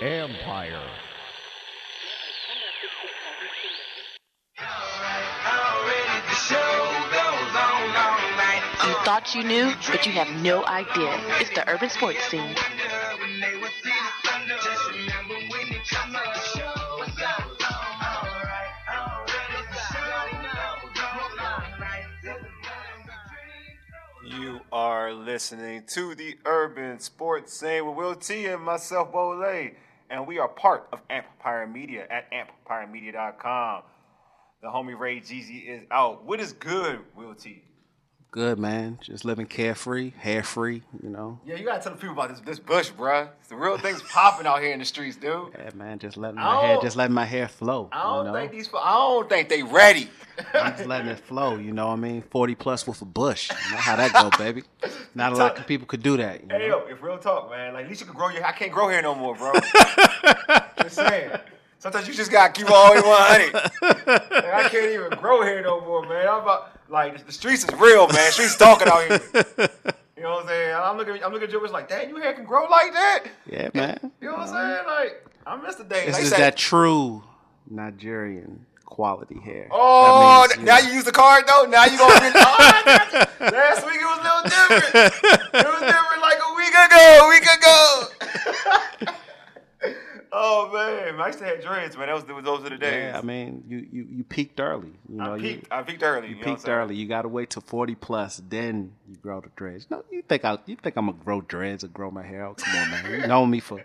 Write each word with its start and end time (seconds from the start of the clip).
Empire. 0.00 0.82
You 8.84 8.94
thought 9.04 9.34
you 9.34 9.42
knew, 9.42 9.72
but 9.90 10.04
you 10.04 10.12
have 10.12 10.28
no 10.42 10.66
idea. 10.66 11.18
It's 11.40 11.48
the 11.50 11.66
urban 11.66 11.88
sports 11.88 12.22
scene. 12.24 12.54
You 24.26 24.60
are 24.70 25.14
listening 25.14 25.84
to 25.88 26.14
the 26.14 26.36
Urban 26.44 27.00
Sports 27.00 27.54
Scene 27.54 27.86
with 27.86 27.96
Will 27.96 28.14
T 28.14 28.46
and 28.46 28.62
myself, 28.62 29.10
Bole, 29.10 29.70
and 30.10 30.26
we 30.26 30.38
are 30.38 30.48
part 30.48 30.88
of 30.92 31.00
Empire 31.10 31.66
Media 31.66 32.06
at 32.10 32.30
empiremedia.com. 32.32 33.82
The 34.62 34.68
homie 34.68 34.98
Ray 34.98 35.20
Jeezy 35.20 35.68
is 35.68 35.84
out. 35.90 36.24
What 36.24 36.40
is 36.40 36.52
good, 36.52 37.00
Will 37.14 37.34
T? 37.34 37.62
Good 38.36 38.58
man, 38.58 38.98
just 39.00 39.24
living 39.24 39.46
carefree, 39.46 40.10
hair 40.10 40.42
free, 40.42 40.82
you 41.02 41.08
know. 41.08 41.40
Yeah, 41.46 41.54
you 41.54 41.64
gotta 41.64 41.82
tell 41.82 41.92
the 41.92 41.98
people 41.98 42.12
about 42.12 42.28
this 42.28 42.40
this 42.40 42.58
bush, 42.58 42.90
bruh. 42.90 43.30
The 43.48 43.56
real 43.56 43.78
thing's 43.78 44.02
popping 44.02 44.46
out 44.46 44.60
here 44.60 44.74
in 44.74 44.78
the 44.78 44.84
streets, 44.84 45.16
dude. 45.16 45.54
Yeah, 45.58 45.70
man, 45.74 45.98
just 45.98 46.18
letting 46.18 46.36
my 46.36 46.60
hair, 46.60 46.78
just 46.82 46.96
letting 46.98 47.14
my 47.14 47.24
hair 47.24 47.48
flow. 47.48 47.88
I 47.92 48.02
don't 48.02 48.26
you 48.26 48.32
know? 48.32 48.38
think 48.38 48.52
these. 48.52 48.68
I 48.78 48.92
don't 48.92 49.26
think 49.26 49.48
they 49.48 49.62
ready. 49.62 50.10
I'm 50.54 50.76
just 50.76 50.86
letting 50.86 51.06
it 51.06 51.18
flow. 51.18 51.56
You 51.56 51.72
know 51.72 51.86
what 51.86 51.94
I 51.94 51.96
mean? 51.96 52.20
Forty 52.30 52.54
plus 52.54 52.86
with 52.86 53.00
a 53.00 53.06
bush. 53.06 53.48
You 53.48 53.70
know 53.70 53.78
how 53.78 53.96
that 53.96 54.12
go, 54.12 54.28
baby. 54.36 54.64
Not 55.14 55.32
a 55.32 55.36
lot 55.36 55.58
of 55.58 55.66
people 55.66 55.86
could 55.86 56.02
do 56.02 56.18
that. 56.18 56.42
You 56.42 56.48
know? 56.48 56.58
Hey 56.58 56.68
yo, 56.68 56.84
if 56.90 57.02
real 57.02 57.16
talk, 57.16 57.48
man, 57.48 57.72
like 57.72 57.84
at 57.84 57.88
least 57.88 58.02
you 58.02 58.06
can 58.06 58.16
grow 58.16 58.28
your. 58.28 58.44
I 58.44 58.52
can't 58.52 58.70
grow 58.70 58.90
hair 58.90 59.00
no 59.00 59.14
more, 59.14 59.34
bro. 59.34 59.54
just 60.82 60.96
saying. 60.96 61.30
Sometimes 61.78 62.08
you 62.08 62.14
just 62.14 62.30
gotta 62.32 62.52
keep 62.52 62.68
one 62.68 63.02
hundred. 63.04 63.52
Like, 64.06 64.30
I 64.30 64.68
can't 64.68 64.92
even 64.92 65.10
grow 65.18 65.42
hair 65.42 65.62
no 65.62 65.80
more, 65.80 66.02
man. 66.06 66.26
I'm 66.28 66.42
about 66.42 66.78
like 66.88 67.26
the 67.26 67.32
streets 67.32 67.64
is 67.64 67.74
real, 67.78 68.06
man. 68.08 68.32
Streets 68.32 68.56
talking 68.56 68.88
out 68.88 69.02
here. 69.06 69.20
You 70.16 70.22
know 70.22 70.30
what 70.36 70.42
I'm 70.44 70.48
saying? 70.48 70.74
I'm 70.74 70.96
looking, 70.96 71.22
I'm 71.22 71.32
looking 71.32 71.48
at 71.48 71.52
Joker's 71.52 71.72
like, 71.72 71.88
dang, 71.88 72.08
your 72.08 72.20
hair 72.22 72.32
can 72.32 72.44
grow 72.44 72.66
like 72.68 72.92
that. 72.94 73.24
Yeah, 73.50 73.68
man. 73.74 73.98
You 74.20 74.28
know 74.28 74.36
what 74.38 74.48
I'm 74.48 74.54
saying? 74.76 74.86
Like, 74.86 75.26
I 75.46 75.56
miss 75.56 75.74
the 75.76 75.84
days. 75.84 76.06
This 76.06 76.18
is 76.24 76.28
said- 76.30 76.38
that 76.40 76.56
true 76.56 77.22
Nigerian 77.68 78.64
quality 78.86 79.38
hair. 79.40 79.68
Oh, 79.70 80.46
means, 80.48 80.64
now 80.64 80.78
know, 80.78 80.86
you 80.88 80.94
use 80.94 81.04
the 81.04 81.12
card 81.12 81.44
though. 81.46 81.64
Now 81.68 81.84
you 81.84 81.98
gonna 81.98 82.18
get. 82.20 82.32
Oh, 83.38 83.48
last 83.52 83.84
week 83.86 83.96
it 84.00 84.04
was 84.04 84.18
a 84.18 84.22
little 84.22 84.42
different. 84.44 84.94
It 85.54 85.66
was 85.66 85.80
different 85.80 86.22
like 86.22 86.38
a 86.38 86.54
week 86.56 86.74
ago. 86.74 87.02
A 87.22 87.28
week 87.28 87.42
ago. 87.42 88.08
oh 90.32 90.70
man, 90.72 91.20
I 91.20 91.25
used 91.40 91.42
to 91.42 91.48
have 91.48 91.62
dreads, 91.62 91.96
man. 91.96 92.06
That 92.08 92.14
was 92.14 92.44
those 92.44 92.64
are 92.64 92.70
the 92.70 92.76
days. 92.78 93.12
Yeah, 93.12 93.18
I 93.18 93.22
mean, 93.22 93.64
you, 93.68 93.86
you, 93.90 94.06
you 94.10 94.24
peaked 94.24 94.60
early. 94.60 94.92
You 95.08 95.16
know, 95.16 95.34
I 95.34 95.36
you- 95.36 95.42
peaked. 95.42 95.72
I 95.72 95.82
peaked 95.82 96.02
early. 96.02 96.28
You 96.28 96.34
you 96.36 96.40
know 96.40 96.40
what 96.40 96.48
I'm 96.50 96.56
peaked 96.56 96.68
early. 96.68 96.96
You 96.96 97.06
got 97.08 97.22
to 97.22 97.28
wait 97.28 97.50
till 97.50 97.62
forty 97.62 97.94
plus, 97.94 98.42
then 98.48 98.92
you 99.08 99.16
grow 99.16 99.40
the 99.40 99.50
dreads. 99.56 99.86
No, 99.90 100.04
you 100.10 100.22
think 100.22 100.44
I? 100.44 100.58
You 100.66 100.76
think 100.76 100.96
I'm 100.96 101.06
gonna 101.06 101.18
grow 101.24 101.40
dreads 101.40 101.84
or 101.84 101.88
grow 101.88 102.10
my 102.10 102.22
hair 102.24 102.44
out? 102.46 102.58
Come 102.58 102.76
on, 102.76 102.90
man. 102.90 103.20
You 103.20 103.26
know 103.26 103.46
me 103.46 103.60
for 103.60 103.82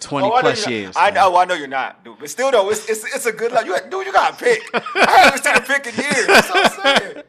twenty 0.00 0.28
Oh, 0.28 0.32
I 0.32 0.36
know 0.36 0.40
plus 0.40 0.66
you're 0.66 0.78
years. 0.78 0.94
I 0.96 1.10
know, 1.10 1.36
I 1.36 1.44
know 1.44 1.54
you're 1.54 1.66
not, 1.68 2.04
dude. 2.04 2.18
But 2.18 2.30
still, 2.30 2.50
though, 2.50 2.70
it's 2.70 2.88
it's, 2.88 3.04
it's 3.14 3.26
a 3.26 3.32
good 3.32 3.52
life. 3.52 3.66
You, 3.66 3.76
dude, 3.90 4.06
you 4.06 4.12
got 4.12 4.38
to 4.38 4.44
pick. 4.44 4.62
I 4.74 5.30
haven't 5.32 5.42
seen 5.44 5.56
a 5.56 5.60
pick 5.60 5.86
in 5.86 5.94
years. 6.02 6.26
That's 6.26 6.48
what 6.50 6.86
I'm 6.86 7.00
saying. 7.00 7.24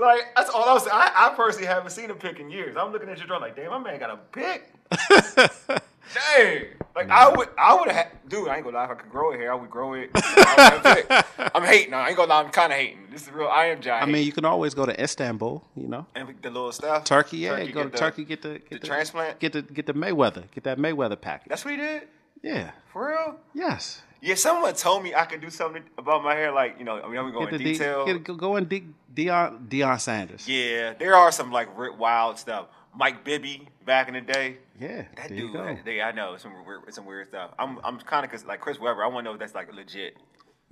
Like 0.00 0.34
that's 0.36 0.50
all 0.50 0.68
I 0.68 0.74
was. 0.74 0.84
saying. 0.84 0.94
I, 0.94 1.30
I 1.30 1.34
personally 1.34 1.66
haven't 1.66 1.90
seen 1.90 2.10
a 2.10 2.14
pick 2.14 2.40
in 2.40 2.50
years. 2.50 2.76
I'm 2.76 2.92
looking 2.92 3.08
at 3.08 3.18
your 3.18 3.26
drawing 3.26 3.42
like, 3.42 3.56
damn, 3.56 3.70
my 3.70 3.78
man 3.78 3.98
got 3.98 4.10
a 4.10 4.16
pick. 4.16 5.82
Dang. 6.12 6.64
Like 6.94 7.10
I 7.10 7.28
would, 7.28 7.48
I 7.58 7.74
would 7.74 7.90
have, 7.90 8.12
dude. 8.28 8.48
I 8.48 8.56
ain't 8.56 8.64
gonna 8.64 8.76
lie. 8.76 8.84
If 8.84 8.90
I 8.90 8.94
could 8.94 9.10
grow 9.10 9.32
it 9.32 9.38
here, 9.40 9.50
I 9.50 9.54
would 9.56 9.70
grow 9.70 9.94
it. 9.94 10.10
I 10.14 10.70
would 10.74 10.86
have 10.86 11.26
pick. 11.38 11.50
I'm 11.54 11.64
hating. 11.64 11.92
I 11.92 12.08
ain't 12.08 12.16
gonna 12.16 12.28
lie. 12.30 12.40
I'm 12.42 12.50
kind 12.50 12.72
of 12.72 12.78
hating. 12.78 13.08
This 13.10 13.22
is 13.22 13.32
real. 13.32 13.48
I 13.48 13.66
am 13.66 13.80
giant. 13.80 14.08
I 14.08 14.12
mean, 14.12 14.24
you 14.24 14.30
can 14.32 14.44
always 14.44 14.74
go 14.74 14.86
to 14.86 15.02
Istanbul. 15.02 15.64
You 15.74 15.88
know, 15.88 16.06
and 16.14 16.32
the 16.40 16.50
little 16.50 16.70
stuff. 16.70 17.04
Turkey. 17.04 17.38
Yeah, 17.38 17.64
go 17.66 17.82
to 17.84 17.88
the- 17.88 17.96
Turkey. 17.98 18.24
Get 18.24 18.42
the 18.42 18.60
get 18.70 18.80
the 18.80 18.86
transplant? 18.86 19.40
Get 19.40 19.52
the 19.54 19.62
get 19.62 19.86
the 19.86 19.94
Mayweather. 19.94 20.44
Get 20.52 20.64
that 20.64 20.78
Mayweather 20.78 21.20
package. 21.20 21.48
That's 21.48 21.64
what 21.64 21.72
he 21.72 21.78
did. 21.80 22.02
yeah. 22.42 22.70
For 22.92 23.08
real. 23.08 23.36
Yes. 23.54 24.02
Yeah, 24.20 24.36
someone 24.36 24.72
told 24.74 25.02
me 25.02 25.14
I 25.14 25.26
could 25.26 25.42
do 25.42 25.50
something 25.50 25.82
about 25.98 26.24
my 26.24 26.34
hair, 26.34 26.50
like 26.50 26.78
you 26.78 26.84
know, 26.86 26.98
I 26.98 27.08
mean, 27.08 27.18
I'm 27.18 27.30
going 27.30 27.44
Get 27.50 27.54
in 27.54 27.58
the 27.58 27.72
detail. 27.72 28.06
D, 28.06 28.12
get, 28.14 28.24
go, 28.24 28.34
go 28.34 28.56
in 28.56 28.64
D, 28.64 28.84
Deion 29.12 29.68
Deion 29.68 30.00
Sanders. 30.00 30.48
Yeah, 30.48 30.94
there 30.94 31.14
are 31.14 31.30
some 31.30 31.50
like 31.52 31.68
wild 31.76 32.38
stuff. 32.38 32.68
Mike 32.96 33.22
Bibby 33.24 33.68
back 33.84 34.08
in 34.08 34.14
the 34.14 34.20
day. 34.22 34.58
Yeah, 34.78 35.04
That 35.16 35.28
dude, 35.28 35.84
they, 35.84 36.02
I 36.02 36.10
know 36.12 36.36
some 36.36 36.52
weird, 36.66 36.92
some 36.92 37.06
weird 37.06 37.28
stuff. 37.28 37.52
I'm, 37.58 37.78
I'm 37.84 37.98
kind 38.00 38.24
of 38.30 38.46
like 38.46 38.60
Chris 38.60 38.80
Webber. 38.80 39.04
I 39.04 39.06
want 39.06 39.24
to 39.24 39.30
know 39.30 39.34
if 39.34 39.38
that's 39.38 39.54
like 39.54 39.72
legit. 39.72 40.16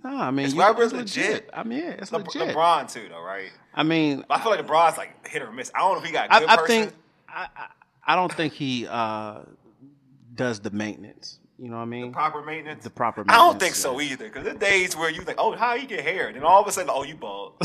No, 0.03 0.11
I 0.17 0.33
mean, 0.33 0.47
Is 0.47 0.55
you, 0.55 0.59
Webber 0.59 0.83
it's 0.83 0.93
legit? 0.93 1.49
I 1.55 1.63
mean, 1.63 1.79
yeah, 1.79 1.91
it's 1.91 2.11
Le- 2.11 2.19
legit. 2.19 2.57
LeBron 2.57 2.93
too, 2.93 3.09
though, 3.09 3.23
right? 3.23 3.53
I 3.75 3.85
mean, 3.85 4.25
I 4.29 4.41
feel 4.41 4.51
like 4.51 4.67
LeBron's 4.67 4.99
like 4.99 5.27
hit 5.27 5.43
or 5.43 5.53
miss. 5.53 5.71
I 5.75 5.81
don't 5.81 5.93
know 5.93 6.01
if 6.01 6.05
he 6.07 6.13
got 6.13 6.31
good 6.31 6.49
I, 6.49 6.55
I 6.55 6.67
think 6.67 6.93
I, 7.29 7.49
I 7.57 7.67
I 8.05 8.17
don't 8.17 8.33
think 8.33 8.53
he 8.53 8.87
uh, 8.89 9.43
does 10.35 10.61
the 10.61 10.71
maintenance. 10.71 11.39
You 11.63 11.69
know 11.69 11.77
what 11.77 11.83
I 11.83 11.85
mean? 11.85 12.13
proper 12.13 12.43
maintenance. 12.43 12.83
The 12.83 12.91
proper 12.91 13.21
maintenance. 13.21 13.41
I 13.41 13.47
don't 13.47 13.61
think 13.61 13.77
so 13.77 14.01
yeah. 14.01 14.11
either. 14.11 14.25
Because 14.25 14.43
there's 14.43 14.59
days 14.59 14.97
where 14.97 15.09
you 15.09 15.21
think, 15.21 15.39
oh, 15.41 15.55
how 15.55 15.75
you 15.75 15.87
get 15.87 16.01
hair, 16.01 16.27
and 16.27 16.35
then 16.35 16.43
all 16.43 16.61
of 16.61 16.67
a 16.67 16.73
sudden, 16.73 16.91
oh, 16.93 17.05
you 17.05 17.15
bald. 17.15 17.53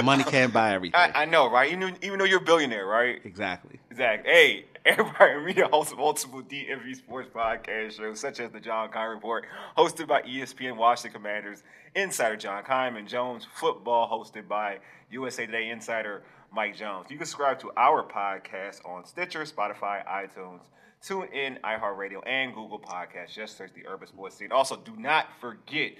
Money 0.04 0.24
can't 0.24 0.52
buy 0.52 0.74
everything. 0.74 0.98
I, 0.98 1.22
I 1.22 1.24
know, 1.26 1.48
right? 1.48 1.70
Even, 1.70 1.96
even 2.02 2.18
though 2.18 2.24
you're 2.24 2.40
a 2.40 2.44
billionaire, 2.44 2.86
right? 2.86 3.20
exactly. 3.24 3.78
Exactly. 3.88 4.32
Hey, 4.32 4.64
Empire 4.84 5.40
Media 5.40 5.68
hosts 5.68 5.94
multiple 5.96 6.42
DMV 6.42 6.96
sports 6.96 7.28
podcast 7.32 7.98
shows, 7.98 8.18
such 8.18 8.40
as 8.40 8.50
the 8.50 8.58
John 8.58 8.90
Keim 8.90 9.10
Report, 9.10 9.44
hosted 9.78 10.08
by 10.08 10.22
ESPN 10.22 10.76
Washington 10.76 11.12
Commanders 11.12 11.62
insider 11.94 12.36
John 12.36 12.64
Keim 12.64 12.96
and 12.96 13.06
Jones 13.06 13.46
Football, 13.54 14.10
hosted 14.10 14.48
by 14.48 14.80
USA 15.10 15.46
Today 15.46 15.68
insider 15.68 16.24
Mike 16.52 16.76
Jones. 16.76 17.06
You 17.10 17.16
can 17.16 17.26
subscribe 17.26 17.58
to 17.60 17.70
our 17.76 18.02
podcast 18.02 18.84
on 18.84 19.04
Stitcher, 19.04 19.42
Spotify, 19.42 20.06
iTunes, 20.06 20.60
TuneIn, 21.02 21.60
iHeartRadio, 21.60 22.26
and 22.26 22.54
Google 22.54 22.80
Podcasts. 22.80 23.34
Just 23.34 23.56
search 23.56 23.72
the 23.74 23.86
Urban 23.86 24.08
Sports 24.08 24.36
Scene. 24.36 24.52
Also, 24.52 24.76
do 24.76 24.96
not 24.96 25.28
forget 25.40 25.92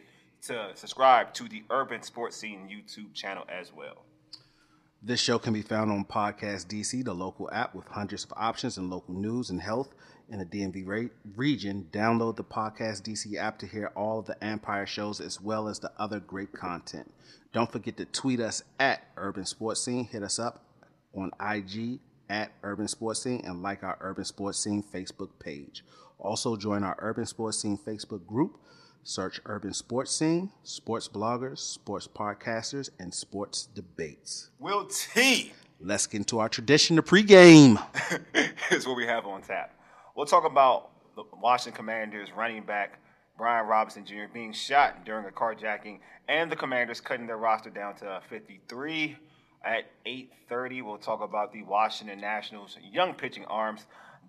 to 0.42 0.70
subscribe 0.74 1.32
to 1.34 1.48
the 1.48 1.62
Urban 1.70 2.02
Sports 2.02 2.36
Scene 2.36 2.68
YouTube 2.68 3.14
channel 3.14 3.44
as 3.48 3.72
well. 3.72 4.04
This 5.02 5.20
show 5.20 5.38
can 5.38 5.54
be 5.54 5.62
found 5.62 5.90
on 5.90 6.04
Podcast 6.04 6.66
DC, 6.66 7.04
the 7.04 7.14
local 7.14 7.48
app 7.52 7.74
with 7.74 7.86
hundreds 7.86 8.24
of 8.24 8.32
options 8.36 8.76
in 8.76 8.90
local 8.90 9.14
news 9.14 9.48
and 9.48 9.62
health 9.62 9.94
in 10.30 10.38
the 10.38 10.44
DMV 10.44 11.10
region. 11.36 11.88
Download 11.92 12.36
the 12.36 12.44
Podcast 12.44 13.02
DC 13.02 13.36
app 13.36 13.58
to 13.58 13.66
hear 13.66 13.92
all 13.96 14.20
of 14.20 14.26
the 14.26 14.42
Empire 14.42 14.86
shows 14.86 15.20
as 15.20 15.40
well 15.40 15.68
as 15.68 15.78
the 15.78 15.92
other 15.98 16.20
great 16.20 16.52
content. 16.52 17.12
Don't 17.52 17.70
forget 17.70 17.96
to 17.96 18.04
tweet 18.04 18.40
us 18.40 18.62
at 18.78 19.02
Urban 19.16 19.44
Sports 19.44 19.82
Scene. 19.82 20.04
Hit 20.04 20.22
us 20.22 20.38
up 20.38 20.64
on 21.14 21.32
IG 21.40 21.98
at 22.28 22.52
Urban 22.62 22.88
Sports 22.88 23.22
Scene 23.22 23.42
and 23.44 23.62
like 23.62 23.82
our 23.82 23.98
Urban 24.00 24.24
Sports 24.24 24.58
Scene 24.58 24.82
Facebook 24.82 25.30
page. 25.40 25.84
Also, 26.18 26.56
join 26.56 26.84
our 26.84 26.96
Urban 27.00 27.26
Sports 27.26 27.58
Scene 27.58 27.78
Facebook 27.78 28.26
group. 28.26 28.58
Search 29.02 29.40
Urban 29.46 29.72
Sports 29.72 30.12
Scene, 30.14 30.52
sports 30.62 31.08
bloggers, 31.08 31.58
sports 31.58 32.06
podcasters, 32.06 32.90
and 32.98 33.12
sports 33.12 33.66
debates. 33.74 34.50
Will 34.58 34.84
T. 34.84 35.52
Let's 35.80 36.06
get 36.06 36.18
into 36.18 36.38
our 36.38 36.50
tradition, 36.50 36.96
the 36.96 37.02
pregame. 37.02 37.82
is 38.70 38.86
what 38.86 38.96
we 38.96 39.06
have 39.06 39.24
on 39.26 39.40
tap. 39.40 39.74
We'll 40.16 40.26
talk 40.26 40.44
about 40.44 40.90
the 41.14 41.22
Washington 41.40 41.76
Commanders 41.76 42.30
running 42.36 42.64
back 42.64 42.98
Brian 43.38 43.66
Robinson 43.66 44.04
Jr. 44.04 44.24
being 44.32 44.52
shot 44.52 45.04
during 45.04 45.24
a 45.24 45.30
carjacking, 45.30 46.00
and 46.28 46.50
the 46.50 46.56
Commanders 46.56 47.00
cutting 47.00 47.26
their 47.26 47.36
roster 47.36 47.70
down 47.70 47.94
to 47.96 48.20
53. 48.28 49.16
At 49.64 49.84
8:30, 50.04 50.82
we'll 50.82 50.98
talk 50.98 51.20
about 51.20 51.52
the 51.52 51.62
Washington 51.62 52.20
Nationals 52.20 52.76
young 52.82 53.14
pitching 53.14 53.44
arms. 53.44 53.86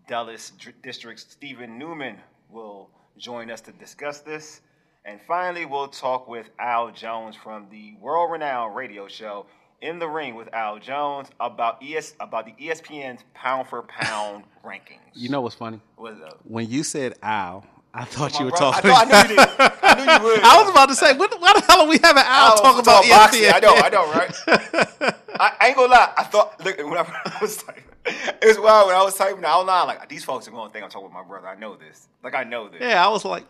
Dallas 0.08 0.52
District's 0.84 1.24
Stephen 1.32 1.78
Newman 1.80 2.20
will 2.50 2.92
join 3.18 3.50
us 3.50 3.62
to 3.62 3.72
discuss 3.72 4.20
this. 4.20 4.62
And 5.04 5.20
finally, 5.28 5.66
we'll 5.66 5.88
talk 5.88 6.28
with 6.28 6.50
Al 6.60 6.92
Jones 6.92 7.36
from 7.36 7.70
the 7.72 7.96
world-renowned 8.00 8.76
radio 8.76 9.08
show 9.08 9.48
in 9.82 10.00
the 10.00 10.08
ring 10.08 10.36
with 10.36 10.54
Al 10.54 10.80
Jones 10.80 11.30
about 11.40 11.84
ES 11.84 12.16
about 12.20 12.46
the 12.46 12.52
ESPN's 12.54 13.24
pound 13.34 13.68
for 13.68 13.82
pound 13.84 14.44
rankings. 14.66 15.00
You 15.14 15.30
know 15.30 15.42
what's 15.42 15.56
funny? 15.56 15.80
What's 15.96 16.22
up? 16.22 16.40
When 16.44 16.70
you 16.70 16.84
said 16.84 17.16
Al, 17.24 17.66
I 17.94 18.06
thought 18.06 18.40
you 18.40 18.46
were 18.46 18.52
Bro, 18.52 18.60
talking. 18.60 18.92
I, 18.92 18.94
thought, 18.94 19.08
I 19.14 19.22
knew 19.24 19.30
you 19.30 19.36
did. 19.38 19.80
I 19.84 19.96
knew 19.96 20.12
you 20.14 20.24
would. 20.36 20.44
I 20.44 20.62
was 20.62 20.72
about 20.72 20.90
to 20.90 20.96
say, 20.96 21.14
what, 21.18 21.40
why 21.42 21.54
the 21.54 21.62
hell 21.68 21.82
are 21.82 21.88
we 21.90 21.98
having 22.02 22.24
Al 22.26 22.54
I 22.54 22.56
talk 22.56 22.78
was 22.78 22.80
about 22.88 23.04
talking 23.04 23.42
ESPN? 23.42 23.52
boxing. 23.52 23.52
I 23.54 23.60
know, 23.60 23.76
I 23.76 23.90
know, 23.90 24.12
right? 24.12 25.16
I, 25.40 25.54
I 25.60 25.68
ain't 25.68 25.76
gonna 25.78 25.92
lie. 25.92 26.14
I 26.18 26.24
thought 26.24 26.64
look 26.64 26.78
when 26.78 26.98
I, 26.98 27.02
I 27.26 27.38
was 27.42 27.58
typing, 27.58 27.84
it 28.06 28.46
was 28.48 28.60
wild 28.60 28.88
when 28.88 28.96
I 28.96 29.04
was 29.04 29.16
typing 29.18 29.44
out 29.44 29.66
loud. 29.66 29.88
Like 29.88 30.08
these 30.10 30.24
folks 30.24 30.48
are 30.48 30.52
gonna 30.52 30.72
think 30.72 30.84
I'm 30.86 30.90
talking 30.92 31.06
with 31.06 31.14
my 31.14 31.24
brother. 31.24 31.48
I 31.48 31.56
know 31.56 31.76
this. 31.76 32.08
Like 32.24 32.36
I 32.36 32.44
know 32.44 32.70
this. 32.70 32.82
Yeah, 32.82 33.04
I 33.06 33.10
was 33.10 33.26
like, 33.26 33.46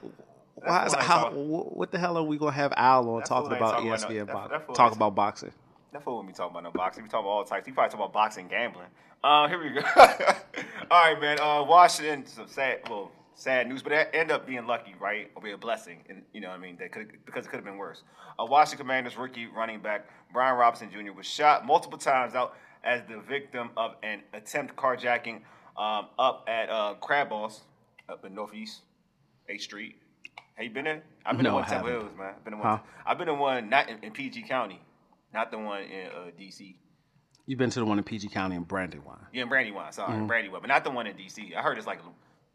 why 0.56 0.86
is, 0.86 0.94
what 0.94 1.04
how, 1.04 1.32
what 1.32 1.92
the 1.92 1.98
hell 2.00 2.18
are 2.18 2.24
we 2.24 2.38
gonna 2.38 2.52
have 2.52 2.74
Al 2.78 3.08
on 3.10 3.20
That 3.20 3.26
talking 3.28 3.52
about 3.56 3.72
talking 3.74 3.88
about 3.90 4.00
ESPN 4.00 4.10
no- 4.10 4.26
that- 4.26 4.34
box- 4.34 4.50
that 4.52 4.66
fool 4.66 4.76
talk 4.76 4.96
about 4.96 5.14
boxing? 5.16 5.52
That 5.94 6.04
fool 6.04 6.18
wouldn't 6.18 6.34
be 6.34 6.38
talking 6.38 6.52
about 6.52 6.64
no 6.64 6.72
boxing. 6.72 7.04
We 7.04 7.10
talking 7.10 7.26
about 7.26 7.32
all 7.32 7.44
types. 7.44 7.66
He 7.66 7.74
probably 7.74 7.90
talking 7.90 8.06
about 8.06 8.14
boxing, 8.14 8.48
gambling. 8.48 8.88
Uh, 9.24 9.48
here 9.50 9.62
we 9.62 9.70
go. 9.72 9.82
all 9.98 11.14
right, 11.14 11.20
man. 11.20 11.40
Uh, 11.40 11.64
Washington. 11.64 12.26
Some 12.26 12.48
sad, 12.48 12.80
well, 12.90 13.12
sad 13.36 13.68
news, 13.68 13.82
but 13.84 13.90
that 13.90 14.16
end 14.16 14.32
up 14.32 14.48
being 14.48 14.66
lucky, 14.66 14.96
right? 15.00 15.30
Or 15.36 15.42
be 15.42 15.52
a 15.52 15.58
blessing, 15.58 16.00
and 16.10 16.22
you 16.34 16.40
know, 16.40 16.48
what 16.50 16.56
I 16.56 16.60
mean, 16.60 16.78
that 16.80 16.92
could 16.94 17.12
because 17.26 17.46
it 17.46 17.50
could 17.50 17.58
have 17.58 17.66
been 17.66 17.78
worse. 17.78 18.04
Uh, 18.40 18.46
Washington 18.46 18.86
Commanders 18.86 19.18
rookie 19.18 19.48
running 19.48 19.82
back 19.82 20.08
Brian 20.32 20.58
Robinson 20.58 20.90
Jr. 20.90 21.12
was 21.12 21.26
shot 21.26 21.66
multiple 21.66 21.98
times 21.98 22.36
out 22.36 22.56
as 22.84 23.02
the 23.10 23.20
victim 23.20 23.70
of 23.76 23.96
an 24.02 24.22
attempt 24.34 24.76
carjacking 24.78 25.42
um, 25.78 26.08
up 26.18 26.46
at 26.48 26.70
uh, 26.70 26.94
Crab 27.02 27.30
Boss 27.30 27.62
up 28.10 28.24
in 28.26 28.34
Northeast 28.34 28.82
8th 29.52 29.62
Street. 29.62 29.96
Have 30.56 30.66
you 30.66 30.72
been 30.72 30.86
there? 30.86 31.04
I've 31.26 31.36
been 31.38 31.44
No, 31.44 31.52
to 31.52 31.56
one 31.58 31.66
Temple. 31.66 31.90
Hills, 31.90 32.12
man. 32.18 32.34
I've 32.38 32.44
been 32.44 32.54
to 32.54 32.58
one. 32.60 32.66
Huh? 32.68 32.84
I've 33.06 33.18
been 33.18 33.28
to 33.28 33.34
one 33.34 33.70
not 33.70 33.90
in, 33.90 33.98
in 34.04 34.12
PG 34.12 34.44
County, 34.44 34.82
not 35.34 35.52
the 35.52 35.58
one 35.58 35.84
in 35.84 36.08
uh, 36.08 36.32
DC. 36.40 36.76
You've 37.46 37.58
been 37.60 37.70
to 37.72 37.80
the 37.80 37.86
one 37.86 37.98
in 37.98 38.04
PG 38.04 38.30
County 38.30 38.56
in 38.56 38.64
Brandywine. 38.64 39.18
Yeah, 39.34 39.44
in 39.44 39.50
Brandywine. 39.50 39.92
Sorry, 39.92 40.14
Mm-hmm. 40.14 40.28
Brandywine, 40.28 40.62
but 40.62 40.68
not 40.68 40.84
the 40.84 40.92
one 40.92 41.08
in 41.08 41.16
DC. 41.16 41.56
I 41.56 41.62
heard 41.62 41.78
it's 41.78 41.88
like, 41.88 42.00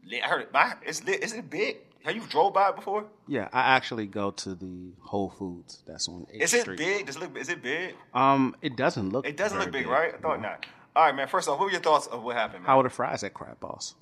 lit. 0.05 0.23
I 0.23 0.28
heard 0.28 0.43
it, 0.43 0.49
it's 0.87 1.05
lit. 1.05 1.23
Is 1.23 1.32
it 1.32 1.50
big? 1.50 1.78
Have 2.05 2.14
you 2.14 2.23
drove 2.28 2.55
by 2.55 2.69
it 2.69 2.76
before? 2.76 3.05
Yeah, 3.26 3.49
I 3.52 3.75
actually 3.75 4.06
go 4.06 4.31
to 4.31 4.55
the 4.55 4.93
Whole 5.00 5.28
Foods. 5.28 5.82
That's 5.87 6.08
on 6.08 6.26
8th 6.32 6.40
Is 6.40 6.55
it 6.55 6.61
Street. 6.61 6.78
big? 6.78 7.06
Does 7.06 7.17
it 7.17 7.19
look? 7.20 7.37
Is 7.37 7.49
it 7.49 7.62
big? 7.62 7.94
Um, 8.14 8.55
it 8.62 8.76
doesn't 8.76 9.11
look. 9.11 9.26
It 9.26 9.37
doesn't 9.37 9.58
look 9.58 9.72
big, 9.72 9.88
right? 9.88 10.14
I 10.14 10.19
thought 10.19 10.40
not. 10.40 10.64
All 10.94 11.05
right, 11.05 11.14
man. 11.14 11.26
First 11.26 11.49
off, 11.49 11.58
what 11.58 11.64
were 11.67 11.72
your 11.72 11.81
thoughts 11.81 12.06
of 12.06 12.22
what 12.22 12.37
happened, 12.37 12.62
man? 12.62 12.67
How 12.69 12.79
are 12.79 12.84
the 12.84 12.90
fries 12.90 13.25
at 13.25 13.34
Crab 13.34 13.58
Boss? 13.58 13.94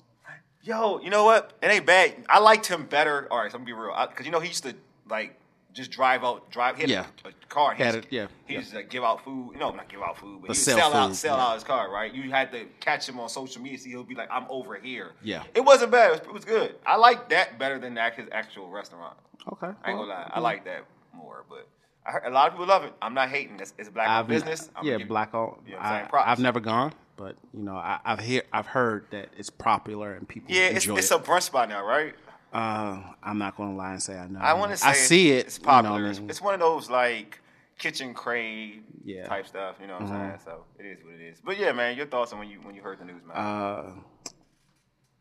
Yo, 0.61 0.99
you 0.99 1.09
know 1.09 1.25
what? 1.25 1.53
It 1.61 1.67
ain't 1.67 1.85
bad. 1.85 2.15
I 2.29 2.39
liked 2.39 2.67
him 2.67 2.85
better. 2.85 3.27
All 3.31 3.39
right, 3.39 3.51
so 3.51 3.57
I'm 3.57 3.63
gonna 3.65 3.75
be 3.75 3.81
real, 3.81 3.95
because 4.09 4.25
you 4.25 4.31
know 4.31 4.39
he 4.39 4.47
used 4.47 4.63
to 4.63 4.73
like 5.09 5.39
just 5.75 5.91
drive 5.91 6.23
out, 6.23 6.49
drive. 6.49 6.77
Had 6.77 6.89
Yeah. 6.89 7.05
a, 7.23 7.27
a 7.29 7.31
car. 7.49 7.75
He 7.75 7.83
Had 7.83 7.95
it, 7.95 8.07
yeah, 8.09 8.27
He 8.47 8.53
yeah. 8.53 8.59
used 8.59 8.71
to 8.71 8.77
like, 8.77 8.89
give 8.89 9.03
out 9.03 9.23
food. 9.23 9.57
No, 9.59 9.69
not 9.71 9.87
give 9.89 10.01
out 10.01 10.17
food, 10.17 10.39
but, 10.41 10.47
But 10.47 10.55
he 10.55 10.61
sell 10.63 10.77
sell, 10.77 10.93
out, 10.93 11.15
sell 11.15 11.37
yeah. 11.37 11.43
out 11.45 11.53
his 11.55 11.63
car. 11.63 11.91
Right? 11.91 12.11
You 12.13 12.31
had 12.31 12.51
to 12.53 12.65
catch 12.79 13.07
him 13.07 13.19
on 13.19 13.29
social 13.29 13.61
media. 13.61 13.77
See, 13.77 13.89
he'll 13.91 14.03
be 14.03 14.15
like, 14.15 14.29
"I'm 14.31 14.45
over 14.49 14.75
here." 14.75 15.11
Yeah. 15.21 15.43
It 15.53 15.61
wasn't 15.63 15.91
bad. 15.91 16.07
It 16.07 16.11
was, 16.11 16.21
it 16.21 16.33
was 16.33 16.45
good. 16.45 16.75
I 16.85 16.95
like 16.95 17.29
that 17.29 17.59
better 17.59 17.77
than 17.77 17.93
that 17.95 18.15
his 18.15 18.27
actual 18.31 18.69
restaurant. 18.69 19.15
Okay. 19.53 19.67
I 19.83 19.89
ain't 19.91 19.99
gonna 19.99 20.09
lie. 20.09 20.31
I 20.33 20.39
like 20.39 20.65
that 20.65 20.85
more, 21.13 21.43
but. 21.49 21.67
I 22.07 22.11
heard, 22.11 22.23
a 22.27 22.29
lot 22.29 22.47
of 22.47 22.53
people 22.53 22.67
love 22.67 22.83
it. 22.83 22.93
I'm 23.01 23.15
not 23.15 23.29
hating. 23.29 23.59
It's, 23.59 23.73
it's 23.79 23.89
black 23.89 24.07
owned 24.07 24.27
business. 24.27 24.69
I'm 24.75 24.85
yeah, 24.85 24.99
black 24.99 25.33
owned. 25.33 25.55
You 25.65 25.71
know 25.73 25.79
I'm 25.79 25.91
saying? 25.91 26.05
I, 26.05 26.07
Props. 26.09 26.29
I've 26.29 26.37
never 26.39 26.59
gone, 26.59 26.93
but 27.17 27.35
you 27.51 27.63
know, 27.63 27.75
I, 27.75 27.97
I've 28.05 28.19
hear, 28.19 28.43
I've 28.53 28.67
heard 28.67 29.07
that 29.09 29.29
it's 29.35 29.49
popular 29.49 30.13
and 30.13 30.27
people 30.27 30.53
Yeah, 30.53 30.65
it's, 30.67 30.85
enjoy 30.85 30.97
it's 30.97 31.09
it. 31.09 31.15
a 31.19 31.23
brunch 31.23 31.41
spot 31.41 31.67
now, 31.67 31.83
right? 31.83 32.13
Uh, 32.55 33.01
I'm 33.23 33.37
not 33.37 33.57
gonna 33.57 33.75
lie 33.75 33.91
and 33.93 34.01
say 34.01 34.17
I 34.17 34.27
know. 34.27 34.39
I 34.39 34.53
want 34.53 34.71
to 34.71 34.77
say 34.77 34.87
I 34.89 34.93
see 34.93 35.31
it. 35.31 35.47
It's 35.47 35.57
you 35.59 35.65
know 35.65 35.71
I 35.71 35.81
popular. 35.81 36.13
mean? 36.13 36.29
It's 36.29 36.41
one 36.41 36.53
of 36.53 36.59
those 36.59 36.89
like 36.89 37.39
kitchen 37.77 38.13
crave 38.13 38.81
Yeah. 39.03 39.21
Mm-hmm. 39.21 39.29
type 39.29 39.47
stuff. 39.47 39.75
You 39.81 39.87
know 39.87 39.93
what 39.99 40.03
I'm 40.03 40.29
saying? 40.29 40.39
So 40.45 40.63
it 40.79 40.85
is 40.85 41.03
what 41.03 41.13
it 41.15 41.21
is. 41.21 41.41
But 41.43 41.57
yeah, 41.59 41.71
man, 41.73 41.97
your 41.97 42.05
thoughts 42.05 42.31
on 42.33 42.39
when 42.39 42.49
you 42.49 42.59
when 42.63 42.73
you 42.75 42.81
heard 42.81 42.99
the 42.99 43.05
news, 43.05 43.21
man? 43.27 43.35
uh, 43.35 43.83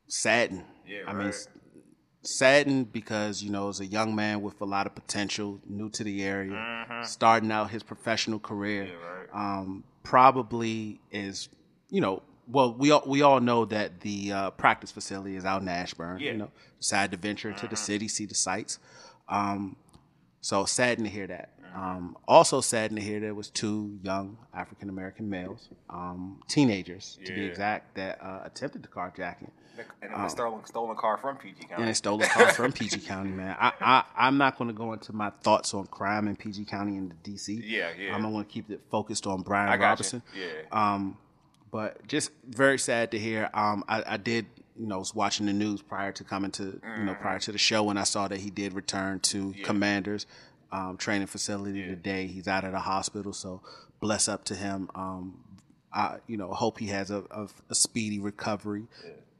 saddened. 0.08 0.64
Yeah, 0.86 0.98
I 1.06 1.12
mean, 1.12 1.26
right. 1.26 1.48
saddened 2.22 2.92
because 2.92 3.42
you 3.42 3.50
know, 3.50 3.69
as 3.69 3.81
a 3.81 3.86
young 3.86 4.14
man 4.14 4.42
with 4.42 4.60
a 4.60 4.64
lot 4.64 4.86
of 4.86 4.94
potential, 4.94 5.60
new 5.69 5.90
to 5.90 6.04
the 6.04 6.22
area, 6.25 7.02
starting 7.04 7.50
out 7.50 7.70
his 7.70 7.82
professional 7.82 8.38
career, 8.38 8.84
Mm-hmm. 8.84 8.92
Yeah, 8.92 9.36
right. 9.42 9.58
um, 9.60 9.84
probably 10.02 11.00
is, 11.10 11.48
you 11.90 12.00
know. 12.00 12.22
Well, 12.46 12.75
we 12.75 12.91
all 12.91 13.02
we 13.06 13.23
all 13.23 13.41
know 13.41 13.64
that 13.67 14.00
the 14.00 14.32
uh, 14.32 14.50
practice 14.50 14.93
facility 14.93 15.37
is 15.37 15.44
out 15.44 15.62
in 15.62 15.69
Ashburn. 15.69 16.20
Yeah. 16.20 16.32
You 16.32 16.38
know, 16.38 16.50
decided 16.79 17.12
to 17.12 17.17
venture 17.17 17.49
into 17.49 17.67
the 17.67 17.76
city, 17.76 18.08
see 18.08 18.26
the 18.26 18.35
sights. 18.35 18.79
Um, 19.29 19.76
so 20.41 20.64
saddened 20.67 21.06
to 21.06 21.12
hear 21.12 21.26
that. 21.26 21.55
Um, 21.75 22.17
also 22.29 22.61
saddened 22.61 23.00
to 23.00 23.05
hear 23.05 23.19
there 23.19 23.35
was 23.35 23.50
two 23.50 23.99
young 24.02 24.38
African 24.52 24.88
American 24.88 25.29
males, 25.29 25.69
um, 25.91 26.41
teenagers 26.46 27.19
to 27.25 27.35
be 27.35 27.46
exact, 27.46 27.96
that 27.96 28.23
uh, 28.23 28.43
attempted 28.44 28.85
the 28.85 28.88
carjacking. 28.88 29.50
and 30.00 30.12
a 30.14 30.31
stolen 30.31 30.64
stolen 30.67 30.96
car 30.96 31.17
from 31.17 31.37
PG 31.37 31.62
County. 31.62 31.75
And 31.76 31.88
they 31.88 31.94
stole 31.94 32.23
a 32.23 32.26
car 32.26 32.52
from 32.52 32.73
PG 32.81 33.00
County, 33.00 33.31
man. 33.31 33.56
I, 33.58 33.73
I, 33.81 34.05
I'm 34.17 34.38
not 34.38 34.56
going 34.56 34.69
to 34.69 34.75
go 34.75 34.93
into 34.93 35.12
my 35.12 35.31
thoughts 35.43 35.75
on 35.75 35.87
crime 35.87 36.29
in 36.29 36.37
PG 36.37 36.67
County 36.67 36.96
and 36.96 37.11
the 37.11 37.32
DC. 37.32 37.61
Yeah, 37.64 37.88
yeah. 37.99 38.14
I'm 38.14 38.23
going 38.23 38.44
to 38.44 38.50
keep 38.50 38.70
it 38.70 38.82
focused 38.88 39.26
on 39.26 39.43
Brian 39.43 39.70
I 39.70 39.76
Robinson. 39.76 40.23
you. 40.32 40.43
Yeah. 40.43 40.94
Um, 40.94 41.17
but 41.74 42.06
just 42.06 42.30
very 42.48 42.78
sad 42.78 43.10
to 43.10 43.18
hear. 43.18 43.50
Um, 43.52 43.82
I, 43.88 44.04
I 44.06 44.16
did, 44.16 44.46
you 44.78 44.86
know, 44.86 45.00
was 45.00 45.12
watching 45.12 45.46
the 45.46 45.52
news 45.52 45.82
prior 45.82 46.12
to 46.12 46.22
coming 46.22 46.52
to, 46.52 46.80
you 46.98 47.04
know, 47.04 47.14
prior 47.14 47.40
to 47.40 47.50
the 47.50 47.58
show, 47.58 47.90
and 47.90 47.98
I 47.98 48.04
saw 48.04 48.28
that 48.28 48.38
he 48.38 48.48
did 48.48 48.74
return 48.74 49.18
to 49.20 49.52
Commanders 49.64 50.24
um, 50.70 50.96
training 50.96 51.26
facility 51.26 51.82
today. 51.84 52.28
He's 52.28 52.46
out 52.46 52.62
of 52.62 52.70
the 52.70 52.78
hospital, 52.78 53.32
so 53.32 53.60
bless 53.98 54.28
up 54.28 54.44
to 54.44 54.54
him. 54.54 54.88
Um, 54.94 55.40
I, 55.92 56.18
you 56.28 56.36
know, 56.36 56.52
hope 56.52 56.78
he 56.78 56.86
has 56.86 57.10
a, 57.10 57.24
a, 57.32 57.48
a 57.68 57.74
speedy 57.74 58.20
recovery, 58.20 58.84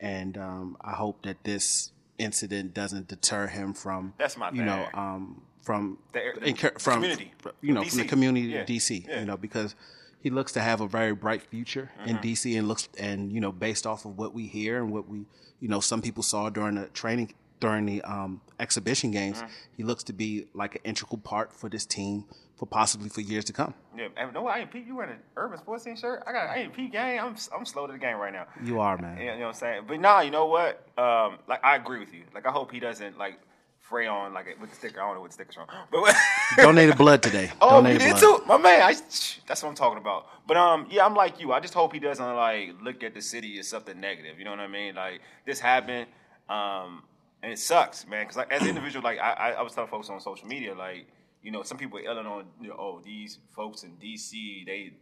and 0.01 0.37
um, 0.37 0.77
I 0.81 0.91
hope 0.95 1.23
that 1.23 1.45
this 1.45 1.93
incident 2.19 2.75
doesn't 2.75 3.07
deter 3.07 3.47
him 3.47 3.75
from, 3.75 4.13
That's 4.19 4.37
my 4.37 4.51
you 4.51 4.65
know, 4.65 4.89
um, 4.93 5.41
from 5.63 5.99
The- 6.13 6.33
the 6.41 6.73
from 6.81 6.95
community. 6.95 7.31
you 7.61 7.73
know, 7.73 7.85
from 7.85 7.99
the 7.99 8.05
community 8.07 8.47
Yeah. 8.49 8.63
of 8.63 8.67
DC, 8.67 9.07
Yeah. 9.07 9.21
you 9.21 9.27
know, 9.27 9.37
because 9.37 9.77
he 10.25 10.31
looks 10.31 10.53
to 10.53 10.61
have 10.61 10.81
a 10.81 10.89
very 10.89 11.15
bright 11.15 11.43
future 11.43 11.93
in 12.05 12.17
Mm-hmm. 12.17 12.27
DC 12.27 12.59
and 12.59 12.67
looks 12.67 12.89
and 12.99 13.31
you 13.33 13.41
know 13.41 13.53
based 13.53 13.87
off 13.87 14.05
of 14.05 14.19
what 14.19 14.35
we 14.35 14.47
hear 14.49 14.83
and 14.83 14.91
what 14.93 15.07
we 15.09 15.27
you 15.61 15.69
know 15.69 15.79
some 15.81 16.03
people 16.03 16.23
saw 16.25 16.51
during 16.51 16.75
the 16.75 16.87
training 16.89 17.33
during 17.61 17.87
the 17.87 18.03
um, 18.03 18.41
exhibition 18.59 19.11
games 19.13 19.39
Mm-hmm. 19.39 19.53
he 19.77 19.83
looks 19.85 20.03
to 20.05 20.13
be 20.13 20.47
like 20.55 20.75
an 20.77 20.81
integral 20.85 21.19
part 21.19 21.53
for 21.53 21.69
this 21.71 21.87
team 21.87 22.25
for 22.57 22.67
possibly 22.67 23.09
for 23.09 23.21
years 23.21 23.45
to 23.45 23.53
come 23.53 23.75
yeah, 23.97 24.09
and 24.17 24.33
no, 24.33 24.47
I 24.49 24.59
ain't 24.59 24.71
peep. 24.73 24.87
You 24.89 24.97
wearing 24.97 25.13
an 25.13 25.19
Urban 25.37 25.59
Sports 25.59 25.85
Team 25.85 25.97
shirt? 25.97 26.23
I 26.27 26.33
got. 26.33 26.49
I 26.51 26.57
ain't 26.63 26.73
peep 26.73 26.91
game. 26.93 27.21
I'm 27.23 27.37
I'm 27.57 27.65
slow 27.65 27.87
to 27.87 27.93
the 27.93 27.99
game 27.99 28.17
right 28.17 28.33
now. 28.33 28.47
you 28.63 28.81
are 28.81 28.97
man 28.99 29.19
You 29.19 29.27
know, 29.27 29.33
you 29.35 29.39
know 29.39 29.47
what 29.47 29.55
I'm 29.55 29.61
saying? 29.61 29.83
But 29.89 30.01
nah, 30.01 30.21
you 30.21 30.31
know 30.33 30.47
what? 30.47 30.73
Um, 30.99 31.39
like 31.49 31.63
I 31.65 31.77
agree 31.77 32.01
with 32.01 32.13
you. 32.15 32.25
Like 32.35 32.45
I 32.47 32.51
hope 32.51 32.73
he 32.73 32.81
doesn't 32.81 33.17
like 33.19 33.39
fray 33.85 34.07
on 34.07 34.33
like 34.35 34.47
with 34.61 34.71
the 34.71 34.77
sticker. 34.77 35.01
I 35.01 35.07
don't 35.07 35.15
know 35.17 35.21
what 35.21 35.31
the 35.31 35.35
sticker's 35.35 35.55
from, 35.55 35.67
but 35.91 36.15
donated 36.57 36.97
blood 36.97 37.23
today 37.23 37.51
Oh, 37.61 37.77
donated 37.83 38.01
did 38.01 38.11
blood. 38.19 38.21
too, 38.21 38.43
my 38.47 38.59
man. 38.59 38.83
I, 38.83 38.93
that's 39.47 39.63
what 39.63 39.69
I'm 39.69 39.75
talking 39.75 39.99
about. 39.99 40.27
But 40.47 40.57
um, 40.57 40.87
yeah, 40.91 41.05
I'm 41.07 41.15
like 41.15 41.41
you. 41.41 41.53
I 41.53 41.61
just 41.61 41.75
hope 41.75 41.93
he 41.93 41.99
doesn't 42.01 42.35
like 42.37 42.71
look 42.83 43.03
at 43.05 43.15
the 43.15 43.23
city 43.23 43.59
as 43.59 43.69
something 43.69 43.99
negative. 44.01 44.39
You 44.39 44.45
know 44.45 44.51
what 44.51 44.61
I 44.61 44.69
mean? 44.69 44.95
Like 44.95 45.21
this 45.47 45.61
happened, 45.61 46.07
um, 46.49 47.03
and 47.43 47.53
it 47.53 47.59
sucks, 47.59 48.07
man. 48.09 48.23
Because 48.25 48.37
like 48.37 48.53
as 48.53 48.63
an 48.63 48.69
individual, 48.77 49.03
like 49.05 49.19
I, 49.19 49.33
I, 49.33 49.51
I 49.53 49.63
was 49.63 49.75
telling 49.75 49.91
folks 49.91 50.09
on 50.11 50.21
social 50.21 50.49
media, 50.49 50.75
like 50.75 51.07
you 51.43 51.51
know, 51.51 51.63
some 51.63 51.77
people 51.77 51.99
are 51.99 52.03
yelling 52.03 52.27
on, 52.27 52.47
you 52.61 52.69
know, 52.69 52.77
oh, 52.79 53.03
these 53.05 53.39
folks 53.55 53.83
in 53.83 53.91
DC, 54.03 54.65
they 54.67 54.93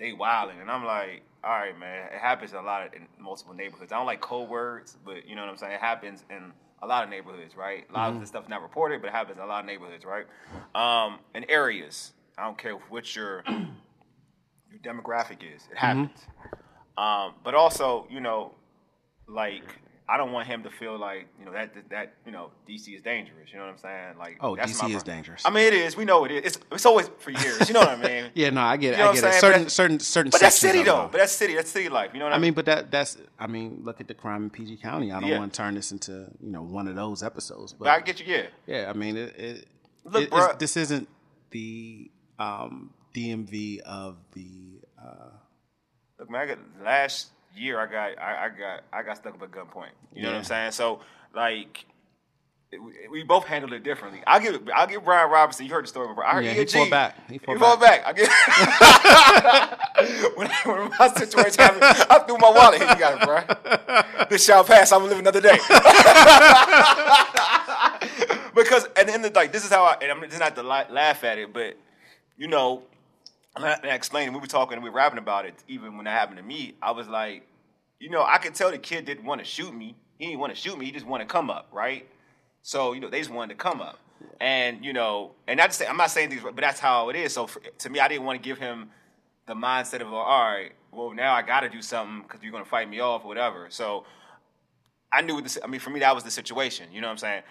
they 0.00 0.12
wilding, 0.12 0.60
and 0.60 0.68
I'm 0.68 0.84
like, 0.84 1.22
all 1.44 1.50
right, 1.52 1.78
man. 1.78 2.06
It 2.12 2.18
happens 2.20 2.52
a 2.54 2.60
lot 2.60 2.92
in 2.94 3.06
multiple 3.20 3.54
neighborhoods. 3.54 3.92
I 3.92 3.98
don't 3.98 4.06
like 4.06 4.20
code 4.20 4.48
words, 4.48 4.96
but 5.04 5.28
you 5.28 5.36
know 5.36 5.42
what 5.42 5.50
I'm 5.50 5.56
saying. 5.56 5.72
It 5.74 5.80
happens 5.80 6.24
in 6.28 6.52
a 6.82 6.86
lot 6.86 7.04
of 7.04 7.10
neighborhoods, 7.10 7.56
right? 7.56 7.86
A 7.88 7.92
lot 7.92 8.12
of 8.12 8.20
this 8.20 8.28
stuff's 8.28 8.48
not 8.48 8.60
reported, 8.60 9.00
but 9.00 9.08
it 9.08 9.12
happens 9.12 9.38
in 9.38 9.44
a 9.44 9.46
lot 9.46 9.60
of 9.60 9.66
neighborhoods, 9.66 10.04
right? 10.04 10.26
Um, 10.74 11.20
in 11.34 11.48
areas. 11.48 12.12
I 12.36 12.44
don't 12.44 12.58
care 12.58 12.74
what 12.74 13.14
your 13.14 13.44
your 13.48 14.80
demographic 14.82 15.38
is. 15.42 15.62
It 15.70 15.76
happens. 15.76 16.10
Um, 16.98 17.34
but 17.44 17.54
also, 17.54 18.06
you 18.10 18.20
know, 18.20 18.54
like 19.28 19.64
I 20.12 20.18
don't 20.18 20.32
want 20.32 20.46
him 20.46 20.62
to 20.64 20.70
feel 20.70 20.98
like 20.98 21.26
you 21.38 21.46
know 21.46 21.52
that 21.52 21.72
that, 21.88 22.14
you 22.26 22.32
know 22.32 22.50
DC 22.68 22.94
is 22.94 23.00
dangerous. 23.00 23.50
You 23.50 23.58
know 23.58 23.64
what 23.64 23.70
I'm 23.72 23.78
saying? 23.78 24.18
Like, 24.18 24.36
Oh, 24.40 24.54
that's 24.56 24.78
DC 24.80 24.94
is 24.94 25.02
dangerous. 25.02 25.42
I 25.46 25.50
mean, 25.50 25.64
it 25.64 25.72
is. 25.72 25.96
We 25.96 26.04
know 26.04 26.24
it 26.26 26.30
is. 26.32 26.42
It's, 26.44 26.58
it's 26.70 26.84
always 26.84 27.08
for 27.18 27.30
years. 27.30 27.66
You 27.68 27.72
know 27.74 27.80
what 27.80 27.88
I 27.88 27.96
mean? 27.96 28.30
yeah 28.34 28.50
no 28.50 28.60
I 28.60 28.76
get 28.76 28.92
it 28.94 28.98
You 28.98 29.04
know 29.04 29.10
I 29.10 29.14
get 29.14 29.24
it 29.24 29.40
certain 29.40 29.68
certain 29.70 30.00
certain 30.00 30.30
But 30.30 30.40
that's 30.42 30.56
city 30.58 30.82
though. 30.82 31.08
But 31.10 31.18
that's 31.18 31.32
city. 31.32 31.54
That's 31.54 31.70
city 31.70 31.88
life. 31.88 32.10
You 32.12 32.18
know 32.18 32.26
what 32.26 32.34
I 32.34 32.36
mean? 32.36 32.42
I 32.42 32.46
mean? 32.48 32.54
but 32.54 32.64
that 32.66 32.90
that's 32.90 33.16
I 33.38 33.46
mean, 33.46 33.80
look 33.82 34.00
at 34.02 34.08
the 34.08 34.14
crime 34.14 34.42
in 34.44 34.50
PG 34.50 34.76
County. 34.78 35.12
I 35.12 35.18
don't 35.20 35.30
Yeah. 35.30 35.38
want 35.38 35.52
to 35.54 35.56
turn 35.56 35.74
this 35.74 35.92
into 35.92 36.12
you 36.40 36.50
know 36.52 36.62
one 36.62 36.88
of 36.88 36.94
those 36.94 37.22
episodes, 37.22 37.72
but 37.72 37.86
But 37.86 37.90
I 37.92 38.00
get 38.00 38.20
you. 38.20 38.26
Yeah. 38.34 38.46
Yeah, 38.66 38.90
I 38.90 38.92
mean, 38.92 39.16
it, 39.16 39.34
it, 39.38 39.66
Look, 40.04 40.24
it- 40.24 40.30
bruh. 40.30 40.58
this 40.58 40.76
isn't 40.76 41.08
the 41.52 42.10
um, 42.38 42.92
DMV 43.14 43.80
of 43.80 44.16
the. 44.34 44.80
Uh, 45.02 45.30
Look, 46.18 46.30
man, 46.30 46.40
I 46.42 46.46
got 46.46 46.58
last 46.84 47.30
year 47.54 47.80
I 47.80 47.86
got 47.86 48.18
I, 48.18 48.46
I 48.46 48.48
got 48.48 48.82
I 48.92 49.02
got 49.02 49.16
stuck 49.16 49.34
up 49.34 49.42
at 49.42 49.50
gunpoint. 49.50 49.90
You 50.14 50.22
know 50.22 50.30
what 50.30 50.38
I'm 50.38 50.44
saying? 50.44 50.72
So 50.72 51.00
like 51.34 51.86
we, 53.10 53.22
both 53.22 53.44
handled 53.44 53.72
it 53.74 53.82
differently. 53.82 54.22
I'll 54.26 54.40
give 54.40 54.68
I'll 54.74 54.86
give 54.86 55.04
Brian 55.04 55.30
Robinson. 55.30 55.66
You 55.66 55.72
heard 55.72 55.84
the 55.84 55.88
story, 55.88 56.08
before. 56.08 56.24
I 56.24 56.32
heard 56.34 56.44
Yeah, 56.44 56.52
he, 56.52 56.60
he 56.60 56.64
a 56.64 56.66
fought 56.68 56.90
back. 56.90 57.16
He 57.28 57.34
He 57.34 57.38
fought 57.38 57.80
back. 57.80 58.02
I 58.06 58.12
get 58.14 58.30
when, 60.36 60.48
when 60.64 60.90
my 60.98 61.08
situation 61.14 61.60
happened, 61.60 61.82
I 61.82 62.18
threw 62.20 62.38
my 62.38 62.50
wallet. 62.50 62.80
Here 62.80 62.88
you 62.88 62.96
got 62.98 63.20
it, 63.20 63.26
Brian. 63.26 63.46
This 64.30 64.44
shall 64.44 64.64
pass. 64.64 64.90
I'm 64.90 65.00
gonna 65.00 65.10
live 65.10 65.18
another 65.18 65.40
day. 65.42 65.58
because 68.54 68.84
at 68.96 69.06
the 69.06 69.12
end 69.12 69.24
of 69.24 69.32
the 69.32 69.38
like, 69.38 69.52
this 69.52 69.64
is 69.64 69.70
how 69.70 69.84
I. 69.84 69.98
And 70.00 70.10
I'm 70.10 70.22
just 70.22 70.40
not 70.40 70.54
to 70.56 70.62
la- 70.62 70.86
laugh 70.90 71.24
at 71.24 71.36
it, 71.38 71.52
but 71.52 71.76
you 72.38 72.48
know, 72.48 72.84
and 73.56 73.64
I, 73.64 73.72
and 73.72 73.90
I 73.90 73.94
explained. 73.94 74.34
We 74.34 74.40
were 74.40 74.46
talking. 74.46 74.74
And 74.74 74.84
we 74.84 74.90
were 74.90 74.96
rapping 74.96 75.18
about 75.18 75.46
it. 75.46 75.54
Even 75.68 75.96
when 75.96 76.04
that 76.04 76.12
happened 76.12 76.38
to 76.38 76.42
me, 76.44 76.74
I 76.82 76.92
was 76.92 77.08
like, 77.08 77.46
you 77.98 78.10
know, 78.10 78.24
I 78.24 78.38
could 78.38 78.54
tell 78.54 78.70
the 78.70 78.78
kid 78.78 79.04
didn't 79.04 79.24
want 79.24 79.40
to 79.40 79.44
shoot 79.44 79.74
me. 79.74 79.94
He 80.18 80.26
didn't 80.26 80.40
want 80.40 80.54
to 80.54 80.60
shoot 80.60 80.78
me. 80.78 80.86
He 80.86 80.92
just 80.92 81.06
wanted 81.06 81.24
to 81.24 81.32
come 81.32 81.50
up, 81.50 81.68
right? 81.72 82.08
So 82.62 82.92
you 82.92 83.00
know, 83.00 83.10
they 83.10 83.18
just 83.18 83.30
wanted 83.30 83.58
to 83.58 83.62
come 83.62 83.80
up, 83.80 83.98
and 84.40 84.84
you 84.84 84.92
know, 84.92 85.32
and 85.48 85.58
not 85.58 85.70
to 85.70 85.76
say 85.76 85.86
I'm 85.86 85.96
not 85.96 86.10
saying 86.10 86.30
things, 86.30 86.42
but 86.42 86.56
that's 86.56 86.78
how 86.80 87.08
it 87.08 87.16
is. 87.16 87.32
So 87.32 87.46
for, 87.46 87.60
to 87.60 87.90
me, 87.90 87.98
I 87.98 88.08
didn't 88.08 88.24
want 88.24 88.40
to 88.40 88.48
give 88.48 88.58
him 88.58 88.90
the 89.46 89.54
mindset 89.54 90.00
of, 90.00 90.12
all 90.12 90.22
right, 90.22 90.72
well 90.92 91.12
now 91.12 91.34
I 91.34 91.42
got 91.42 91.60
to 91.60 91.68
do 91.68 91.82
something 91.82 92.22
because 92.22 92.42
you're 92.42 92.52
gonna 92.52 92.64
fight 92.64 92.88
me 92.88 93.00
off 93.00 93.24
or 93.24 93.28
whatever. 93.28 93.66
So 93.70 94.04
I 95.12 95.22
knew 95.22 95.40
this. 95.40 95.58
I 95.62 95.66
mean, 95.66 95.80
for 95.80 95.90
me, 95.90 96.00
that 96.00 96.14
was 96.14 96.24
the 96.24 96.30
situation. 96.30 96.86
You 96.92 97.00
know 97.00 97.08
what 97.08 97.12
I'm 97.12 97.18
saying? 97.18 97.42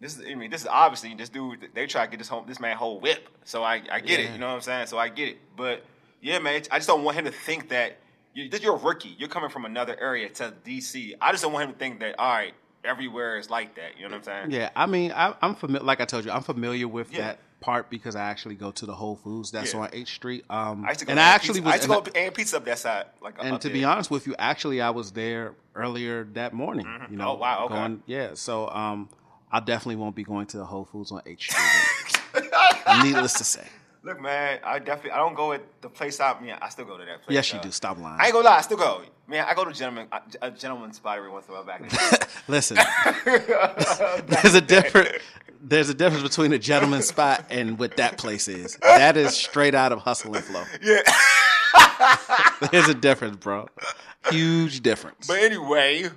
This 0.00 0.16
is. 0.18 0.24
I 0.26 0.34
mean, 0.34 0.50
this 0.50 0.62
is 0.62 0.66
obviously 0.66 1.14
this 1.14 1.28
dude. 1.28 1.68
They 1.74 1.86
try 1.86 2.04
to 2.06 2.10
get 2.10 2.18
this 2.18 2.28
home. 2.28 2.44
This 2.48 2.58
man 2.60 2.76
whole 2.76 3.00
whip. 3.00 3.28
So 3.44 3.62
I, 3.62 3.82
I 3.90 4.00
get 4.00 4.20
it. 4.20 4.30
You 4.32 4.38
know 4.38 4.48
what 4.48 4.54
I'm 4.54 4.60
saying? 4.62 4.86
So 4.86 4.98
I 4.98 5.08
get 5.08 5.28
it. 5.28 5.38
But 5.56 5.84
yeah, 6.22 6.38
man, 6.38 6.62
I 6.70 6.78
just 6.78 6.88
don't 6.88 7.04
want 7.04 7.16
him 7.18 7.24
to 7.26 7.30
think 7.32 7.68
that 7.68 7.98
you, 8.34 8.44
you're 8.60 8.74
a 8.76 8.78
rookie. 8.78 9.14
You're 9.18 9.28
coming 9.28 9.50
from 9.50 9.64
another 9.64 9.98
area 10.00 10.28
to 10.30 10.54
DC. 10.64 11.14
I 11.20 11.32
just 11.32 11.42
don't 11.42 11.52
want 11.52 11.66
him 11.66 11.72
to 11.72 11.78
think 11.78 12.00
that. 12.00 12.18
All 12.18 12.32
right, 12.32 12.54
everywhere 12.84 13.36
is 13.38 13.50
like 13.50 13.74
that. 13.76 13.96
You 13.98 14.04
know 14.04 14.16
what 14.16 14.28
I'm 14.28 14.48
saying? 14.48 14.50
Yeah, 14.52 14.70
I 14.74 14.86
mean, 14.86 15.12
I, 15.12 15.34
I'm 15.42 15.54
familiar. 15.54 15.84
Like 15.84 16.00
I 16.00 16.04
told 16.06 16.24
you, 16.24 16.30
I'm 16.30 16.42
familiar 16.42 16.88
with 16.88 17.12
Yeah. 17.12 17.20
that 17.20 17.38
part 17.60 17.90
because 17.90 18.16
I 18.16 18.22
actually 18.22 18.54
go 18.54 18.70
to 18.70 18.86
the 18.86 18.94
Whole 18.94 19.16
Foods 19.16 19.50
that's 19.50 19.74
Yeah. 19.74 19.80
on 19.80 19.90
H 19.92 20.14
Street. 20.14 20.44
Um, 20.48 20.84
I 20.86 20.88
used 20.88 21.00
to 21.00 21.06
go. 21.06 21.10
and 21.10 21.20
I 21.20 21.24
actually 21.24 21.60
pizza. 21.60 21.64
was. 21.64 21.72
I 21.72 21.76
used 21.76 21.88
to 21.88 21.92
and 21.94 22.04
go 22.06 22.10
to 22.10 22.18
and 22.18 22.34
pizza 22.34 22.56
up 22.56 22.64
that 22.64 22.78
side. 22.78 23.04
Like 23.20 23.34
and 23.38 23.60
to 23.60 23.68
there. 23.68 23.74
be 23.74 23.84
honest 23.84 24.10
with 24.10 24.26
you, 24.26 24.34
actually, 24.38 24.80
I 24.80 24.88
was 24.90 25.10
there 25.12 25.52
earlier 25.74 26.24
that 26.32 26.54
morning. 26.54 26.86
You 27.10 27.16
know, 27.16 27.32
Oh, 27.32 27.34
wow, 27.34 27.64
okay. 27.66 27.74
going, 27.74 28.02
yeah. 28.06 28.30
So, 28.32 28.68
um, 28.70 29.10
I 29.52 29.60
definitely 29.60 29.96
won't 29.96 30.14
be 30.14 30.22
going 30.22 30.46
to 30.46 30.58
the 30.58 30.64
Whole 30.64 30.84
Foods 30.84 31.12
on 31.12 31.22
H 31.26 31.50
Street. 31.50 32.22
Needless 33.02 33.34
to 33.34 33.44
say, 33.44 33.66
Look, 34.02 34.20
man, 34.20 34.60
I 34.64 34.78
definitely 34.78 35.10
I 35.12 35.18
don't 35.18 35.34
go 35.34 35.52
at 35.52 35.62
the 35.82 35.88
place 35.88 36.20
I 36.20 36.38
mean 36.40 36.54
I 36.60 36.68
still 36.70 36.86
go 36.86 36.96
to 36.96 37.04
that 37.04 37.22
place. 37.22 37.34
yes, 37.34 37.52
you 37.52 37.58
uh, 37.58 37.62
do. 37.62 37.70
Stop 37.70 37.98
lying. 37.98 38.20
I 38.20 38.26
ain't 38.26 38.32
gonna 38.32 38.46
lie, 38.46 38.58
I 38.58 38.60
still 38.62 38.78
go. 38.78 39.02
Man, 39.26 39.44
I 39.48 39.54
go 39.54 39.64
to 39.64 39.72
gentleman 39.72 40.08
a 40.40 40.50
gentleman's 40.50 40.96
spot 40.96 41.18
every 41.18 41.30
once 41.30 41.46
in 41.46 41.52
a 41.52 41.56
while 41.56 41.64
back. 41.64 41.80
in 41.80 41.88
the 41.88 42.18
day. 42.20 42.26
Listen, 42.48 42.76
there's 44.26 44.54
a 44.54 44.60
different. 44.60 45.08
There's 45.62 45.90
a 45.90 45.94
difference 45.94 46.22
between 46.22 46.54
a 46.54 46.58
gentleman's 46.58 47.06
spot 47.06 47.44
and 47.50 47.78
what 47.78 47.98
that 47.98 48.16
place 48.16 48.48
is. 48.48 48.78
That 48.80 49.18
is 49.18 49.34
straight 49.36 49.74
out 49.74 49.92
of 49.92 49.98
hustle 50.00 50.34
and 50.34 50.42
flow. 50.42 50.64
yeah. 50.82 51.02
There's 52.72 52.88
a 52.88 52.94
difference, 52.94 53.36
bro. 53.36 53.68
Huge 54.30 54.80
difference. 54.80 55.26
But 55.26 55.40
anyway, 55.40 56.08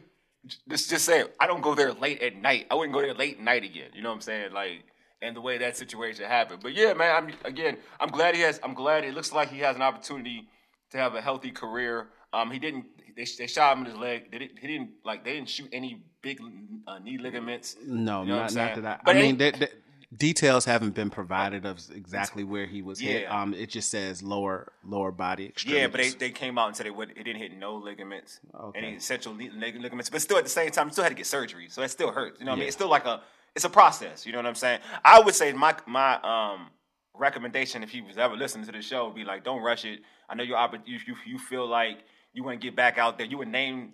just 0.70 0.90
just 0.90 1.06
say 1.06 1.24
I 1.40 1.48
don't 1.48 1.62
go 1.62 1.76
there 1.76 1.94
late 1.94 2.22
at 2.22 2.36
night. 2.36 2.68
I 2.70 2.76
wouldn't 2.76 2.94
go 2.94 3.02
there 3.02 3.14
late 3.14 3.38
at 3.38 3.44
night 3.44 3.64
again. 3.64 3.90
You 3.94 4.02
know 4.02 4.10
what 4.10 4.16
I'm 4.16 4.22
saying? 4.22 4.52
Like, 4.54 4.84
and 5.22 5.36
the 5.36 5.42
way 5.42 5.58
that 5.58 5.78
situation 5.78 6.26
happened. 6.26 6.62
But 6.62 6.74
yeah, 6.74 6.94
man, 6.94 7.16
I'm 7.16 7.34
again, 7.46 7.78
I'm 8.00 8.10
glad 8.10 8.36
he 8.36 8.42
has. 8.42 8.60
I'm 8.64 8.74
glad 8.74 9.04
it 9.06 9.14
looks 9.14 9.32
like 9.32 9.50
he 9.50 9.60
has 9.60 9.76
an 9.76 9.82
opportunity 9.82 10.48
to 10.92 10.98
have 10.98 11.16
a 11.16 11.22
healthy 11.22 11.52
career. 11.52 12.08
Um, 12.34 12.52
he 12.52 12.60
didn't. 12.60 12.86
They, 13.16 13.26
they 13.38 13.48
shot 13.48 13.78
him 13.78 13.86
in 13.86 13.92
his 13.92 14.00
leg. 14.00 14.32
They 14.32 14.40
didn't, 14.40 14.58
he 14.60 14.68
didn't 14.68 14.90
like. 15.06 15.24
They 15.24 15.34
didn't 15.34 15.50
shoot 15.50 15.70
any 15.72 16.02
big 16.22 16.42
uh, 16.88 17.00
knee 17.00 17.18
ligaments. 17.20 17.78
No, 17.86 18.24
You 18.24 18.30
know 18.30 18.36
not, 18.40 18.54
not 18.54 18.76
that. 18.82 18.86
I, 18.86 19.00
But 19.06 19.16
I 19.16 19.22
mean, 19.22 19.38
there, 19.38 19.52
there- 19.52 19.70
details 20.18 20.66
haven't 20.66 20.94
been 20.96 21.10
provided 21.10 21.66
of 21.66 21.80
exactly 21.94 22.44
where 22.44 22.66
he 22.66 22.82
was 22.82 23.00
hit. 23.00 23.30
Um, 23.32 23.54
it 23.54 23.70
just 23.70 23.90
says 23.90 24.22
lower 24.24 24.72
lower 24.84 25.12
body 25.12 25.46
extremities. 25.48 25.82
Yeah, 25.82 25.88
but 25.88 25.98
they, 26.02 26.10
they 26.28 26.32
came 26.32 26.58
out 26.58 26.68
and 26.68 26.76
said 26.76 26.86
it, 26.86 26.96
would, 26.96 27.12
it 27.12 27.24
didn't 27.24 27.42
hit 27.42 27.56
no 27.58 27.76
ligaments, 27.76 28.40
Okay. 28.54 28.80
any 28.80 29.00
central 29.00 29.36
lig- 29.36 29.54
lig- 29.54 29.80
ligaments. 29.82 30.10
But 30.10 30.22
still, 30.22 30.38
at 30.38 30.44
the 30.44 30.50
same 30.50 30.70
time, 30.72 30.88
you 30.88 30.92
still 30.94 31.04
had 31.04 31.12
to 31.12 31.16
get 31.16 31.26
surgery, 31.26 31.68
so 31.70 31.82
it 31.82 31.90
still 31.90 32.12
hurts. 32.12 32.40
You 32.40 32.46
know 32.46 32.52
what 32.52 32.58
I 32.58 32.60
mean? 32.60 32.68
It's 32.68 32.76
still 32.76 32.90
like 32.90 33.06
a 33.06 33.22
it's 33.56 33.66
a 33.66 33.70
process. 33.70 34.26
You 34.26 34.32
know 34.32 34.40
what 34.40 34.46
I'm 34.48 34.56
saying? 34.56 34.80
I 35.04 35.20
would 35.20 35.36
say 35.36 35.54
my 35.54 35.76
my 35.86 36.16
um 36.24 36.70
recommendation 37.16 37.84
if 37.84 37.90
he 37.92 38.02
was 38.02 38.18
ever 38.18 38.36
listening 38.36 38.66
to 38.66 38.72
the 38.72 38.82
show 38.82 39.06
would 39.06 39.16
be 39.16 39.24
like, 39.24 39.44
don't 39.44 39.62
rush 39.62 39.86
it. 39.86 40.00
I 40.30 40.36
know 40.36 40.44
you're 40.44 40.58
you 40.86 41.00
you, 41.06 41.16
you 41.26 41.38
feel 41.40 41.68
like 41.68 42.00
you 42.34 42.44
want 42.44 42.60
to 42.60 42.66
get 42.68 42.76
back 42.76 42.98
out 42.98 43.18
there. 43.18 43.28
You 43.28 43.38
were 43.38 43.46
named 43.46 43.92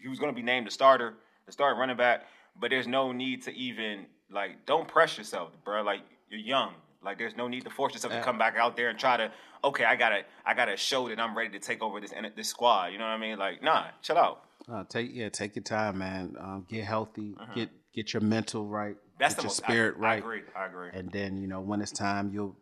he 0.00 0.08
was 0.08 0.18
going 0.18 0.32
to 0.32 0.36
be 0.36 0.42
named 0.42 0.66
the 0.66 0.70
starter, 0.70 1.14
the 1.46 1.52
starting 1.52 1.78
running 1.78 1.96
back, 1.96 2.22
but 2.58 2.70
there's 2.70 2.86
no 2.86 3.12
need 3.12 3.42
to 3.42 3.52
even 3.54 4.06
like 4.30 4.66
don't 4.66 4.86
press 4.86 5.18
yourself, 5.18 5.50
bro. 5.64 5.82
Like 5.82 6.00
you're 6.28 6.40
young. 6.40 6.74
Like 7.02 7.18
there's 7.18 7.36
no 7.36 7.48
need 7.48 7.64
to 7.64 7.70
force 7.70 7.94
yourself 7.94 8.12
to 8.12 8.20
come 8.20 8.36
back 8.36 8.56
out 8.56 8.76
there 8.76 8.90
and 8.90 8.98
try 8.98 9.16
to 9.16 9.32
okay, 9.64 9.84
I 9.84 9.96
gotta 9.96 10.22
I 10.44 10.54
gotta 10.54 10.76
show 10.76 11.08
that 11.08 11.18
I'm 11.18 11.36
ready 11.36 11.50
to 11.50 11.58
take 11.58 11.82
over 11.82 12.00
this 12.00 12.12
this 12.36 12.48
squad. 12.48 12.92
You 12.92 12.98
know 12.98 13.04
what 13.04 13.12
I 13.12 13.18
mean? 13.18 13.38
Like 13.38 13.62
nah, 13.62 13.86
chill 14.02 14.18
out. 14.18 14.44
Uh, 14.70 14.84
take 14.84 15.10
yeah, 15.12 15.28
take 15.28 15.56
your 15.56 15.62
time, 15.62 15.98
man. 15.98 16.36
Um, 16.38 16.66
get 16.68 16.84
healthy. 16.84 17.34
Get 17.54 17.70
get 17.94 18.12
your 18.12 18.22
mental 18.22 18.66
right. 18.66 18.94
Mm-hmm. 18.94 19.18
That's 19.18 19.34
get 19.34 19.38
the 19.38 19.42
your 19.42 19.48
most 19.48 19.56
spirit 19.56 19.94
I, 19.98 20.00
right. 20.00 20.12
I 20.12 20.18
agree. 20.18 20.42
I 20.56 20.66
agree. 20.66 20.88
And 20.92 21.10
then 21.10 21.36
you 21.38 21.46
know 21.46 21.60
when 21.60 21.80
it's 21.80 21.92
time, 21.92 22.30
you'll 22.32 22.56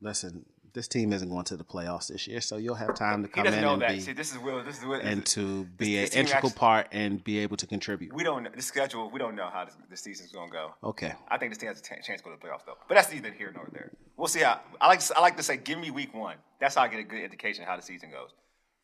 listen. 0.00 0.44
This 0.74 0.88
team 0.88 1.12
isn't 1.12 1.28
going 1.28 1.44
to 1.44 1.56
the 1.56 1.62
playoffs 1.62 2.08
this 2.08 2.26
year, 2.26 2.40
so 2.40 2.56
you'll 2.56 2.74
have 2.74 2.94
time 2.96 3.22
to 3.22 3.28
come 3.28 3.46
in 3.46 3.54
and 3.54 3.80
that. 3.80 3.90
be 3.90 4.00
See, 4.00 4.12
this 4.12 4.32
is 4.32 4.38
real. 4.38 4.62
This 4.64 4.78
is 4.80 4.84
what 4.84 5.02
and 5.02 5.24
to 5.26 5.64
be 5.64 5.94
this 5.94 6.12
an 6.14 6.20
integral 6.22 6.48
actually- 6.48 6.58
part 6.58 6.88
and 6.90 7.22
be 7.22 7.38
able 7.38 7.56
to 7.58 7.66
contribute. 7.66 8.12
we 8.12 8.24
don't 8.24 8.42
know 8.42 8.50
the 8.54 8.60
schedule. 8.60 9.08
We 9.08 9.20
don't 9.20 9.36
know 9.36 9.48
how 9.52 9.66
this, 9.66 9.76
the 9.88 9.96
season's 9.96 10.32
gonna 10.32 10.50
go. 10.50 10.74
Okay. 10.82 11.14
I 11.28 11.38
think 11.38 11.52
this 11.52 11.58
team 11.58 11.68
has 11.68 11.78
a 11.78 11.82
t- 11.82 11.94
chance 12.02 12.20
to 12.20 12.24
go 12.24 12.30
to 12.34 12.36
the 12.40 12.44
playoffs 12.44 12.66
though. 12.66 12.76
But 12.88 12.96
that's 12.96 13.12
neither 13.12 13.30
here 13.30 13.52
nor 13.54 13.68
there. 13.72 13.92
We'll 14.16 14.26
see 14.26 14.40
how. 14.40 14.60
I 14.80 14.88
like 14.88 14.98
to, 14.98 15.16
I 15.16 15.20
like 15.20 15.36
to 15.36 15.44
say, 15.44 15.56
give 15.58 15.78
me 15.78 15.92
week 15.92 16.12
one. 16.12 16.36
That's 16.60 16.74
how 16.74 16.82
I 16.82 16.88
get 16.88 16.98
a 16.98 17.04
good 17.04 17.22
indication 17.22 17.62
of 17.62 17.68
how 17.68 17.76
the 17.76 17.82
season 17.82 18.10
goes. 18.10 18.30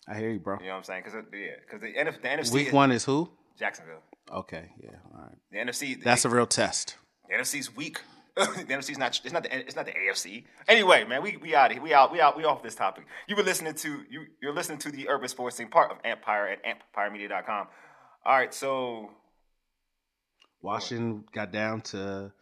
I 0.06 0.16
hear 0.16 0.30
you, 0.30 0.38
bro. 0.38 0.58
You 0.60 0.66
know 0.66 0.70
what 0.72 0.76
I'm 0.78 0.84
saying? 0.84 1.02
Because 1.04 1.24
yeah, 1.32 1.48
because 1.60 1.80
the, 1.80 1.92
NF, 1.92 2.22
the 2.22 2.28
NFC 2.28 2.52
Week 2.52 2.68
is 2.68 2.72
one 2.72 2.92
is 2.92 3.04
who? 3.04 3.30
Jacksonville. 3.58 4.02
Okay, 4.32 4.70
yeah, 4.80 4.90
all 5.12 5.22
right. 5.22 5.36
The 5.50 5.58
NFC. 5.58 6.00
That's 6.02 6.22
the, 6.22 6.28
a 6.28 6.32
real 6.32 6.46
test. 6.46 6.96
the 7.28 7.34
NFC's 7.34 7.74
weak. 7.74 8.00
the 8.36 8.64
NFC's 8.64 8.98
not. 8.98 9.20
It's 9.24 9.32
not 9.32 9.42
the. 9.42 9.56
It's 9.56 9.76
not 9.76 9.86
the 9.86 9.92
AFC. 9.92 10.44
Anyway, 10.68 11.04
man, 11.04 11.22
we 11.22 11.36
we 11.36 11.54
out. 11.54 11.70
of 11.70 11.74
here. 11.74 11.82
We 11.82 11.92
out. 11.94 12.12
We 12.12 12.20
out. 12.20 12.36
We 12.36 12.44
off 12.44 12.62
this 12.62 12.74
topic. 12.74 13.06
You 13.28 13.36
were 13.36 13.42
listening 13.42 13.74
to 13.74 14.04
you. 14.10 14.26
You're 14.40 14.54
listening 14.54 14.78
to 14.78 14.90
the 14.90 15.08
Urban 15.08 15.28
Sports 15.28 15.60
part 15.70 15.90
of 15.90 15.98
Empire 16.04 16.48
at 16.48 16.58
EmpireMedia.com. 16.64 17.66
All 18.24 18.36
right, 18.36 18.52
so 18.52 19.10
Washington 20.62 21.24
got 21.32 21.52
down 21.52 21.80
to 21.82 22.32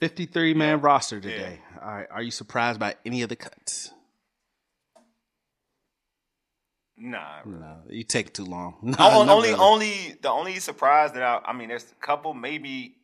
53 0.00 0.54
man 0.54 0.80
roster 0.80 1.20
today. 1.20 1.60
All 1.80 1.88
right, 1.88 2.06
are 2.10 2.22
you 2.22 2.30
surprised 2.30 2.78
by 2.78 2.96
any 3.04 3.22
of 3.22 3.28
the 3.28 3.36
cuts? 3.36 3.92
nah. 6.96 7.40
No, 7.44 7.78
you 7.88 8.04
take 8.04 8.32
too 8.32 8.44
long. 8.44 8.76
No, 8.82 8.94
O- 8.98 9.20
only, 9.28 9.48
really. 9.50 9.60
only 9.60 10.18
the 10.20 10.30
only 10.30 10.58
surprise 10.60 11.12
that 11.12 11.22
I, 11.22 11.40
I 11.46 11.52
mean, 11.52 11.68
there's 11.68 11.90
a 11.90 12.06
couple. 12.06 12.32
Maybe 12.34 12.96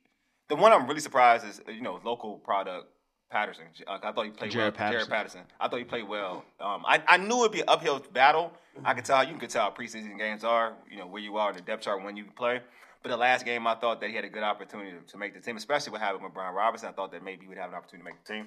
the 0.48 0.56
one 0.56 0.72
I'm 0.72 0.86
really 0.86 1.00
surprised 1.00 1.46
is 1.46 1.60
you 1.68 1.82
know 1.82 2.00
local 2.04 2.38
product 2.38 2.88
Patterson. 3.30 3.64
I 3.86 3.98
thought 4.12 4.24
he 4.24 4.30
played 4.30 4.52
Jaret 4.52 4.56
well. 4.56 4.72
Patterson. 4.72 5.06
Jaret 5.06 5.10
Patterson. 5.10 5.40
I 5.60 5.68
thought 5.68 5.78
he 5.78 5.84
played 5.84 6.08
well. 6.08 6.44
Um, 6.60 6.82
I, 6.86 7.02
I 7.06 7.18
knew 7.18 7.40
it'd 7.40 7.52
be 7.52 7.60
an 7.60 7.68
uphill 7.68 8.02
battle. 8.12 8.52
I 8.84 8.94
could 8.94 9.04
tell 9.04 9.26
you 9.26 9.36
can 9.36 9.48
tell 9.48 9.64
how 9.64 9.70
preseason 9.70 10.16
games 10.18 10.44
are. 10.44 10.74
You 10.90 10.98
know 10.98 11.06
where 11.06 11.20
you 11.20 11.36
are 11.36 11.50
in 11.50 11.56
the 11.56 11.62
depth 11.62 11.82
chart 11.82 12.02
when 12.02 12.16
you 12.16 12.24
play. 12.36 12.60
But 13.02 13.10
the 13.10 13.16
last 13.16 13.44
game, 13.44 13.66
I 13.66 13.74
thought 13.76 14.00
that 14.00 14.10
he 14.10 14.16
had 14.16 14.24
a 14.24 14.28
good 14.28 14.42
opportunity 14.42 14.90
to, 14.90 15.12
to 15.12 15.18
make 15.18 15.34
the 15.34 15.40
team, 15.40 15.56
especially 15.56 15.92
what 15.92 16.00
happened 16.00 16.24
with 16.24 16.34
Brian 16.34 16.54
Robinson. 16.54 16.88
I 16.88 16.92
thought 16.92 17.12
that 17.12 17.22
maybe 17.22 17.42
he 17.42 17.48
would 17.48 17.58
have 17.58 17.70
an 17.70 17.76
opportunity 17.76 18.08
to 18.08 18.14
make 18.14 18.24
the 18.24 18.32
team. 18.32 18.46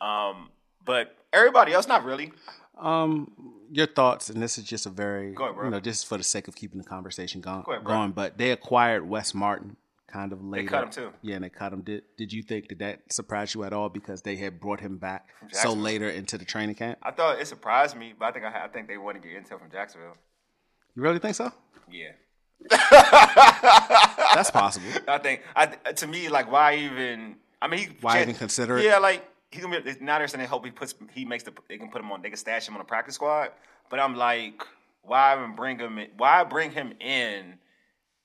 Um, 0.00 0.50
but 0.84 1.16
everybody 1.32 1.72
else, 1.72 1.86
not 1.86 2.04
really. 2.04 2.32
Um, 2.78 3.30
your 3.70 3.86
thoughts, 3.86 4.28
and 4.28 4.42
this 4.42 4.58
is 4.58 4.64
just 4.64 4.86
a 4.86 4.90
very, 4.90 5.34
ahead, 5.34 5.54
you 5.62 5.70
know, 5.70 5.80
just 5.80 6.06
for 6.06 6.18
the 6.18 6.24
sake 6.24 6.48
of 6.48 6.56
keeping 6.56 6.78
the 6.78 6.84
conversation 6.84 7.40
going. 7.40 7.62
Go 7.62 7.72
ahead, 7.72 7.84
going 7.84 8.10
but 8.12 8.38
they 8.38 8.50
acquired 8.50 9.08
Wes 9.08 9.34
Martin 9.34 9.76
kind 10.16 10.32
of 10.32 10.42
later. 10.42 10.68
cut 10.68 10.84
him, 10.84 10.90
too. 10.90 11.12
Yeah, 11.22 11.36
and 11.36 11.44
they 11.44 11.48
cut 11.48 11.72
him. 11.72 11.82
Did 11.82 12.02
Did 12.16 12.32
you 12.32 12.42
think 12.42 12.68
did 12.68 12.78
that 12.80 13.12
surprise 13.12 13.54
you 13.54 13.64
at 13.64 13.72
all 13.72 13.88
because 13.88 14.22
they 14.22 14.36
had 14.36 14.60
brought 14.60 14.80
him 14.80 14.98
back 14.98 15.28
so 15.50 15.72
later 15.72 16.08
into 16.08 16.38
the 16.38 16.44
training 16.44 16.74
camp? 16.76 16.98
I 17.02 17.10
thought 17.10 17.40
it 17.40 17.46
surprised 17.46 17.96
me, 17.96 18.14
but 18.18 18.26
I 18.26 18.32
think 18.32 18.44
I, 18.44 18.64
I 18.64 18.68
think 18.68 18.88
they 18.88 18.98
wanted 18.98 19.22
to 19.22 19.28
get 19.28 19.44
intel 19.44 19.58
from 19.58 19.70
Jacksonville. 19.70 20.16
You 20.94 21.02
really 21.02 21.18
think 21.18 21.34
so? 21.34 21.52
Yeah. 21.90 22.12
That's 24.34 24.50
possible. 24.50 24.86
I 25.08 25.18
think 25.18 25.42
I 25.54 25.66
to 25.66 26.06
me 26.06 26.28
like 26.28 26.50
why 26.50 26.76
even 26.76 27.36
I 27.60 27.68
mean 27.68 27.80
he 27.80 27.88
Why 28.00 28.22
even 28.22 28.34
consider 28.34 28.78
it? 28.78 28.84
Yeah, 28.84 28.98
like 28.98 29.28
he 29.50 29.60
gonna 29.60 29.80
be 29.80 29.94
now 30.00 30.18
they're 30.18 30.28
saying 30.28 30.40
they 30.40 30.48
hope 30.48 30.64
he 30.64 30.70
puts 30.70 30.94
he 31.12 31.24
makes 31.24 31.44
the 31.44 31.52
they 31.68 31.76
can 31.78 31.90
put 31.90 32.00
him 32.00 32.10
on 32.10 32.22
they 32.22 32.30
can 32.30 32.38
stash 32.38 32.66
him 32.66 32.74
on 32.74 32.78
the 32.78 32.84
practice 32.84 33.16
squad. 33.16 33.50
But 33.90 34.00
I'm 34.00 34.16
like, 34.16 34.62
why 35.02 35.36
even 35.36 35.54
bring 35.54 35.78
him 35.78 35.98
in 35.98 36.08
why 36.16 36.44
bring 36.44 36.70
him 36.70 36.92
in? 37.00 37.58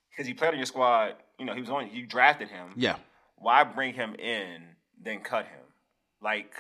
Because 0.10 0.28
he 0.28 0.34
played 0.34 0.52
on 0.52 0.58
your 0.58 0.66
squad, 0.66 1.16
you 1.42 1.48
know, 1.48 1.56
he 1.56 1.62
was 1.62 1.70
on 1.70 1.90
you 1.92 2.06
drafted 2.06 2.50
him. 2.50 2.70
Yeah. 2.76 2.98
Why 3.38 3.64
bring 3.64 3.96
him 3.96 4.14
in, 4.16 4.62
then 5.04 5.22
cut 5.22 5.46
him? 5.46 5.66
Like 6.22 6.54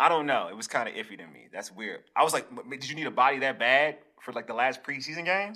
I 0.00 0.08
don't 0.08 0.26
know. 0.26 0.48
It 0.48 0.56
was 0.56 0.66
kind 0.66 0.88
of 0.88 0.94
iffy 0.94 1.18
to 1.18 1.26
me. 1.26 1.48
That's 1.52 1.70
weird. 1.70 2.00
I 2.16 2.24
was 2.24 2.32
like, 2.32 2.46
did 2.70 2.88
you 2.88 2.96
need 2.96 3.06
a 3.06 3.12
body 3.12 3.38
that 3.40 3.58
bad 3.58 3.98
for 4.20 4.32
like 4.32 4.46
the 4.46 4.54
last 4.54 4.82
preseason 4.82 5.26
game? 5.26 5.54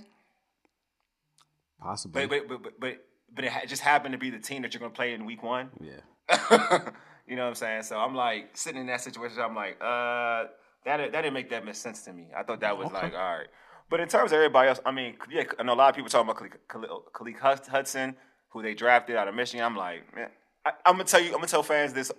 Possibly. 1.81 2.27
But 2.27 2.47
but 2.47 2.49
but 2.49 2.63
but, 2.63 2.81
but 2.81 3.05
but 3.35 3.45
it 3.45 3.53
just 3.67 3.83
happened 3.83 4.13
to 4.13 4.19
be 4.19 4.31
the 4.31 4.39
team 4.39 4.63
that 4.63 4.75
you're 4.75 4.81
going 4.81 4.93
to 4.93 4.97
play 4.97 5.15
in 5.15 5.25
week 5.25 5.43
one. 5.43 5.71
Yeah. 5.81 6.01
you 7.27 7.37
know 7.37 7.43
what 7.43 7.49
I'm 7.49 7.55
saying? 7.55 7.83
So 7.85 7.99
I'm 7.99 8.15
like 8.15 8.57
sitting 8.57 8.81
in 8.81 8.87
that 8.89 9.01
situation. 9.01 9.41
I'm 9.41 9.57
like, 9.57 9.77
uh, 9.81 10.45
that 10.85 11.13
that 11.13 11.23
didn't 11.23 11.33
make 11.33 11.49
that 11.51 11.65
much 11.65 11.77
sense 11.77 12.03
to 12.03 12.13
me. 12.13 12.29
I 12.37 12.43
thought 12.43 12.61
that 12.61 12.77
was 12.77 12.93
like, 12.93 13.15
all 13.15 13.39
right. 13.39 13.49
But 13.91 14.01
in 14.01 14.09
terms 14.09 14.33
of 14.33 14.37
everybody 14.37 14.69
else, 14.69 14.81
I 14.85 14.91
mean, 14.91 15.17
yeah, 15.31 15.45
I 15.59 15.63
know 15.63 15.73
a 15.73 15.75
lot 15.75 15.89
of 15.89 15.97
people 15.97 16.11
talking 16.11 16.29
about 16.29 16.43
Khaleke 16.69 17.03
Khaleke 17.13 17.69
Hudson, 17.69 18.17
who 18.51 18.63
they 18.63 18.75
drafted 18.75 19.17
out 19.17 19.29
of 19.29 19.35
Michigan. 19.35 19.65
I'm 19.65 19.77
like, 19.77 20.15
man, 20.15 20.29
I, 20.65 20.73
I'm 20.85 20.95
gonna 20.95 21.05
tell 21.05 21.21
you, 21.21 21.29
I'm 21.29 21.37
gonna 21.37 21.47
tell 21.47 21.63
fans 21.63 21.93
this. 21.93 22.13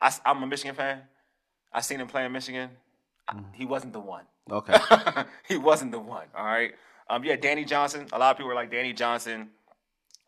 I, 0.00 0.12
am 0.24 0.42
a 0.42 0.46
Michigan 0.46 0.74
fan. 0.74 1.02
I 1.72 1.82
seen 1.82 2.00
him 2.00 2.06
play 2.06 2.24
in 2.24 2.32
Michigan. 2.32 2.70
I- 3.28 3.36
he 3.52 3.66
wasn't 3.66 3.92
the 3.92 4.00
one. 4.00 4.24
Okay. 4.50 4.76
he 5.48 5.56
wasn't 5.56 5.92
the 5.92 5.98
one. 5.98 6.26
All 6.34 6.44
right. 6.44 6.72
Um, 7.08 7.22
yeah, 7.24 7.36
Danny 7.36 7.64
Johnson. 7.64 8.06
A 8.12 8.18
lot 8.18 8.30
of 8.30 8.36
people 8.36 8.48
were 8.48 8.54
like, 8.54 8.70
Danny 8.70 8.92
Johnson, 8.92 9.50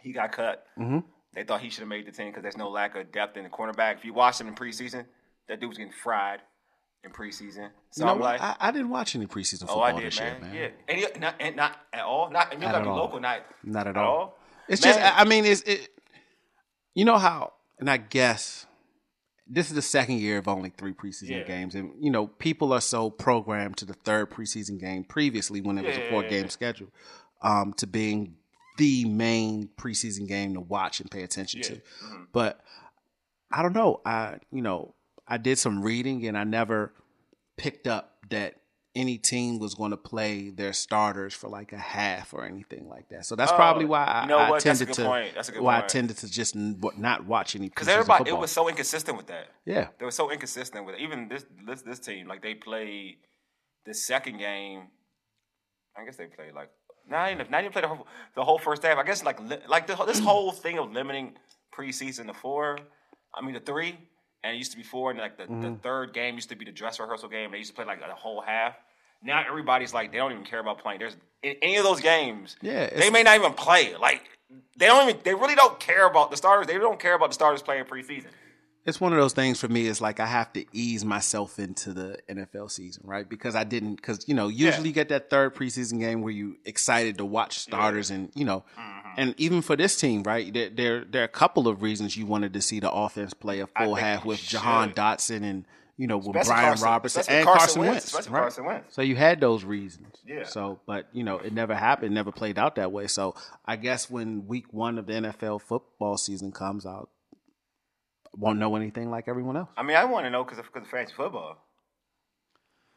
he 0.00 0.12
got 0.12 0.32
cut. 0.32 0.66
Mm-hmm. 0.78 0.99
They 1.34 1.44
thought 1.44 1.61
he 1.61 1.70
should 1.70 1.80
have 1.80 1.88
made 1.88 2.06
the 2.06 2.12
team 2.12 2.28
because 2.28 2.42
there's 2.42 2.56
no 2.56 2.68
lack 2.68 2.94
of 2.96 3.11
depth 3.11 3.37
in 3.37 3.44
the 3.44 3.49
cornerback. 3.49 3.96
If 3.96 4.04
you 4.04 4.12
watch 4.12 4.40
him 4.40 4.49
in 4.49 4.54
preseason, 4.54 5.06
that 5.49 5.61
dude 5.61 5.70
was 5.70 5.78
getting 5.78 5.92
fried 5.92 6.40
in 7.04 7.11
preseason. 7.11 7.71
So 7.90 8.06
I'm 8.06 8.21
like, 8.21 8.40
I, 8.40 8.56
I 8.61 8.71
didn't 8.71 8.90
watch 8.90 9.14
any 9.16 9.26
preseason 9.26 9.61
football 9.61 9.80
oh, 9.80 9.82
I 9.82 9.92
did, 9.92 10.04
this 10.04 10.21
man. 10.21 10.32
year, 10.32 10.40
man. 10.40 10.54
Yeah, 10.54 10.68
and, 10.88 10.99
he, 10.99 11.21
not, 11.21 11.35
and 11.40 11.56
not 11.56 11.76
at 11.92 12.04
all. 12.04 12.30
Not, 12.30 12.52
and 12.52 12.62
you 12.62 12.66
gotta 12.68 12.78
at 12.78 12.85
be 12.85 12.88
all. 12.90 12.97
local. 12.97 13.21
Not, 13.21 13.40
Not 13.64 13.87
at 13.87 13.97
at 13.97 14.02
all. 14.02 14.16
all. 14.16 14.38
It's 14.68 14.85
Man. 14.85 14.94
just, 14.94 15.18
I 15.21 15.25
mean, 15.25 15.44
it's 15.44 15.62
it. 15.62 15.88
You 16.94 17.04
know 17.04 17.18
how, 17.18 17.54
and 17.78 17.90
I 17.90 17.97
guess 17.97 18.66
this 19.49 19.68
is 19.68 19.75
the 19.75 19.82
second 19.82 20.18
year 20.21 20.38
of 20.38 20.47
only 20.47 20.71
three 20.71 20.92
preseason 20.92 21.30
Yeah. 21.30 21.42
games, 21.42 21.75
and 21.75 21.92
you 22.00 22.11
know 22.11 22.28
people 22.28 22.73
are 22.73 22.80
so 22.80 23.11
programmed 23.11 23.76
to 23.78 23.85
the 23.85 23.94
third 23.94 24.30
preseason 24.30 24.78
game 24.78 25.02
previously 25.04 25.61
when 25.61 25.78
it 25.78 25.85
was 25.85 25.97
Yeah, 25.97 26.04
a 26.04 26.11
four 26.11 26.23
game 26.23 26.49
schedule, 26.49 26.88
um, 27.42 27.73
to 27.75 27.87
being 27.87 28.37
the 28.78 29.04
main 29.06 29.68
preseason 29.76 30.28
game 30.28 30.54
to 30.54 30.61
watch 30.61 31.00
and 31.00 31.11
pay 31.11 31.23
attention 31.23 31.61
Yeah. 31.61 31.68
to. 31.68 31.75
Mhm. 32.04 32.26
But 32.32 32.61
I 33.50 33.62
don't 33.62 33.75
know. 33.75 34.00
I 34.06 34.37
you 34.52 34.62
know 34.62 34.94
I 35.32 35.38
did 35.38 35.58
some 35.58 35.82
reading 35.82 36.26
and 36.26 36.36
I 36.36 36.44
never 36.44 36.92
picked 37.56 37.86
up 37.86 38.18
that 38.30 38.56
any 38.94 39.16
team 39.16 39.58
was 39.58 39.74
going 39.74 39.92
to 39.92 39.96
play 39.96 40.50
their 40.50 40.74
starters 40.74 41.32
for 41.32 41.48
like 41.48 41.72
a 41.72 41.78
half 41.78 42.34
or 42.34 42.44
anything 42.44 42.88
like 42.90 43.08
that. 43.08 43.24
So 43.24 43.34
that's 43.34 43.50
Oh, 43.50 43.56
probably 43.56 43.86
why 43.86 44.04
I, 44.04 44.22
you 44.24 44.28
know 44.28 44.36
I 44.36 44.50
what? 44.50 44.62
That's 44.62 44.80
a 44.82 44.84
tended 44.84 44.88
good 44.88 45.02
to 45.02 45.08
point. 45.08 45.34
That's 45.34 45.48
a 45.48 45.52
good 45.52 45.62
why 45.62 45.78
I 45.78 45.80
tended 45.82 46.18
to 46.18 46.30
just 46.30 46.54
not 46.54 47.24
watch 47.24 47.56
any 47.56 47.70
Because 47.70 47.88
everybody, 47.88 48.28
it 48.28 48.36
was 48.36 48.50
so 48.50 48.68
inconsistent 48.68 49.16
with 49.16 49.28
that. 49.28 49.46
yeah. 49.64 49.88
They 49.98 50.04
were 50.04 50.10
so 50.10 50.30
inconsistent 50.30 50.84
with 50.84 50.96
it. 50.96 51.00
Even 51.00 51.28
this 51.28 51.46
this 51.66 51.80
this 51.80 51.98
team, 51.98 52.28
like 52.28 52.42
they 52.42 52.54
played 52.54 53.16
the 53.86 53.94
second 53.94 54.36
game. 54.38 54.88
I 55.96 56.04
guess 56.04 56.16
they 56.16 56.26
played 56.26 56.52
like 56.52 56.68
not 57.08 57.32
even 57.32 57.50
not 57.50 57.60
even 57.60 57.72
played 57.72 57.84
the 57.84 57.88
whole, 57.88 58.06
the 58.36 58.44
whole 58.44 58.58
first 58.58 58.82
half. 58.82 58.98
I 58.98 59.04
guess 59.04 59.24
like 59.24 59.38
like 59.68 59.86
the, 59.86 59.96
this 60.04 60.18
whole 60.18 60.52
thing 60.52 60.78
of 60.78 60.92
limiting 60.92 61.36
preseason 61.74 62.26
to 62.26 62.34
four. 62.34 62.78
I 63.34 63.40
mean 63.42 63.54
the 63.54 63.60
three, 63.60 63.96
and 64.44 64.54
it 64.54 64.58
used 64.58 64.72
to 64.72 64.76
be 64.76 64.82
four, 64.82 65.11
and 65.11 65.18
like 65.20 65.37
the, 65.37 65.44
Mm-hmm. 65.44 65.61
the 65.62 65.70
third 65.82 66.12
game 66.12 66.34
used 66.34 66.49
to 66.50 66.56
be 66.56 66.64
the 66.64 66.72
dress 66.72 66.99
rehearsal 67.00 67.28
game. 67.28 67.50
They 67.52 67.58
used 67.58 67.70
to 67.70 67.76
play 67.76 67.84
like 67.84 68.00
a 68.00 68.14
whole 68.14 68.40
half. 68.40 68.75
Now 69.22 69.42
everybody's 69.46 69.94
like 69.94 70.11
they 70.12 70.18
don't 70.18 70.32
even 70.32 70.44
care 70.44 70.58
about 70.61 70.78
playing. 70.80 70.99
There's 70.99 71.16
in 71.42 71.54
any 71.62 71.76
of 71.76 71.84
those 71.84 72.00
games. 72.00 72.56
Yeah, 72.61 72.90
they 72.96 73.11
may 73.11 73.22
not 73.22 73.37
even 73.38 73.52
play. 73.52 73.94
Like 73.96 74.22
they 74.76 74.87
don't 74.87 75.08
even 75.08 75.20
they 75.22 75.34
really 75.34 75.54
don't 75.54 75.78
care 75.78 76.06
about 76.06 76.30
the 76.30 76.37
starters. 76.37 76.66
They 76.66 76.76
don't 76.78 76.99
care 76.99 77.14
about 77.14 77.30
the 77.30 77.34
starters 77.34 77.62
playing 77.62 77.84
preseason. 77.84 78.26
It's 78.84 79.00
one 79.00 79.12
of 79.12 79.18
those 79.18 79.32
things 79.32 79.60
for 79.60 79.68
me. 79.68 79.86
It's 79.86 80.00
like 80.00 80.18
I 80.18 80.26
have 80.26 80.52
to 80.54 80.64
ease 80.72 81.04
myself 81.04 81.58
into 81.60 81.92
the 81.92 82.18
NFL 82.28 82.70
season, 82.70 83.02
right? 83.06 83.28
Because 83.28 83.54
I 83.54 83.62
didn't, 83.64 83.96
because 83.96 84.26
you 84.28 84.34
know, 84.34 84.48
usually 84.48 84.88
you 84.88 84.94
get 84.94 85.08
that 85.10 85.30
third 85.30 85.54
preseason 85.54 86.00
game 86.00 86.20
where 86.22 86.32
you 86.32 86.56
excited 86.64 87.18
to 87.18 87.24
watch 87.24 87.58
starters, 87.58 88.10
and 88.10 88.30
you 88.34 88.44
know, 88.44 88.64
Mm-hmm. 88.78 89.20
and 89.20 89.34
even 89.38 89.60
for 89.62 89.76
this 89.76 89.96
team, 90.00 90.22
right? 90.22 90.52
There, 90.52 90.70
there, 90.70 91.04
there 91.04 91.20
are 91.22 91.26
a 91.26 91.28
couple 91.28 91.68
of 91.68 91.82
reasons 91.82 92.16
you 92.16 92.24
wanted 92.26 92.54
to 92.54 92.62
see 92.62 92.80
the 92.80 92.90
offense 92.90 93.34
play 93.34 93.60
a 93.60 93.66
full 93.66 93.94
half 93.94 94.24
with. 94.24 94.40
Jahan 94.40 94.92
Dotson 94.94 95.42
and 95.44 95.66
you 95.98 96.06
know 96.06 96.16
with 96.16 96.32
Brian 96.32 96.46
Carson- 96.46 96.84
Robertson 96.86 97.24
and 97.28 97.44
Carson 97.46 97.82
Wentz, 97.82 98.12
Wentz, 98.14 98.28
right? 98.30 98.40
Carson 98.40 98.64
Wentz. 98.64 98.94
So 98.94 99.02
you 99.02 99.14
had 99.14 99.38
those 99.40 99.64
reasons. 99.64 100.16
Yeah. 100.26 100.44
So, 100.44 100.80
but 100.86 101.06
you 101.12 101.22
know, 101.24 101.36
it 101.38 101.52
never 101.52 101.74
happened, 101.74 102.14
never 102.14 102.32
played 102.32 102.58
out 102.58 102.76
that 102.76 102.90
way. 102.90 103.06
So 103.06 103.34
I 103.66 103.76
guess 103.76 104.10
when 104.10 104.46
week 104.48 104.72
one 104.72 104.96
of 104.98 105.06
the 105.06 105.12
NFL 105.12 105.60
football 105.60 106.16
season 106.16 106.50
comes 106.50 106.86
out, 106.86 107.11
won't 108.35 108.59
know 108.59 108.75
anything 108.77 109.11
like 109.11 109.29
everyone 109.29 109.57
else. 109.57 109.68
I 109.77 109.83
mean, 109.83 109.97
I 109.97 110.05
want 110.05 110.27
to 110.27 110.31
know 110.31 110.45
because 110.45 110.59
of, 110.59 110.73
'cause 110.73 110.83
of 110.83 110.88
fantasy 110.88 111.14
football. 111.14 111.59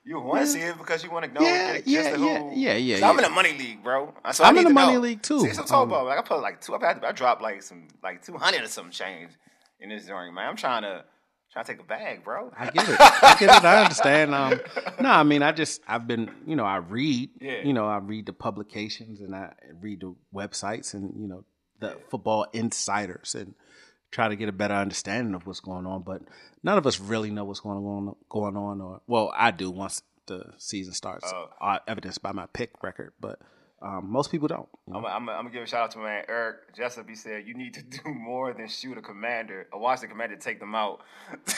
You 0.08 0.20
want 0.20 0.42
to 0.42 0.48
see 0.48 0.60
it 0.60 0.78
because 0.78 1.04
you 1.04 1.10
want 1.10 1.26
to 1.26 1.32
know. 1.32 1.42
Yeah, 1.42 1.74
just 1.78 1.88
yeah, 1.88 2.12
the 2.12 2.18
who. 2.20 2.26
yeah, 2.54 2.74
yeah, 2.76 2.98
yeah, 2.98 3.10
I'm 3.10 3.18
in 3.18 3.26
a 3.26 3.30
money 3.30 3.54
league, 3.58 3.84
bro. 3.84 4.14
So 4.34 4.44
I 4.44 4.50
I'm 4.50 4.58
in 4.60 4.68
a 4.68 4.70
money 4.70 4.94
know. 4.94 5.00
league, 5.00 5.24
too. 5.24 5.40
See, 5.40 5.50
I'm 5.50 5.66
Um, 5.74 5.90
about. 5.90 6.06
Like 6.06 6.20
I 6.20 6.22
put 6.22 6.42
like 6.42 6.62
two. 6.62 6.76
I, 6.76 6.86
had, 6.88 7.04
I 7.04 7.12
dropped 7.12 7.42
like 7.42 7.64
some 7.64 7.88
like 8.04 8.24
two 8.24 8.38
hundred 8.38 8.62
or 8.64 8.68
some 8.68 8.92
change 8.92 9.32
in 9.80 9.90
this 9.90 10.06
joint, 10.06 10.34
man. 10.36 10.48
I'm 10.48 10.56
trying 10.56 10.84
to 10.84 11.04
trying 11.52 11.66
to 11.66 11.72
take 11.74 11.82
a 11.82 11.86
bag, 11.86 12.24
bro. 12.24 12.52
I 12.56 12.66
get 12.70 12.88
it. 12.88 12.98
I 13.00 13.36
get 13.40 13.50
it. 13.58 13.64
I 13.64 13.82
understand. 13.82 14.36
Um, 14.36 14.60
no, 15.02 15.10
I 15.10 15.24
mean, 15.24 15.42
I 15.42 15.52
just 15.52 15.82
I've 15.88 16.06
been, 16.06 16.30
you 16.46 16.56
know, 16.56 16.66
I 16.66 16.76
read, 16.78 17.32
Yeah. 17.42 17.64
you 17.64 17.74
know, 17.74 17.88
I 17.88 17.98
read 17.98 18.28
the 18.28 18.34
publications 18.34 19.22
and 19.22 19.34
I 19.36 19.54
read 19.82 20.02
the 20.02 20.14
websites 20.32 20.94
and 20.94 21.20
you 21.20 21.28
know 21.28 21.46
the 21.80 21.98
football 22.12 22.46
insiders 22.54 23.34
and 23.34 23.56
try 24.12 24.28
to 24.30 24.36
get 24.36 24.50
a 24.50 24.54
better 24.54 24.74
understanding 24.76 25.34
of 25.36 25.46
what's 25.48 25.60
going 25.60 25.86
on. 25.86 26.04
But 26.04 26.22
none 26.64 26.78
of 26.78 26.86
us 26.88 27.00
really 27.00 27.32
know 27.32 27.46
what's 27.46 27.60
going 27.60 27.78
on 27.78 28.16
going 28.30 28.56
on. 28.58 28.82
Or 28.82 29.02
well, 29.08 29.32
I 29.36 29.52
do 29.52 29.70
once 29.72 30.02
the 30.28 30.54
season 30.58 30.94
starts, 30.94 31.32
Oh. 31.34 31.50
uh, 31.62 31.80
evidenced 31.88 32.22
by 32.22 32.32
my 32.32 32.46
pick 32.48 32.72
record. 32.84 33.14
But 33.20 33.40
um, 33.82 34.10
most 34.10 34.32
people 34.32 34.48
don't. 34.48 34.68
you 34.88 34.94
know? 34.94 35.00
I'm, 35.00 35.06
I'm, 35.06 35.30
I'm 35.30 35.36
gonna 35.44 35.50
give 35.52 35.64
a 35.64 35.68
shout 35.68 35.84
out 35.84 35.92
to 35.92 36.00
my 36.00 36.06
man 36.06 36.26
Eric 36.28 36.76
Jessup. 36.76 37.08
He 37.08 37.16
said 37.16 37.46
you 37.46 37.54
need 37.54 37.74
to 37.76 37.84
do 37.84 38.14
more 38.14 38.54
than 38.54 38.68
shoot 38.68 38.98
a 38.98 39.02
commander, 39.02 39.68
a 39.74 39.78
Washington 39.78 40.10
commander 40.12 40.36
take 40.38 40.60
them 40.60 40.76
out. 40.76 41.02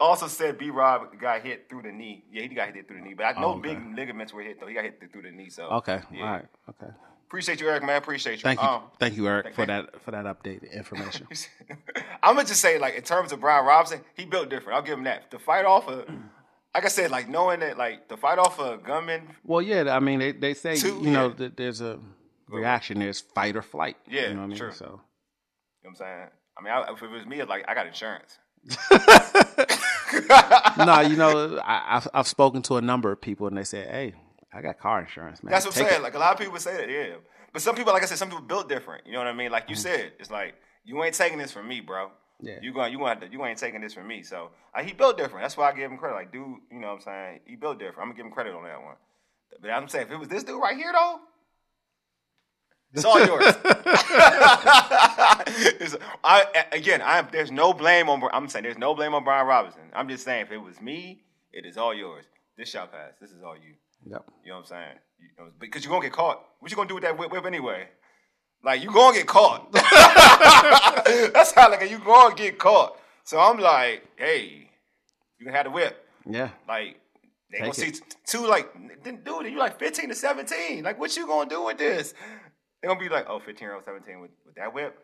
also 0.00 0.26
said 0.26 0.58
B 0.58 0.70
Rob 0.70 1.18
got 1.20 1.42
hit 1.42 1.68
through 1.68 1.82
the 1.82 1.92
knee. 1.92 2.24
Yeah, 2.30 2.42
he 2.42 2.48
got 2.48 2.74
hit 2.74 2.88
through 2.88 2.98
the 2.98 3.04
knee, 3.04 3.14
but 3.14 3.24
I 3.24 3.40
know 3.40 3.54
Oh, 3.54 3.58
okay. 3.58 3.74
big 3.74 3.96
ligaments 3.96 4.32
were 4.32 4.42
hit 4.42 4.60
though. 4.60 4.66
He 4.66 4.74
got 4.74 4.84
hit 4.84 5.00
through 5.12 5.22
the 5.22 5.30
knee. 5.30 5.48
So 5.50 5.64
Okay. 5.64 6.00
yeah. 6.12 6.24
All 6.24 6.32
right. 6.32 6.46
Okay. 6.70 6.92
Appreciate 7.26 7.60
you, 7.60 7.68
Eric, 7.68 7.82
man. 7.84 7.96
Appreciate 7.96 8.36
you. 8.36 8.42
Thank 8.42 8.60
you. 8.62 8.68
Um, 8.68 8.82
Thank 9.00 9.16
you, 9.16 9.26
Eric, 9.26 9.44
thank- 9.46 9.56
for 9.56 9.66
that 9.66 10.02
for 10.02 10.10
that 10.12 10.24
updated 10.24 10.72
information. 10.72 11.26
I'm 12.22 12.36
gonna 12.36 12.46
just 12.46 12.60
say, 12.60 12.78
like, 12.78 12.94
in 12.94 13.02
terms 13.02 13.32
of 13.32 13.40
Brian 13.40 13.64
Robinson, 13.66 14.00
he 14.14 14.24
built 14.24 14.48
different. 14.50 14.76
I'll 14.76 14.82
give 14.84 14.98
him 14.98 15.04
that. 15.04 15.30
To 15.32 15.38
fight 15.38 15.64
off 15.64 15.88
a, 15.88 16.04
like 16.74 16.84
I 16.84 16.88
said, 16.88 17.10
like 17.10 17.28
knowing 17.28 17.60
that, 17.60 17.76
like, 17.76 18.08
to 18.08 18.16
fight 18.16 18.38
off 18.38 18.58
a 18.60 18.76
gunman, 18.78 19.28
Well, 19.42 19.62
yeah, 19.62 19.94
I 19.94 20.00
mean, 20.00 20.20
they, 20.20 20.32
they 20.32 20.54
say 20.54 20.76
Two, 20.76 21.00
you 21.02 21.10
know 21.10 21.28
yeah. 21.28 21.34
that 21.38 21.56
there's 21.56 21.80
a 21.80 21.98
reaction. 22.48 23.00
There's 23.00 23.20
fight 23.20 23.56
or 23.56 23.62
flight. 23.62 23.96
Yeah, 24.08 24.28
you 24.28 24.34
know 24.34 24.40
what 24.40 24.44
I 24.44 24.48
mean. 24.48 24.58
true. 24.58 24.72
So 24.72 24.84
you 24.84 24.90
know 24.90 25.00
what 25.82 25.90
I'm 25.90 25.96
saying? 25.96 26.28
I 26.56 26.62
mean, 26.62 26.72
I, 26.72 26.92
if 26.92 27.02
it 27.02 27.10
was 27.10 27.26
me, 27.26 27.40
it's 27.40 27.48
like, 27.48 27.64
I 27.66 27.74
got 27.74 27.86
insurance. 27.86 28.38
no, 30.78 31.00
you 31.00 31.16
know, 31.16 31.58
I, 31.64 31.96
I've 31.96 32.08
I've 32.14 32.28
spoken 32.28 32.62
to 32.62 32.76
a 32.76 32.80
number 32.80 33.10
of 33.12 33.20
people 33.20 33.46
and 33.46 33.56
they 33.56 33.64
say, 33.64 33.82
"Hey, 33.82 34.14
I 34.54 34.62
got 34.62 34.78
car 34.78 35.00
insurance, 35.00 35.42
man." 35.42 35.50
That's 35.52 35.66
what 35.66 35.76
I'm 35.76 35.86
saying. 35.86 36.00
it." 36.00 36.02
Like, 36.02 36.14
a 36.14 36.18
lot 36.18 36.32
of 36.32 36.38
people 36.38 36.58
say 36.58 36.76
that, 36.76 36.88
yeah. 36.90 37.14
But 37.52 37.62
some 37.62 37.74
people, 37.76 37.92
like 37.92 38.02
I 38.02 38.06
said, 38.06 38.18
some 38.18 38.28
people 38.30 38.44
built 38.44 38.68
different. 38.68 39.06
You 39.06 39.12
know 39.12 39.18
what 39.18 39.26
I 39.28 39.32
mean? 39.32 39.50
Like 39.52 39.64
Mm-hmm. 39.64 39.70
you 39.70 39.76
said, 39.76 40.12
it's 40.18 40.30
like, 40.30 40.54
you 40.84 41.02
ain't 41.04 41.14
taking 41.14 41.38
this 41.38 41.52
from 41.52 41.66
me, 41.68 41.80
bro. 41.80 42.10
Yeah. 42.40 42.58
You 42.60 42.72
going, 42.74 42.92
you 42.92 42.98
going, 42.98 43.20
to, 43.20 43.28
you 43.30 43.44
ain't 43.46 43.58
taking 43.58 43.80
this 43.80 43.94
from 43.94 44.06
me. 44.08 44.22
So 44.22 44.50
uh, 44.74 44.82
he 44.82 44.92
built 44.92 45.16
different. 45.16 45.44
That's 45.44 45.56
why 45.56 45.70
I 45.70 45.72
give 45.72 45.90
him 45.90 45.96
credit. 45.98 46.14
Like, 46.16 46.32
dude, 46.32 46.42
you 46.70 46.80
know 46.80 46.88
what 46.88 46.94
I'm 46.94 47.00
saying? 47.00 47.40
He 47.46 47.54
built 47.56 47.78
different. 47.78 48.00
I'm 48.00 48.06
gonna 48.08 48.16
give 48.16 48.26
him 48.26 48.32
credit 48.32 48.54
on 48.54 48.64
that 48.64 48.82
one. 48.82 48.96
But 49.62 49.70
I'm 49.70 49.88
saying, 49.88 50.06
if 50.06 50.12
it 50.12 50.16
was 50.18 50.28
this 50.28 50.42
dude 50.42 50.60
right 50.60 50.76
here, 50.76 50.92
though, 50.92 51.20
it's 52.92 53.04
all 53.04 53.24
yours. 53.24 53.44
It's- 55.80 55.96
I, 56.24 56.46
again, 56.72 57.02
I'm. 57.04 57.28
there's 57.30 57.50
no 57.52 57.72
blame 57.72 58.08
on. 58.08 58.22
I'm 58.32 58.48
saying 58.48 58.62
there's 58.64 58.78
no 58.78 58.94
blame 58.94 59.14
on 59.14 59.24
Brian 59.24 59.46
Robinson. 59.46 59.82
I'm 59.94 60.08
just 60.08 60.24
saying, 60.24 60.42
if 60.46 60.52
it 60.52 60.58
was 60.58 60.80
me, 60.80 61.22
it 61.52 61.64
is 61.66 61.76
all 61.76 61.94
yours. 61.94 62.24
This 62.56 62.68
shall 62.70 62.86
pass. 62.86 63.12
This 63.20 63.30
is 63.30 63.42
all 63.42 63.54
you. 63.56 63.74
Yep. 64.06 64.24
You 64.44 64.50
know 64.50 64.56
what 64.56 64.60
I'm 64.60 64.66
saying? 64.66 64.98
You 65.20 65.28
know, 65.38 65.50
because 65.58 65.84
you're 65.84 65.90
gonna 65.90 66.04
get 66.04 66.12
caught. 66.12 66.44
What 66.60 66.70
you 66.70 66.76
gonna 66.76 66.88
do 66.88 66.94
with 66.94 67.04
that 67.04 67.18
whip, 67.18 67.32
whip 67.32 67.44
anyway? 67.46 67.88
Like 68.62 68.82
you 68.82 68.90
gonna 68.90 69.16
get 69.16 69.26
caught. 69.26 69.72
That's 71.34 71.52
how 71.52 71.70
like 71.70 71.90
you 71.90 71.98
gonna 71.98 72.34
get 72.34 72.58
caught. 72.58 72.98
So 73.24 73.38
I'm 73.38 73.58
like, 73.58 74.02
hey, 74.16 74.70
you 75.38 75.46
can 75.46 75.54
have 75.54 75.64
the 75.64 75.70
whip. 75.70 76.06
Yeah. 76.26 76.50
Like 76.68 77.00
they 77.50 77.58
Take 77.58 77.62
gonna 77.62 77.74
see 77.74 77.90
t- 77.92 78.00
two 78.26 78.46
like, 78.46 78.72
dude, 79.04 79.46
you 79.46 79.58
like 79.58 79.78
15 79.78 80.08
to 80.08 80.14
17. 80.14 80.82
Like 80.82 80.98
what 80.98 81.16
you 81.16 81.26
gonna 81.26 81.48
do 81.48 81.64
with 81.64 81.78
this? 81.78 82.14
They're 82.82 82.90
gonna 82.90 83.00
be 83.00 83.08
like, 83.08 83.26
oh, 83.28 83.38
15 83.38 83.56
year 83.60 83.74
old 83.74 83.84
17 83.84 84.20
with, 84.20 84.30
with 84.44 84.54
that 84.56 84.74
whip. 84.74 84.98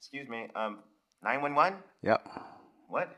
Excuse 0.00 0.28
me, 0.28 0.48
um, 0.54 0.78
911. 1.22 1.78
Yep. 2.02 2.28
What? 2.88 3.16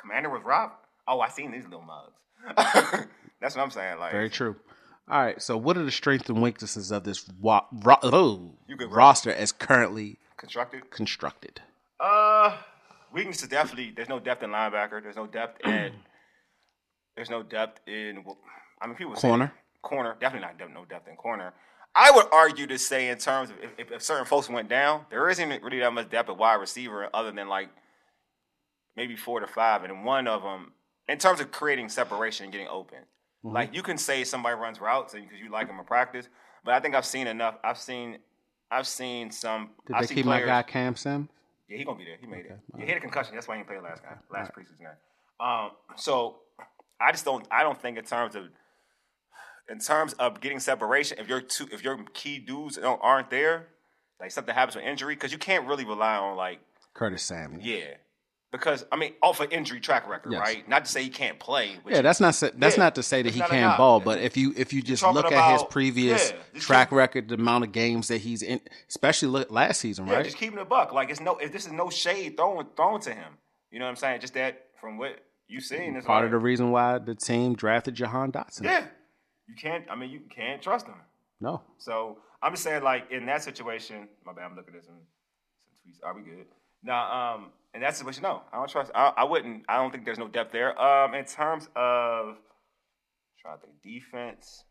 Commander 0.00 0.30
was 0.30 0.42
robbed? 0.44 0.74
Oh, 1.06 1.20
I 1.20 1.28
seen 1.28 1.52
these 1.52 1.64
little 1.64 1.82
mugs. 1.82 3.06
That's 3.42 3.56
what 3.56 3.62
I'm 3.62 3.70
saying. 3.70 3.98
Like, 3.98 4.12
Very 4.12 4.30
true. 4.30 4.56
All 5.08 5.20
right. 5.20 5.42
So, 5.42 5.56
what 5.56 5.76
are 5.76 5.84
the 5.84 5.90
strengths 5.90 6.28
and 6.28 6.40
weaknesses 6.40 6.92
of 6.92 7.04
this 7.04 7.28
wa- 7.40 7.66
ro- 7.82 7.96
oh, 8.04 8.54
roster 8.88 9.32
as 9.32 9.50
currently 9.50 10.18
constructed. 10.36 10.90
constructed? 10.90 11.60
Uh, 11.98 12.56
weakness 13.12 13.42
is 13.42 13.48
definitely 13.48 13.92
there's 13.94 14.08
no 14.08 14.20
depth 14.20 14.42
in 14.42 14.50
linebacker. 14.50 15.02
There's 15.02 15.16
no 15.16 15.26
depth 15.26 15.60
in. 15.66 15.92
there's 17.16 17.30
no 17.30 17.42
depth 17.42 17.80
in. 17.88 18.24
I 18.80 18.86
mean, 18.86 18.96
people 18.96 19.14
Corner? 19.14 19.52
corner 19.82 20.16
definitely 20.20 20.46
not 20.46 20.58
depth, 20.58 20.72
no 20.72 20.84
depth 20.84 21.08
in 21.08 21.16
corner. 21.16 21.52
I 21.94 22.10
would 22.10 22.26
argue 22.32 22.66
to 22.68 22.78
say 22.78 23.08
in 23.08 23.18
terms 23.18 23.50
of 23.50 23.56
if, 23.76 23.90
if 23.90 24.02
certain 24.02 24.24
folks 24.24 24.48
went 24.48 24.68
down, 24.68 25.04
there 25.10 25.28
isn't 25.28 25.62
really 25.62 25.80
that 25.80 25.92
much 25.92 26.10
depth 26.10 26.30
at 26.30 26.38
wide 26.38 26.54
receiver 26.54 27.08
other 27.12 27.32
than 27.32 27.48
like 27.48 27.68
maybe 28.96 29.16
four 29.16 29.40
to 29.40 29.46
five, 29.48 29.82
and 29.82 30.04
one 30.04 30.28
of 30.28 30.42
them 30.42 30.72
in 31.08 31.18
terms 31.18 31.40
of 31.40 31.50
creating 31.50 31.88
separation 31.88 32.44
and 32.44 32.52
getting 32.52 32.68
open. 32.68 32.98
Mm-hmm. 33.44 33.54
Like 33.54 33.74
you 33.74 33.82
can 33.82 33.98
say 33.98 34.24
somebody 34.24 34.56
runs 34.56 34.80
routes 34.80 35.14
because 35.14 35.38
you 35.42 35.50
like 35.50 35.66
them 35.66 35.78
in 35.78 35.84
practice, 35.84 36.28
but 36.64 36.74
I 36.74 36.80
think 36.80 36.94
I've 36.94 37.06
seen 37.06 37.26
enough. 37.26 37.56
I've 37.64 37.78
seen, 37.78 38.18
I've 38.70 38.86
seen 38.86 39.30
some. 39.30 39.70
Did 39.86 39.96
I've 39.96 40.08
they 40.08 40.14
keep 40.14 40.24
players, 40.24 40.46
my 40.46 40.46
guy 40.46 40.62
Cam 40.62 40.94
Sims? 40.94 41.28
Yeah, 41.68 41.78
he 41.78 41.84
gonna 41.84 41.98
be 41.98 42.04
there. 42.04 42.18
He 42.20 42.26
made 42.26 42.44
okay. 42.46 42.54
it. 42.54 42.60
Yeah, 42.78 42.84
he 42.84 42.88
had 42.88 42.98
a 42.98 43.00
concussion. 43.00 43.34
That's 43.34 43.48
why 43.48 43.56
he 43.56 43.62
didn't 43.62 43.70
play 43.70 43.80
last 43.80 44.02
guy, 44.02 44.14
last 44.30 44.52
right. 44.56 44.66
preseason 44.66 44.78
game. 44.78 44.88
Um, 45.40 45.70
so 45.96 46.36
I 47.00 47.10
just 47.10 47.24
don't. 47.24 47.46
I 47.50 47.62
don't 47.62 47.80
think 47.80 47.98
in 47.98 48.04
terms 48.04 48.36
of 48.36 48.44
in 49.68 49.78
terms 49.78 50.12
of 50.14 50.40
getting 50.40 50.60
separation. 50.60 51.18
If 51.18 51.28
your 51.28 51.40
two, 51.40 51.66
if 51.72 51.82
your 51.82 52.04
key 52.14 52.38
dudes 52.38 52.78
aren't 52.78 53.30
there, 53.30 53.68
like 54.20 54.30
something 54.30 54.54
happens 54.54 54.76
with 54.76 54.84
injury, 54.84 55.14
because 55.14 55.32
you 55.32 55.38
can't 55.38 55.66
really 55.66 55.84
rely 55.84 56.16
on 56.16 56.36
like 56.36 56.60
Curtis 56.94 57.22
Samuel. 57.22 57.60
Yeah, 57.62 57.94
because 58.52 58.84
I 58.92 58.96
mean, 58.96 59.14
off 59.22 59.40
an 59.40 59.50
injury 59.50 59.80
track 59.80 60.08
record, 60.08 60.32
yes. 60.32 60.40
right? 60.40 60.68
Not 60.68 60.84
to 60.84 60.90
say 60.90 61.02
he 61.02 61.08
can't 61.08 61.38
play. 61.38 61.78
Yeah, 61.88 62.02
that's 62.02 62.20
not 62.20 62.34
that's 62.56 62.76
yeah, 62.76 62.82
not 62.82 62.94
to 62.94 63.02
say 63.02 63.22
that 63.22 63.32
he 63.32 63.40
can't 63.40 63.76
ball, 63.78 63.98
but 63.98 64.20
if 64.20 64.36
you 64.36 64.52
if 64.56 64.72
you 64.72 64.82
just 64.82 65.02
look 65.02 65.26
about, 65.26 65.32
at 65.32 65.52
his 65.54 65.62
previous 65.64 66.30
yeah, 66.30 66.60
track 66.60 66.90
keep, 66.90 66.96
record, 66.96 67.28
the 67.28 67.34
amount 67.34 67.64
of 67.64 67.72
games 67.72 68.08
that 68.08 68.18
he's 68.18 68.42
in, 68.42 68.60
especially 68.88 69.46
last 69.48 69.80
season, 69.80 70.06
yeah, 70.06 70.14
right? 70.14 70.24
Just 70.24 70.36
keeping 70.36 70.58
the 70.58 70.64
buck, 70.66 70.92
like 70.92 71.10
it's 71.10 71.20
no, 71.20 71.38
if 71.38 71.50
this 71.50 71.66
is 71.66 71.72
no 71.72 71.88
shade 71.88 72.36
thrown 72.36 72.66
thrown 72.76 73.00
to 73.00 73.14
him. 73.14 73.38
You 73.70 73.78
know 73.78 73.86
what 73.86 73.90
I'm 73.90 73.96
saying? 73.96 74.20
Just 74.20 74.34
that 74.34 74.66
from 74.78 74.98
what 74.98 75.18
you've 75.48 75.64
seen, 75.64 75.96
is 75.96 76.04
part 76.04 76.18
like, 76.18 76.26
of 76.26 76.30
the 76.32 76.38
reason 76.38 76.70
why 76.70 76.98
the 76.98 77.14
team 77.14 77.54
drafted 77.54 77.94
Jahan 77.94 78.32
Dotson. 78.32 78.64
Yeah, 78.64 78.84
you 79.48 79.54
can't. 79.54 79.84
I 79.90 79.96
mean, 79.96 80.10
you 80.10 80.20
can't 80.28 80.60
trust 80.60 80.86
him. 80.86 80.94
No. 81.40 81.62
So 81.78 82.18
I'm 82.42 82.52
just 82.52 82.64
saying, 82.64 82.82
like 82.82 83.10
in 83.10 83.24
that 83.26 83.42
situation, 83.42 84.08
my 84.26 84.34
bad. 84.34 84.44
I'm 84.44 84.56
looking 84.56 84.74
at 84.74 84.82
this 84.82 84.88
and 84.90 84.98
some 85.64 85.90
tweets. 85.90 86.06
Are 86.06 86.14
we 86.14 86.22
good? 86.22 86.46
Now, 86.82 87.34
um, 87.34 87.46
in 87.74 87.80
that 87.80 87.96
situation, 87.96 88.22
no, 88.22 88.42
I 88.52 88.56
don't 88.56 88.68
trust. 88.68 88.90
I, 88.94 89.12
I 89.16 89.24
wouldn't. 89.24 89.64
I 89.68 89.76
don't 89.76 89.90
think 89.90 90.04
there's 90.04 90.18
no 90.18 90.28
depth 90.28 90.52
there. 90.52 90.80
Um, 90.80 91.14
in 91.14 91.24
terms 91.24 91.68
of 91.74 92.36
trying 93.40 93.58
to 93.58 93.66
think 93.66 93.82
defense. 93.82 94.64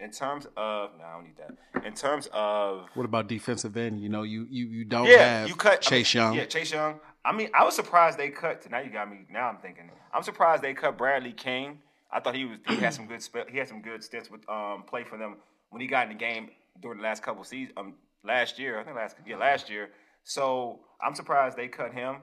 In 0.00 0.10
terms 0.10 0.46
of 0.56 0.90
no, 0.98 1.04
I 1.04 1.14
don't 1.14 1.24
need 1.24 1.36
that. 1.36 1.84
In 1.84 1.94
terms 1.94 2.28
of 2.32 2.88
what 2.94 3.04
about 3.04 3.28
defensive 3.28 3.76
end? 3.76 4.00
You 4.00 4.08
know, 4.08 4.22
you 4.22 4.46
you 4.50 4.66
you 4.66 4.84
don't 4.84 5.06
yeah, 5.06 5.40
have 5.40 5.48
you 5.48 5.54
cut 5.54 5.80
Chase 5.80 6.14
I 6.14 6.18
mean, 6.18 6.26
Young. 6.26 6.36
Yeah, 6.36 6.44
Chase 6.46 6.72
Young. 6.72 7.00
I 7.24 7.32
mean, 7.32 7.50
I 7.54 7.64
was 7.64 7.76
surprised 7.76 8.18
they 8.18 8.30
cut. 8.30 8.68
Now 8.70 8.80
you 8.80 8.90
got 8.90 9.08
me. 9.08 9.26
Now 9.30 9.48
I'm 9.48 9.58
thinking. 9.58 9.90
I'm 10.12 10.22
surprised 10.22 10.62
they 10.62 10.74
cut 10.74 10.98
Bradley 10.98 11.32
King. 11.32 11.78
I 12.10 12.20
thought 12.20 12.34
he 12.34 12.44
was 12.44 12.58
he 12.66 12.76
had 12.76 12.94
some 12.94 13.06
good 13.06 13.22
he 13.50 13.58
had 13.58 13.68
some 13.68 13.82
good 13.82 14.02
stints 14.02 14.30
with 14.30 14.48
um 14.48 14.84
play 14.84 15.04
for 15.04 15.18
them 15.18 15.36
when 15.70 15.80
he 15.80 15.86
got 15.86 16.04
in 16.04 16.08
the 16.08 16.18
game 16.18 16.50
during 16.80 16.98
the 16.98 17.04
last 17.04 17.22
couple 17.22 17.44
seasons 17.44 17.74
um 17.76 17.94
last 18.24 18.58
year 18.58 18.80
I 18.80 18.84
think 18.84 18.96
last 18.96 19.16
yeah 19.26 19.36
last 19.36 19.68
year 19.68 19.90
so 20.28 20.80
I'm 21.00 21.14
surprised 21.14 21.56
they 21.56 21.68
cut 21.68 21.94
him. 21.94 22.16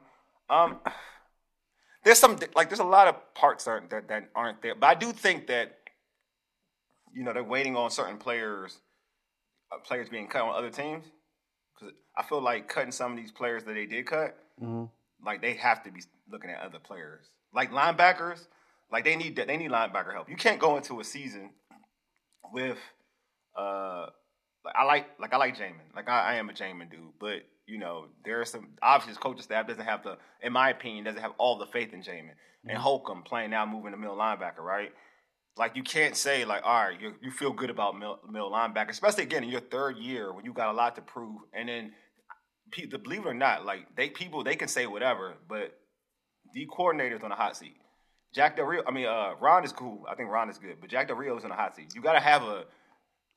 Um, 0.47 0.79
there's 2.03 2.19
some 2.19 2.37
like 2.55 2.69
there's 2.69 2.79
a 2.79 2.83
lot 2.83 3.07
of 3.07 3.33
parts 3.33 3.65
that, 3.65 3.89
that, 3.89 4.07
that 4.09 4.29
aren't 4.35 4.61
there, 4.61 4.75
but 4.75 4.85
I 4.85 4.93
do 4.93 5.11
think 5.11 5.47
that 5.47 5.79
you 7.11 7.23
know 7.23 7.33
they're 7.33 7.43
waiting 7.43 7.75
on 7.75 7.89
certain 7.89 8.17
players, 8.17 8.77
uh, 9.71 9.79
players 9.79 10.07
being 10.07 10.27
cut 10.27 10.43
on 10.43 10.55
other 10.55 10.69
teams. 10.69 11.05
Because 11.73 11.95
I 12.15 12.21
feel 12.23 12.41
like 12.41 12.69
cutting 12.69 12.91
some 12.91 13.11
of 13.11 13.17
these 13.17 13.31
players 13.31 13.63
that 13.63 13.73
they 13.73 13.87
did 13.87 14.05
cut, 14.05 14.37
mm-hmm. 14.61 14.85
like 15.25 15.41
they 15.41 15.55
have 15.55 15.83
to 15.83 15.91
be 15.91 16.01
looking 16.31 16.51
at 16.51 16.61
other 16.61 16.79
players, 16.79 17.25
like 17.53 17.71
linebackers. 17.71 18.45
Like 18.91 19.03
they 19.03 19.15
need 19.15 19.35
they 19.35 19.57
need 19.57 19.71
linebacker 19.71 20.13
help. 20.13 20.29
You 20.29 20.35
can't 20.35 20.59
go 20.59 20.77
into 20.77 20.99
a 20.99 21.03
season 21.03 21.49
with 22.53 22.77
uh 23.57 24.05
like 24.63 24.75
I 24.75 24.83
like 24.83 25.07
like 25.19 25.33
I 25.33 25.37
like 25.37 25.57
Jamin. 25.57 25.95
Like 25.95 26.07
I, 26.07 26.33
I 26.33 26.33
am 26.35 26.51
a 26.51 26.53
Jamin 26.53 26.91
dude, 26.91 26.99
but 27.19 27.41
you 27.67 27.77
know, 27.77 28.05
there 28.23 28.41
are 28.41 28.45
some 28.45 28.69
obviously 28.81 29.19
coaching 29.21 29.41
staff 29.41 29.67
doesn't 29.67 29.85
have 29.85 30.03
the, 30.03 30.17
in 30.41 30.53
my 30.53 30.69
opinion, 30.69 31.05
doesn't 31.05 31.21
have 31.21 31.33
all 31.37 31.57
the 31.57 31.65
faith 31.67 31.93
in 31.93 32.01
Jamin 32.01 32.31
mm-hmm. 32.65 32.69
and 32.69 32.77
Holcomb 32.77 33.23
playing 33.23 33.51
now 33.51 33.65
moving 33.65 33.91
the 33.91 33.97
middle 33.97 34.15
linebacker, 34.15 34.59
right? 34.59 34.91
Like 35.57 35.75
you 35.75 35.83
can't 35.83 36.15
say 36.15 36.45
like, 36.45 36.63
all 36.65 36.83
right, 36.83 36.99
you, 36.99 37.13
you 37.21 37.31
feel 37.31 37.53
good 37.53 37.69
about 37.69 37.97
middle, 37.97 38.19
middle 38.29 38.51
linebacker, 38.51 38.89
especially 38.89 39.23
again 39.23 39.43
in 39.43 39.49
your 39.49 39.61
third 39.61 39.97
year 39.97 40.33
when 40.33 40.45
you 40.45 40.53
got 40.53 40.69
a 40.69 40.73
lot 40.73 40.95
to 40.95 41.01
prove, 41.01 41.41
and 41.53 41.69
then 41.69 41.93
believe 43.03 43.21
it 43.21 43.27
or 43.27 43.33
not, 43.33 43.65
like 43.65 43.95
they 43.95 44.09
people 44.09 44.43
they 44.43 44.55
can 44.55 44.67
say 44.67 44.85
whatever, 44.85 45.35
but 45.47 45.77
the 46.53 46.65
coordinator's 46.65 47.23
on 47.23 47.31
a 47.31 47.35
hot 47.35 47.55
seat. 47.55 47.77
Jack 48.33 48.57
Del 48.57 48.65
Rio, 48.65 48.83
I 48.85 48.91
mean, 48.91 49.05
uh, 49.05 49.33
Ron 49.39 49.63
is 49.63 49.71
cool. 49.71 50.05
I 50.09 50.15
think 50.15 50.29
Ron 50.29 50.49
is 50.49 50.57
good, 50.57 50.75
but 50.81 50.89
Jack 50.89 51.07
Del 51.07 51.15
Rio's 51.15 51.45
on 51.45 51.51
a 51.51 51.55
hot 51.55 51.75
seat. 51.75 51.93
You 51.95 52.01
got 52.01 52.13
to 52.13 52.19
have 52.19 52.43
a. 52.43 52.65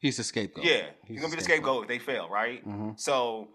He's 0.01 0.17
the 0.17 0.25
scapegoat. 0.25 0.65
Yeah, 0.65 0.87
he's, 1.03 1.15
he's 1.15 1.21
gonna 1.21 1.31
be 1.31 1.37
the 1.37 1.45
scapegoat 1.45 1.83
if 1.83 1.89
they 1.89 1.99
fail, 2.01 2.29
right? 2.29 2.67
Mm-hmm. 2.67 2.91
So 2.97 3.49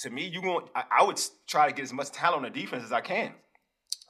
to 0.00 0.10
me, 0.10 0.26
you 0.26 0.42
going 0.42 0.66
I, 0.74 0.84
I 1.00 1.04
would 1.04 1.20
try 1.46 1.68
to 1.68 1.74
get 1.74 1.82
as 1.82 1.92
much 1.92 2.10
talent 2.10 2.44
on 2.44 2.52
the 2.52 2.60
defense 2.60 2.84
as 2.84 2.92
I 2.92 3.00
can. 3.00 3.32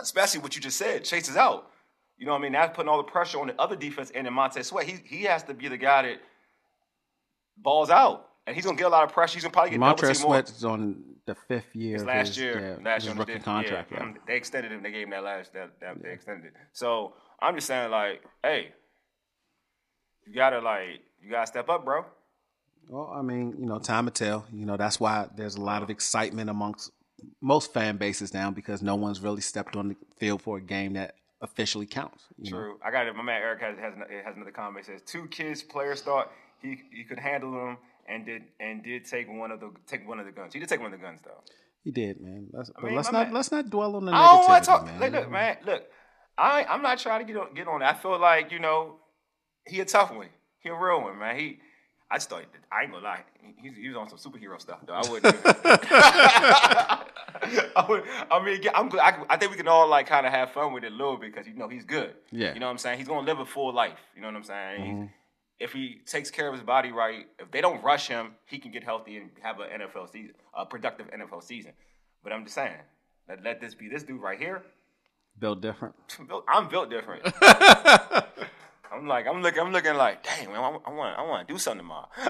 Especially 0.01 0.41
what 0.41 0.57
you 0.57 0.63
just 0.63 0.79
said, 0.79 1.05
Chase 1.05 1.29
is 1.29 1.37
out. 1.37 1.71
You 2.17 2.27
know 2.27 2.33
what 2.33 2.39
I 2.39 2.43
mean? 2.43 2.53
That's 2.53 2.75
putting 2.75 2.89
all 2.89 2.99
the 2.99 3.11
pressure 3.11 3.41
on 3.41 3.49
the 3.49 3.61
other 3.61 3.77
defense 3.77 4.11
and 4.15 4.27
in 4.27 4.33
Montez 4.33 4.69
Sweat. 4.69 4.87
He 4.87 4.99
he 5.05 5.25
has 5.25 5.43
to 5.45 5.55
be 5.55 5.69
the 5.69 5.77
guy 5.77 6.03
that 6.03 6.21
balls 7.57 7.91
out. 7.91 8.27
And 8.47 8.57
he's 8.57 8.65
gonna 8.65 8.77
get 8.77 8.87
a 8.87 8.91
lot 8.91 9.05
of 9.05 9.13
pressure. 9.13 9.35
He's 9.35 9.43
gonna 9.43 9.53
probably 9.53 9.71
get 9.71 9.81
Montez 9.81 10.21
Sweat 10.21 10.49
is 10.49 10.65
on 10.65 11.03
the 11.27 11.35
fifth 11.35 11.75
year. 11.75 11.95
His 11.95 12.05
last 12.05 12.29
his, 12.29 12.39
year, 12.39 12.79
yeah, 12.79 12.85
last 12.85 13.05
year 13.05 13.15
rookie 13.15 13.35
did, 13.35 13.45
contract. 13.45 13.93
Yeah. 13.93 14.05
yeah. 14.05 14.13
They 14.27 14.37
extended 14.37 14.73
him. 14.73 14.83
They 14.83 14.91
gave 14.91 15.05
him 15.05 15.11
that 15.11 15.25
last. 15.25 15.53
That, 15.53 15.71
that 15.81 16.03
they 16.03 16.13
extended 16.13 16.47
it. 16.47 16.55
So 16.73 17.15
I'm 17.41 17.55
just 17.55 17.67
saying, 17.67 17.91
like, 17.91 18.23
hey, 18.43 18.73
you 20.27 20.35
gotta 20.35 20.61
like, 20.61 21.03
you 21.23 21.31
gotta 21.31 21.47
step 21.47 21.69
up, 21.69 21.85
bro. 21.85 22.05
Well, 22.91 23.13
I 23.15 23.23
mean, 23.23 23.55
you 23.57 23.67
know, 23.67 23.79
time 23.79 24.07
to 24.07 24.11
tell. 24.11 24.47
You 24.53 24.67
know, 24.67 24.77
that's 24.77 24.99
why 24.99 25.29
there's 25.37 25.55
a 25.55 25.61
lot 25.61 25.85
of 25.85 25.91
excitement 25.91 26.51
amongst 26.51 26.91
most 27.41 27.73
fan 27.73 27.99
bases 27.99 28.35
now 28.35 28.51
because 28.51 28.83
no 28.83 28.97
one's 28.97 29.21
really 29.21 29.41
stepped 29.41 29.77
on 29.77 29.91
the 29.91 29.97
field 30.19 30.43
for 30.43 30.59
a 30.59 30.61
game 30.61 30.95
that 30.95 31.15
officially 31.41 31.87
counts. 31.87 32.25
True. 32.45 32.71
Know? 32.71 32.79
I 32.85 32.91
got 32.91 33.07
it. 33.07 33.15
My 33.15 33.23
man 33.23 33.41
Eric 33.41 33.61
has 33.61 33.79
has, 33.79 33.95
has 34.25 34.35
another 34.35 34.51
comment. 34.51 34.89
It 34.89 34.91
says 34.91 35.03
two 35.03 35.29
kids 35.29 35.63
players 35.63 36.03
thought 36.03 36.33
he 36.61 36.83
he 36.93 37.05
could 37.05 37.21
handle 37.21 37.53
them 37.53 37.79
and 38.09 38.27
did 38.27 38.43
and 38.59 38.83
did 38.83 39.05
take 39.05 39.29
one 39.31 39.53
of 39.53 39.61
the 39.61 39.71
take 39.87 40.09
one 40.09 40.19
of 40.19 40.27
the 40.27 40.33
guns. 40.33 40.53
He 40.53 40.59
did 40.59 40.69
take 40.69 40.81
one 40.81 40.93
of 40.93 40.99
the 40.99 41.05
guns 41.05 41.21
though. 41.25 41.43
He 41.85 41.93
did, 41.93 42.21
man. 42.21 42.49
Let's, 42.53 42.73
I 42.77 42.85
mean, 42.85 42.97
let's 42.97 43.13
not 43.13 43.27
man, 43.29 43.35
let's 43.35 43.53
not 43.53 43.71
dwell 43.71 43.95
on 43.95 44.05
the. 44.05 44.13
I 44.13 44.33
don't 44.33 44.49
want 44.49 44.65
to 44.65 44.69
talk. 44.69 44.85
Man. 44.85 45.01
Look, 45.01 45.13
look, 45.13 45.31
man. 45.31 45.57
Look, 45.65 45.85
I 46.37 46.65
I'm 46.65 46.83
not 46.83 46.99
trying 46.99 47.25
to 47.25 47.33
get 47.33 47.41
on 47.41 47.55
get 47.55 47.69
on. 47.69 47.85
I 47.85 47.95
feel 47.95 48.19
like 48.19 48.51
you 48.51 48.59
know 48.59 48.97
he 49.65 49.79
a 49.79 49.85
tough 49.85 50.13
one. 50.13 50.29
He 50.59 50.69
a 50.69 50.75
real 50.75 51.03
one, 51.03 51.19
man. 51.21 51.39
He 51.39 51.61
I 52.11 52.17
just 52.17 52.29
thought 52.29 52.43
I 52.73 52.83
ain't 52.83 52.93
gonna 52.93 53.05
lie. 53.05 53.21
He, 53.57 53.71
he 53.71 53.89
was 53.89 53.97
on 53.97 54.09
some 54.09 54.19
superhero 54.19 54.61
stuff 54.61 54.81
though. 54.85 54.95
I 54.95 55.09
wouldn't. 55.09 55.37
I 57.77 57.87
would. 57.89 58.03
I 58.31 58.45
mean, 58.45 58.61
I'm. 58.75 58.91
I, 58.99 59.25
I, 59.31 59.37
think 59.37 59.53
we 59.53 59.57
can 59.57 59.69
all 59.69 59.89
like 59.89 60.07
kind 60.07 60.27
of 60.27 60.33
have 60.33 60.51
fun 60.51 60.73
with 60.73 60.83
it 60.83 60.93
a 60.93 60.95
little 60.95 61.17
bit 61.17 61.33
because 61.33 61.47
you 61.47 61.55
know 61.55 61.69
he's 61.69 61.85
good. 61.85 62.15
Yeah. 62.33 62.53
You 62.53 62.61
know 62.61 62.67
what 62.67 62.73
I'm 62.73 62.79
saying? 62.79 62.99
He's 62.99 63.07
gonna 63.07 63.27
live 63.27 63.39
a 63.39 63.47
full 63.47 63.73
life. 63.73 63.99
You 64.17 64.23
know 64.23 64.29
what 64.29 64.37
I'm 64.37 64.45
saying? 64.45 64.81
Mm-hmm. 64.83 65.07
If 65.61 65.73
he 65.73 66.01
takes 66.07 66.31
care 66.31 66.49
of 66.49 66.55
his 66.55 66.63
body 66.63 66.91
right, 66.91 67.27
if 67.39 67.51
they 67.51 67.61
don't 67.61 67.83
rush 67.85 68.09
him, 68.09 68.33
he 68.47 68.59
can 68.59 68.73
get 68.73 68.83
healthy 68.83 69.19
and 69.19 69.31
have 69.43 69.61
an 69.61 69.81
NFL 69.81 70.11
season, 70.11 70.35
a 70.55 70.67
productive 70.67 71.09
NFL 71.11 71.45
season. 71.45 71.73
But 72.25 72.33
I'm 72.33 72.45
just 72.45 72.55
saying, 72.55 72.77
let, 73.29 73.45
let 73.45 73.61
this 73.61 73.75
be 73.75 73.89
this 73.89 74.03
dude 74.03 74.21
right 74.21 74.39
here. 74.39 74.63
Built 75.39 75.61
different. 75.61 75.95
I'm 76.49 76.69
built 76.69 76.91
different. 76.91 77.25
I'm 78.93 79.07
like, 79.07 79.27
I'm 79.27 79.43
looking, 79.43 79.61
I'm 79.61 79.73
looking 79.73 79.95
like, 79.95 80.23
dang, 80.23 80.49
man, 80.49 80.57
I, 80.57 80.91
want, 80.91 81.19
I 81.19 81.23
want 81.23 81.47
to 81.47 81.55
do 81.55 81.59
something 81.59 81.79
tomorrow. 81.79 82.09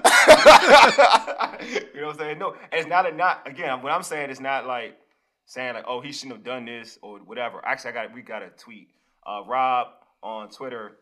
you 1.61 2.01
know 2.01 2.07
what 2.07 2.13
I'm 2.13 2.19
saying? 2.19 2.39
No, 2.39 2.55
it's 2.71 2.87
not 2.87 3.11
a 3.11 3.15
not. 3.15 3.47
Again, 3.47 3.81
what 3.81 3.91
I'm 3.91 4.03
saying 4.03 4.29
is 4.29 4.39
not 4.39 4.67
like 4.67 4.97
saying 5.45 5.73
like, 5.73 5.85
oh, 5.87 6.01
he 6.01 6.11
shouldn't 6.11 6.37
have 6.37 6.45
done 6.45 6.65
this 6.65 6.99
or 7.01 7.19
whatever. 7.19 7.65
Actually, 7.65 7.91
I 7.91 7.93
got 7.93 8.13
we 8.13 8.21
got 8.21 8.43
a 8.43 8.49
tweet. 8.49 8.89
Uh, 9.25 9.41
Rob 9.47 9.87
on 10.23 10.49
Twitter 10.49 10.97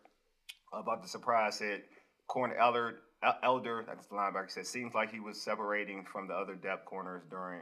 about 0.73 1.01
the 1.01 1.09
surprise 1.09 1.55
said, 1.55 1.81
Corn 2.27 2.51
Elder, 2.57 2.99
Elder, 3.43 3.83
that's 3.87 4.07
the 4.07 4.15
linebacker, 4.15 4.49
said 4.49 4.67
seems 4.67 4.93
like 4.93 5.11
he 5.11 5.19
was 5.19 5.41
separating 5.41 6.05
from 6.05 6.27
the 6.27 6.33
other 6.33 6.55
depth 6.55 6.85
corners 6.85 7.23
during 7.29 7.61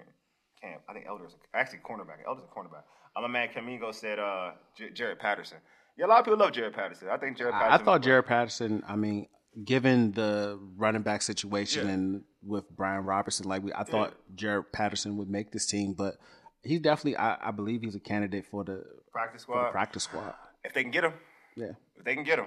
camp. 0.62 0.82
I 0.90 0.94
think 0.94 1.06
Elder's 1.08 1.36
actually 1.54 1.80
cornerback. 1.80 2.26
Elder's 2.28 2.46
a 2.46 2.54
cornerback. 2.54 2.84
Uh, 3.16 3.22
my 3.22 3.28
man 3.28 3.50
Kamingo 3.56 3.94
said 3.94 4.20
uh, 4.20 4.52
J- 4.76 4.90
Jaret 4.90 5.20
Patterson. 5.20 5.58
Yeah, 5.98 6.06
a 6.06 6.08
lot 6.08 6.20
of 6.20 6.26
people 6.26 6.40
love 6.40 6.52
Jaret 6.52 6.74
Patterson. 6.74 7.10
I 7.10 7.18
think 7.18 7.38
Jaret 7.38 7.52
Patterson. 7.52 7.82
I 7.82 7.84
thought 7.84 8.04
Jaret 8.04 8.26
Patterson. 8.26 8.84
I 8.88 8.96
mean, 8.96 9.28
given 9.64 10.12
the 10.12 10.60
running 10.76 11.02
back 11.02 11.22
situation 11.22 11.88
yeah. 11.88 11.94
and 11.94 12.24
with 12.44 12.70
Brian 12.70 13.04
Robertson, 13.04 13.48
like 13.48 13.64
we, 13.64 13.74
I 13.74 13.84
thought 13.84 14.14
yeah. 14.30 14.60
Jaret 14.60 14.66
Patterson 14.72 15.18
would 15.18 15.30
make 15.30 15.52
this 15.52 15.66
team, 15.66 15.94
but 15.94 16.18
he's 16.64 16.82
definitely. 16.82 17.18
I, 17.18 17.50
I 17.50 17.52
believe 17.52 17.82
he's 17.82 17.96
a 17.96 18.00
candidate 18.00 18.46
for 18.46 18.64
the 18.64 18.84
practice 19.12 19.42
squad. 19.42 19.68
The 19.68 19.72
practice 19.72 20.04
squad. 20.04 20.36
If 20.64 20.74
they 20.74 20.84
can 20.84 20.92
get 20.92 21.04
him. 21.04 21.14
Yeah. 21.56 21.72
If 21.96 22.06
they 22.06 22.14
can 22.14 22.24
get 22.24 22.38
him, 22.38 22.46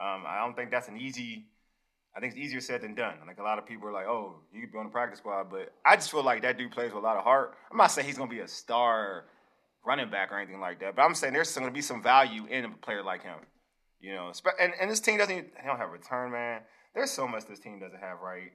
um, 0.00 0.24
I 0.26 0.40
don't 0.44 0.56
think 0.56 0.72
that's 0.72 0.88
an 0.88 0.96
easy. 0.96 1.46
I 2.16 2.18
think 2.18 2.32
it's 2.32 2.40
easier 2.40 2.60
said 2.60 2.82
than 2.82 2.96
done. 2.96 3.14
Like 3.24 3.38
a 3.38 3.42
lot 3.44 3.58
of 3.58 3.66
people 3.66 3.86
are 3.86 3.92
like, 3.92 4.06
"Oh, 4.06 4.40
you 4.52 4.62
could 4.62 4.72
be 4.72 4.78
on 4.78 4.86
the 4.86 4.90
practice 4.90 5.20
squad," 5.20 5.48
but 5.48 5.72
I 5.86 5.94
just 5.94 6.10
feel 6.10 6.24
like 6.24 6.42
that 6.42 6.58
dude 6.58 6.72
plays 6.72 6.92
with 6.92 7.04
a 7.04 7.06
lot 7.06 7.16
of 7.16 7.22
heart. 7.22 7.54
I'm 7.70 7.76
not 7.76 7.92
saying 7.92 8.08
he's 8.08 8.18
gonna 8.18 8.28
be 8.28 8.40
a 8.40 8.48
star 8.48 9.26
running 9.84 10.10
back 10.10 10.32
or 10.32 10.38
anything 10.38 10.60
like 10.60 10.80
that. 10.80 10.96
But 10.96 11.02
I'm 11.02 11.14
saying 11.14 11.32
there's 11.32 11.54
going 11.54 11.66
to 11.66 11.72
be 11.72 11.82
some 11.82 12.02
value 12.02 12.46
in 12.46 12.64
a 12.64 12.68
player 12.70 13.02
like 13.02 13.22
him. 13.22 13.36
You 14.00 14.14
know, 14.14 14.32
and, 14.58 14.72
and 14.80 14.90
this 14.90 15.00
team 15.00 15.18
doesn't 15.18 15.34
even, 15.36 15.50
they 15.60 15.66
don't 15.66 15.76
have 15.76 15.88
a 15.88 15.92
return 15.92 16.32
man. 16.32 16.62
there's 16.94 17.10
so 17.10 17.28
much 17.28 17.44
this 17.46 17.58
team 17.60 17.80
doesn't 17.80 18.00
have 18.00 18.18
right 18.20 18.50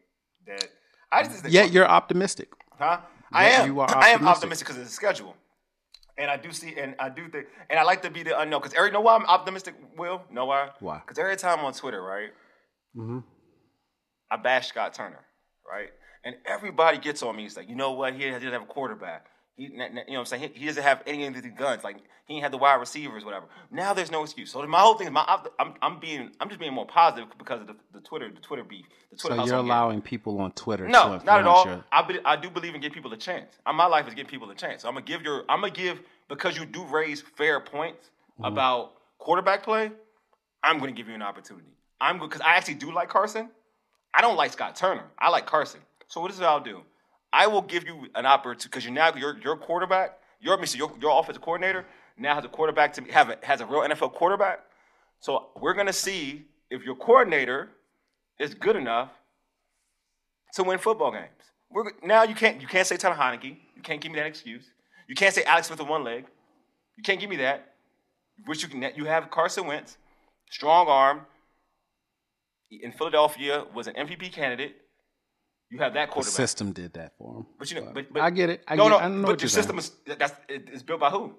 that 0.48 0.68
I 1.12 1.24
just 1.24 1.48
Yet 1.48 1.72
you're 1.72 1.88
optimistic. 1.88 2.50
Huh? 2.80 3.00
I 3.32 3.50
Yeah, 3.50 3.62
am. 3.62 3.68
you 3.68 3.80
are 3.80 3.90
I 3.90 3.92
am 4.10 4.28
optimistic. 4.28 4.28
optimistic 4.28 4.68
because 4.68 4.82
of 4.82 4.86
the 4.88 4.92
schedule, 4.92 5.36
and 6.18 6.32
I 6.32 6.38
do 6.38 6.52
see, 6.52 6.76
and 6.80 6.96
I 7.00 7.10
do 7.10 7.28
think, 7.30 7.46
and 7.70 7.78
I 7.80 7.84
like 7.84 8.02
to 8.04 8.10
be 8.10 8.24
the 8.24 8.40
unknown. 8.40 8.62
Because 8.62 8.74
every 8.76 8.92
know 8.92 9.02
why 9.02 9.16
I'm 9.16 9.26
optimistic. 9.26 9.76
Will 9.98 10.22
know 10.32 10.46
why? 10.46 10.70
Why? 10.80 11.00
Because 11.00 11.20
every 11.20 11.36
time 11.38 11.60
on 11.60 11.74
Twitter, 11.74 12.02
right, 12.02 12.30
Mm-hmm. 12.98 13.20
I 14.32 14.38
bash 14.38 14.68
Scott 14.70 14.94
Turner, 14.94 15.26
right, 15.70 15.90
and 16.24 16.36
everybody 16.46 16.98
gets 16.98 17.22
on 17.24 17.36
me. 17.36 17.44
He's 17.44 17.56
like, 17.58 17.70
you 17.70 17.76
know 17.76 17.92
what? 17.92 18.14
He 18.16 18.30
doesn't 18.30 18.52
have 18.52 18.62
a 18.64 18.66
quarterback. 18.66 19.26
He, 19.58 19.63
you 19.63 19.78
know 19.78 19.86
what 19.96 20.18
I'm 20.18 20.26
saying? 20.26 20.52
He, 20.54 20.60
he 20.62 20.65
doesn't 20.65 20.84
have 20.84 21.02
any 21.08 21.26
of 21.28 21.34
the 21.41 21.50
guns. 21.50 21.84
Like 21.84 21.98
he 22.26 22.34
ain't 22.36 22.44
had 22.44 22.52
the 22.52 22.58
wide 22.58 22.76
receivers, 22.76 23.24
whatever. 23.24 23.46
Now 23.72 23.94
there's 23.94 24.12
no 24.12 24.24
excuse. 24.24 24.52
So 24.52 24.65
my 24.68 24.80
whole 24.80 24.96
thing 24.96 25.08
is, 25.08 25.13
my 25.13 25.39
I'm, 25.60 25.74
I'm 25.82 26.00
being, 26.00 26.32
I'm 26.41 26.50
just 26.50 26.60
being 26.60 26.74
more 26.74 26.86
positive 26.86 27.30
because 27.38 27.62
of 27.62 27.68
the, 27.68 27.76
the 27.94 28.02
Twitter, 28.02 28.30
the 28.30 28.41
Twitter 28.41 28.63
beef, 28.65 28.86
the 29.12 29.18
Twitter 29.18 29.38
So 29.38 29.46
you're 29.46 29.56
allowing 29.56 30.02
people 30.02 30.39
on 30.41 30.52
Twitter. 30.52 30.88
No, 30.88 31.20
to 31.20 31.26
not 31.26 31.39
at 31.39 31.48
all. 31.48 31.65
your- 31.65 31.84
I, 31.91 32.02
be, 32.02 32.20
I 32.26 32.36
do 32.36 32.50
believe 32.50 32.76
in 32.76 32.82
giving 32.82 32.94
people 32.94 33.13
a 33.13 33.18
chance. 33.18 33.54
Uh, 33.65 33.72
My 33.74 33.86
life 33.86 34.08
is 34.08 34.13
giving 34.13 34.30
people 34.30 34.50
a 34.50 34.56
chance. 34.56 34.82
So 34.82 34.89
I'm 34.89 34.96
gonna 34.96 35.06
give 35.06 35.22
your 35.22 35.46
I'm 35.48 35.62
gonna 35.62 35.72
give 35.72 36.02
because 36.28 36.58
you 36.58 36.65
do 36.65 36.84
raise 36.86 37.22
fair 37.22 37.60
points 37.60 38.10
Mm-hmm. 38.38 38.46
about 38.52 38.96
quarterback 39.18 39.63
play. 39.63 39.89
I'm 40.62 40.78
gonna 40.80 40.91
give 40.91 41.08
you 41.08 41.13
an 41.15 41.22
opportunity. 41.22 41.70
I'm 42.02 42.20
because 42.20 42.41
I 42.41 42.56
actually 42.58 42.74
do 42.74 42.91
like 42.94 43.08
Carson. 43.08 43.50
I 44.13 44.20
don't 44.22 44.36
like 44.36 44.52
Scott 44.52 44.76
Turner. 44.76 45.06
I 45.18 45.30
like 45.30 45.46
Carson. 45.46 45.80
So 46.08 46.20
what 46.20 46.32
is 46.32 46.39
it 46.41 46.44
I'll 46.44 46.60
do? 46.60 46.82
I 47.36 47.48
will 47.48 47.62
give 47.62 47.86
you 47.86 48.08
an 48.15 48.26
opportunity 48.26 48.69
because 48.69 48.86
you're 48.86 48.93
now 48.93 49.13
your 49.13 49.38
your 49.39 49.58
quarterback, 49.58 50.17
your. 50.39 50.58
Your, 50.76 50.91
your 51.02 51.19
offensive 51.19 51.41
coordinator 51.43 51.86
now 52.17 52.36
has 52.36 52.45
a 52.45 52.48
quarterback 52.48 52.93
to 52.93 53.02
have 53.12 53.30
a, 53.30 53.38
has 53.43 53.60
a 53.60 53.65
real 53.65 53.82
NFL 53.82 54.13
quarterback. 54.13 54.62
So 55.19 55.48
we're 55.60 55.74
gonna 55.74 55.91
see 55.91 56.45
if 56.69 56.84
your 56.84 56.95
coordinator 56.95 57.71
is 58.39 58.54
good 58.54 58.78
enough 58.78 59.10
to 60.54 60.63
win 60.63 60.80
football 60.80 61.12
games. 61.12 61.28
We're, 61.69 61.91
now 62.04 62.24
you 62.24 62.36
can't 62.36 62.62
you 62.62 62.67
can't 62.67 62.88
say 62.88 62.95
Tyler 62.95 63.15
Heinicke. 63.15 63.58
You 63.76 63.82
can't 63.84 64.00
give 64.00 64.13
me 64.13 64.17
that 64.19 64.28
excuse. 64.28 64.71
You 65.10 65.15
can't 65.15 65.36
say 65.36 65.43
Alex 65.43 65.67
Smith 65.67 65.80
with 65.80 65.89
one 65.89 66.06
leg. 66.06 66.26
You 66.95 67.04
can't 67.04 67.19
give 67.19 67.30
me 67.30 67.36
that. 67.38 67.74
Which 68.45 68.63
you 68.63 68.69
can 68.69 68.82
you 68.95 69.06
have 69.06 69.30
Carson 69.30 69.67
Wentz, 69.67 69.98
strong 70.50 70.88
arm. 70.88 71.21
In 72.71 72.93
Philadelphia 72.93 73.65
was 73.74 73.88
an 73.88 73.95
MVP 73.95 74.32
candidate. 74.32 74.78
You 75.71 75.80
have 75.80 75.93
that 75.95 76.13
The 76.13 76.23
system 76.23 76.71
did 76.71 76.93
that 76.93 77.13
for 77.17 77.38
him. 77.38 77.45
But 77.58 77.71
you 77.71 77.82
know, 77.82 77.91
but, 77.93 78.13
but 78.13 78.21
I 78.21 78.30
get 78.30 78.49
it. 78.49 78.63
I 78.67 78.75
no, 78.75 78.84
get, 78.84 78.89
no. 78.89 78.97
I 78.97 79.08
know 79.08 79.28
but 79.28 79.39
the 79.39 79.49
system 79.49 79.80
saying. 79.80 79.91
is 80.08 80.17
that's 80.17 80.34
it's 80.47 80.84
built 80.84 80.99
by 80.99 81.10
who? 81.10 81.34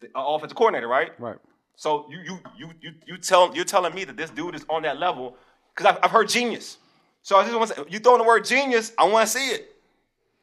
The 0.00 0.08
uh, 0.14 0.24
offensive 0.34 0.56
coordinator, 0.56 0.88
right? 0.88 1.18
right. 1.18 1.36
So 1.76 2.06
you 2.10 2.20
you 2.20 2.38
you 2.58 2.70
you 2.80 2.90
you 3.06 3.18
tell 3.18 3.54
you're 3.54 3.64
telling 3.64 3.94
me 3.94 4.04
that 4.04 4.16
this 4.16 4.30
dude 4.30 4.54
is 4.54 4.64
on 4.70 4.82
that 4.82 4.98
level 4.98 5.36
because 5.74 5.92
I've, 5.94 5.98
I've 6.04 6.10
heard 6.10 6.28
genius. 6.28 6.78
So 7.22 7.36
I 7.36 7.42
just 7.44 7.56
want 7.56 7.70
to 7.70 7.76
say, 7.76 7.82
you 7.88 7.98
throwing 7.98 8.18
the 8.18 8.24
word 8.24 8.44
genius, 8.44 8.92
I 8.96 9.04
want 9.08 9.26
to 9.26 9.32
see 9.38 9.48
it. 9.50 9.74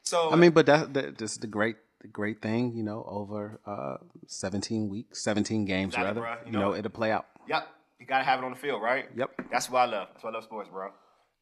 So 0.04 0.32
I 0.32 0.36
mean, 0.36 0.52
but 0.52 0.66
that, 0.66 0.94
that 0.94 1.18
this 1.18 1.32
is 1.32 1.38
the 1.38 1.48
great 1.48 1.78
the 2.02 2.10
great 2.10 2.42
thing, 2.42 2.74
you 2.74 2.84
know, 2.84 3.06
over 3.08 3.60
uh, 3.66 3.96
17 4.28 4.90
weeks, 4.90 5.24
17 5.24 5.64
games 5.66 5.94
Exactly, 5.94 6.08
rather. 6.08 6.22
bro. 6.22 6.32
You 6.32 6.38
You 6.48 6.52
know, 6.52 6.72
know- 6.72 6.76
it'll 6.76 6.92
play 6.92 7.12
out. 7.12 7.26
Yep, 7.48 7.68
you 8.00 8.06
gotta 8.06 8.24
have 8.26 8.40
it 8.40 8.46
on 8.46 8.52
the 8.52 8.58
field, 8.60 8.82
right? 8.82 9.06
Yep. 9.16 9.32
That's 9.52 9.70
what 9.70 9.80
I 9.80 9.86
love. 9.86 10.10
That's 10.12 10.24
why 10.24 10.30
I 10.32 10.34
love 10.34 10.44
sports, 10.44 10.70
bro. 10.70 10.92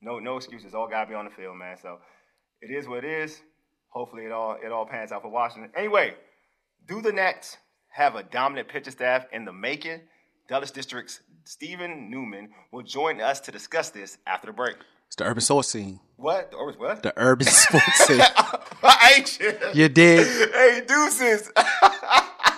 No, 0.02 0.20
no 0.20 0.38
excuses. 0.38 0.74
All 0.74 0.88
gotta 0.88 1.08
be 1.08 1.16
on 1.16 1.26
the 1.26 1.32
field, 1.32 1.58
man. 1.58 1.78
So 1.82 2.00
it 2.62 2.72
is 2.72 2.88
what 2.88 3.04
it 3.04 3.12
is. 3.12 3.42
Hopefully, 3.90 4.26
it 4.26 4.32
all 4.32 4.58
it 4.64 4.72
all 4.72 4.86
pans 4.86 5.12
out 5.12 5.22
for 5.22 5.30
Washington. 5.30 5.72
Anyway, 5.76 6.16
do 6.88 7.02
the 7.02 7.12
Nats 7.12 7.58
have 7.90 8.16
a 8.16 8.24
dominant 8.24 8.68
pitcher 8.70 8.92
staff 8.92 9.26
in 9.32 9.46
the 9.46 9.54
making? 9.54 10.02
Dulles 10.50 10.72
District's 10.72 11.22
Stephen 11.44 12.10
Newman 12.10 12.50
will 12.72 12.84
join 12.84 13.22
us 13.22 13.40
to 13.42 13.52
discuss 13.52 13.90
this 13.90 14.18
after 14.26 14.48
the 14.48 14.54
break. 14.54 14.76
It's 15.08 15.16
the 15.18 15.26
urban 15.26 15.42
sports 15.42 15.70
scene. 15.70 16.00
What? 16.16 16.54
Or 16.58 16.72
what? 16.74 17.04
The 17.04 17.14
urban 17.18 17.48
sports 17.48 17.98
scene. 18.06 18.22
I 18.22 19.14
ain't 19.18 19.40
you. 19.40 19.54
You 19.74 19.90
dig? 19.90 20.26
Hey, 20.54 20.84
deuces. 20.88 21.52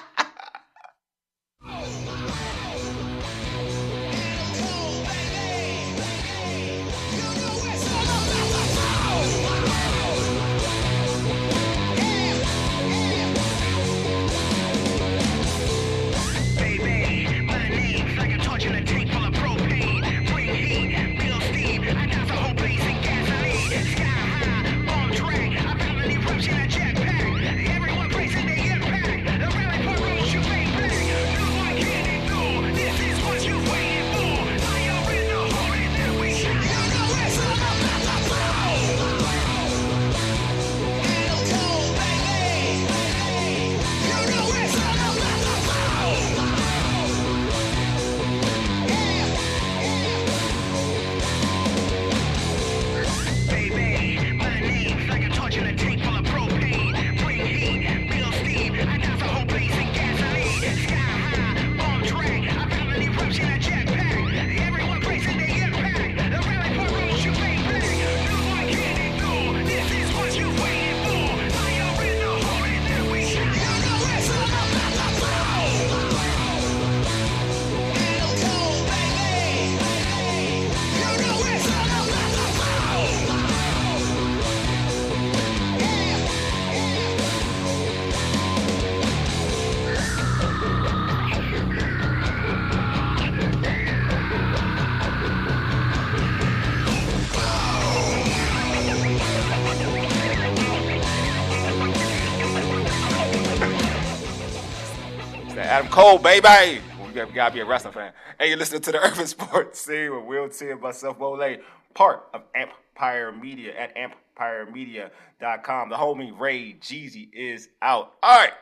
Adam 105.83 105.91
Cole, 105.91 106.17
baby. 106.17 106.81
We, 107.05 107.11
gotta, 107.11 107.53
be 107.53 107.59
a 107.59 107.65
wrestling 107.65 107.93
fan. 107.93 108.13
Hey, 108.39 108.47
you're 108.47 108.57
listening 108.57 108.81
to 108.83 108.93
the 108.93 108.99
Urban 109.05 109.27
Sports 109.27 109.81
Scene 109.81 110.15
with 110.15 110.23
Will 110.23 110.47
T 110.47 110.69
and 110.69 110.79
myself, 110.79 111.19
Mole, 111.19 111.57
part 111.93 112.23
of 112.33 112.43
Empire 112.55 113.33
Media 113.33 113.73
at 113.77 113.93
empiremedia.com. 113.97 115.89
The 115.89 115.95
homie 115.97 116.39
Ray 116.39 116.77
Jeezy 116.79 117.27
is 117.33 117.67
out. 117.81 118.13
All 118.23 118.39
right. 118.39 118.53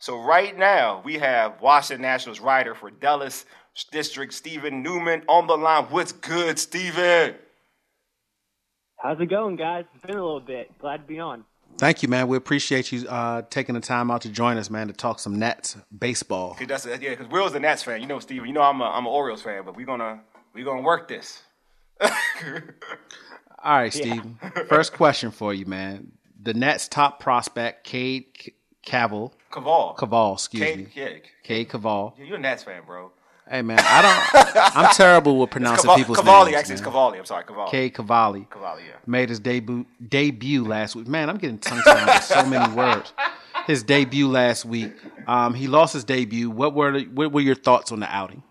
So 0.00 0.20
right 0.20 0.58
now 0.58 1.00
we 1.04 1.14
have 1.18 1.60
Washington 1.60 2.02
Nationals 2.02 2.40
writer 2.40 2.74
for 2.74 2.90
Dallas 2.90 3.44
District, 3.92 4.34
Stephen 4.34 4.82
Newman, 4.82 5.22
on 5.28 5.46
the 5.46 5.56
line. 5.56 5.84
What's 5.84 6.10
good, 6.10 6.58
Stephen? 6.58 7.36
How's 8.96 9.20
it 9.20 9.26
going, 9.26 9.54
guys? 9.54 9.84
It's 9.94 10.04
been 10.04 10.16
a 10.16 10.24
little 10.24 10.40
bit. 10.40 10.76
Glad 10.80 10.96
to 10.96 11.02
be 11.04 11.20
on. 11.20 11.44
Thank 11.78 12.02
you, 12.02 12.08
man. 12.08 12.26
We 12.26 12.36
appreciate 12.36 12.90
you 12.90 13.08
uh, 13.08 13.42
taking 13.50 13.76
the 13.76 13.80
time 13.80 14.10
out 14.10 14.22
to 14.22 14.28
join 14.28 14.56
us, 14.56 14.68
man, 14.68 14.88
to 14.88 14.92
talk 14.92 15.20
some 15.20 15.38
Nats 15.38 15.76
baseball. 15.96 16.54
Cause 16.54 16.66
that's 16.66 16.86
yeah, 16.86 17.10
because 17.10 17.28
Will's 17.28 17.54
a 17.54 17.60
Nats 17.60 17.84
fan. 17.84 18.00
You 18.00 18.08
know, 18.08 18.18
Stephen. 18.18 18.48
You 18.48 18.52
know 18.52 18.62
I'm 18.62 18.80
a 18.80 18.84
I'm 18.86 19.06
an 19.06 19.12
Orioles 19.12 19.42
fan, 19.42 19.62
but 19.64 19.76
we're 19.76 19.86
gonna 19.86 20.20
we 20.54 20.64
gonna 20.64 20.82
work 20.82 21.06
this. 21.06 21.42
All 22.00 22.10
right, 23.64 23.92
Steve. 23.92 24.22
First 24.68 24.92
question 24.92 25.30
for 25.30 25.54
you, 25.54 25.66
man. 25.66 26.12
The 26.40 26.54
Nats' 26.54 26.88
top 26.88 27.20
prospect, 27.20 27.84
Cade 27.84 28.52
Cavill, 28.84 29.32
Caval. 29.52 29.96
Caval, 29.96 30.34
excuse 30.34 30.62
Cade, 30.64 30.78
me, 30.78 30.86
yeah, 30.94 31.08
Cade 31.44 31.68
Caval. 31.68 32.14
you're 32.18 32.36
a 32.36 32.40
Nats 32.40 32.64
fan, 32.64 32.82
bro. 32.86 33.12
Hey, 33.50 33.62
man, 33.62 33.78
I 33.80 34.02
don't. 34.02 34.76
I'm 34.76 34.90
terrible 34.94 35.38
with 35.38 35.50
pronouncing 35.50 35.88
Caval- 35.88 35.96
people's 35.96 36.18
Cavalli, 36.18 36.50
names. 36.50 36.60
actually, 36.60 36.74
it's 36.74 36.82
man. 36.82 36.90
Cavalli. 36.90 37.18
I'm 37.18 37.24
sorry, 37.24 37.44
Cavalli. 37.44 37.70
Cade 37.70 37.94
Cavalli 37.94 38.46
Cavalli, 38.50 38.82
yeah. 38.86 38.96
made 39.06 39.28
his 39.30 39.40
debut 39.40 39.86
debut 40.06 40.64
last 40.64 40.94
week. 40.96 41.06
Man, 41.06 41.30
I'm 41.30 41.38
getting 41.38 41.58
tongue 41.58 41.80
tied 41.82 42.06
with 42.06 42.24
so 42.24 42.44
many 42.46 42.74
words. 42.74 43.12
His 43.66 43.82
debut 43.82 44.28
last 44.28 44.64
week. 44.64 44.92
Um, 45.26 45.54
he 45.54 45.66
lost 45.66 45.94
his 45.94 46.04
debut. 46.04 46.50
What 46.50 46.74
were 46.74 46.98
what 47.00 47.32
were 47.32 47.40
your 47.40 47.54
thoughts 47.54 47.90
on 47.92 48.00
the 48.00 48.14
outing? 48.14 48.42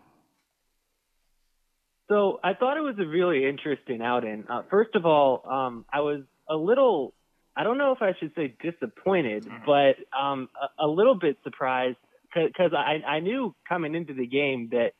So 2.10 2.40
I 2.44 2.54
thought 2.54 2.78
it 2.78 2.82
was 2.82 2.96
a 3.00 3.06
really 3.06 3.46
interesting 3.46 4.02
outing. 4.02 4.46
Uh, 4.50 4.64
first 4.70 4.96
of 4.96 5.06
all, 5.06 5.44
um, 5.50 5.86
I 5.92 6.00
was 6.00 6.22
a 6.50 6.56
little, 6.56 7.14
I 7.56 7.64
don't 7.64 7.78
know 7.78 7.92
if 7.92 8.02
I 8.02 8.14
should 8.18 8.32
say 8.34 8.56
disappointed, 8.62 9.46
but 9.66 9.98
um, 10.18 10.48
a, 10.80 10.86
a 10.86 10.88
little 10.88 11.16
bit 11.16 11.38
surprised 11.44 11.98
because 12.34 12.74
I, 12.74 13.02
I 13.08 13.20
knew 13.20 13.56
coming 13.68 13.96
into 13.96 14.14
the 14.14 14.28
game 14.28 14.70
that 14.72 14.94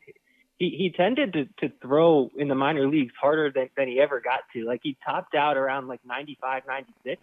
he, 0.58 0.70
he 0.70 0.94
tended 0.96 1.34
to, 1.34 1.46
to 1.68 1.74
throw 1.82 2.32
in 2.36 2.48
the 2.48 2.56
minor 2.56 2.88
leagues 2.88 3.14
harder 3.20 3.52
than, 3.52 3.70
than 3.78 3.88
he 3.88 4.00
ever 4.00 4.20
got 4.20 4.42
to. 4.54 4.66
Like 4.66 4.82
he 4.84 4.98
topped 5.06 5.36
out 5.36 5.58
around 5.58 5.88
like 5.88 6.02
95, 6.06 6.64
96, 6.68 7.22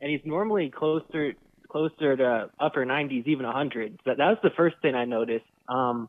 and 0.00 0.10
he's 0.10 0.20
normally 0.24 0.70
closer 0.70 1.34
closer 1.68 2.16
to 2.16 2.48
upper 2.60 2.86
90s, 2.86 3.26
even 3.26 3.44
100. 3.44 4.00
But 4.04 4.18
that 4.18 4.28
was 4.28 4.38
the 4.42 4.50
first 4.56 4.76
thing 4.82 4.94
I 4.94 5.04
noticed. 5.04 5.44
Um, 5.68 6.08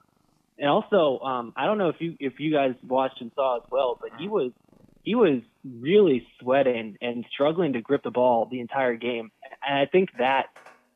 and 0.59 0.69
also, 0.69 1.19
um, 1.19 1.53
I 1.55 1.65
don't 1.65 1.77
know 1.77 1.89
if 1.89 1.97
you 1.99 2.15
if 2.19 2.39
you 2.39 2.51
guys 2.51 2.73
watched 2.87 3.21
and 3.21 3.31
saw 3.35 3.57
as 3.57 3.63
well, 3.71 3.97
but 3.99 4.11
he 4.19 4.27
was 4.27 4.51
he 5.03 5.15
was 5.15 5.41
really 5.63 6.27
sweating 6.39 6.97
and 7.01 7.25
struggling 7.31 7.73
to 7.73 7.81
grip 7.81 8.03
the 8.03 8.11
ball 8.11 8.47
the 8.49 8.59
entire 8.59 8.95
game, 8.95 9.31
and 9.65 9.79
I 9.79 9.85
think 9.85 10.09
that 10.17 10.47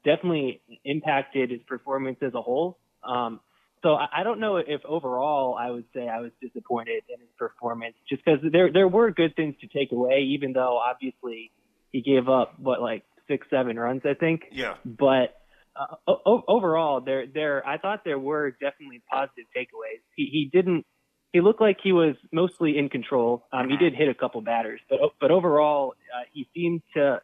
definitely 0.03 0.61
impacted 0.83 1.51
his 1.51 1.61
performance 1.67 2.17
as 2.21 2.33
a 2.33 2.41
whole. 2.41 2.77
Um, 3.03 3.39
so 3.83 3.95
I, 3.95 4.07
I 4.17 4.23
don't 4.23 4.39
know 4.39 4.57
if 4.57 4.81
overall 4.85 5.55
I 5.59 5.71
would 5.71 5.85
say 5.93 6.07
I 6.07 6.19
was 6.19 6.31
disappointed 6.41 7.03
in 7.09 7.19
his 7.19 7.29
performance, 7.37 7.95
just 8.07 8.23
because 8.23 8.39
there 8.51 8.71
there 8.71 8.87
were 8.87 9.11
good 9.11 9.35
things 9.35 9.55
to 9.61 9.67
take 9.67 9.91
away, 9.91 10.21
even 10.29 10.53
though 10.53 10.77
obviously 10.77 11.51
he 11.91 12.01
gave 12.01 12.29
up 12.29 12.59
what 12.59 12.81
like 12.81 13.03
six 13.27 13.47
seven 13.49 13.77
runs 13.77 14.01
I 14.05 14.13
think. 14.13 14.43
Yeah. 14.51 14.75
But 14.85 15.35
uh, 15.75 15.95
o- 16.07 16.43
overall, 16.47 17.01
there 17.01 17.25
there 17.27 17.65
I 17.67 17.77
thought 17.77 18.01
there 18.05 18.19
were 18.19 18.51
definitely 18.51 19.01
positive 19.09 19.45
takeaways. 19.55 20.01
He 20.15 20.25
he 20.31 20.49
didn't. 20.51 20.85
He 21.33 21.39
looked 21.39 21.61
like 21.61 21.77
he 21.81 21.93
was 21.93 22.15
mostly 22.33 22.77
in 22.77 22.89
control. 22.89 23.47
Um, 23.53 23.69
he 23.69 23.77
did 23.77 23.93
hit 23.95 24.09
a 24.09 24.13
couple 24.13 24.41
batters, 24.41 24.81
but 24.89 24.99
but 25.19 25.31
overall, 25.31 25.93
uh, 26.13 26.23
he 26.33 26.47
seemed 26.53 26.81
to 26.95 27.21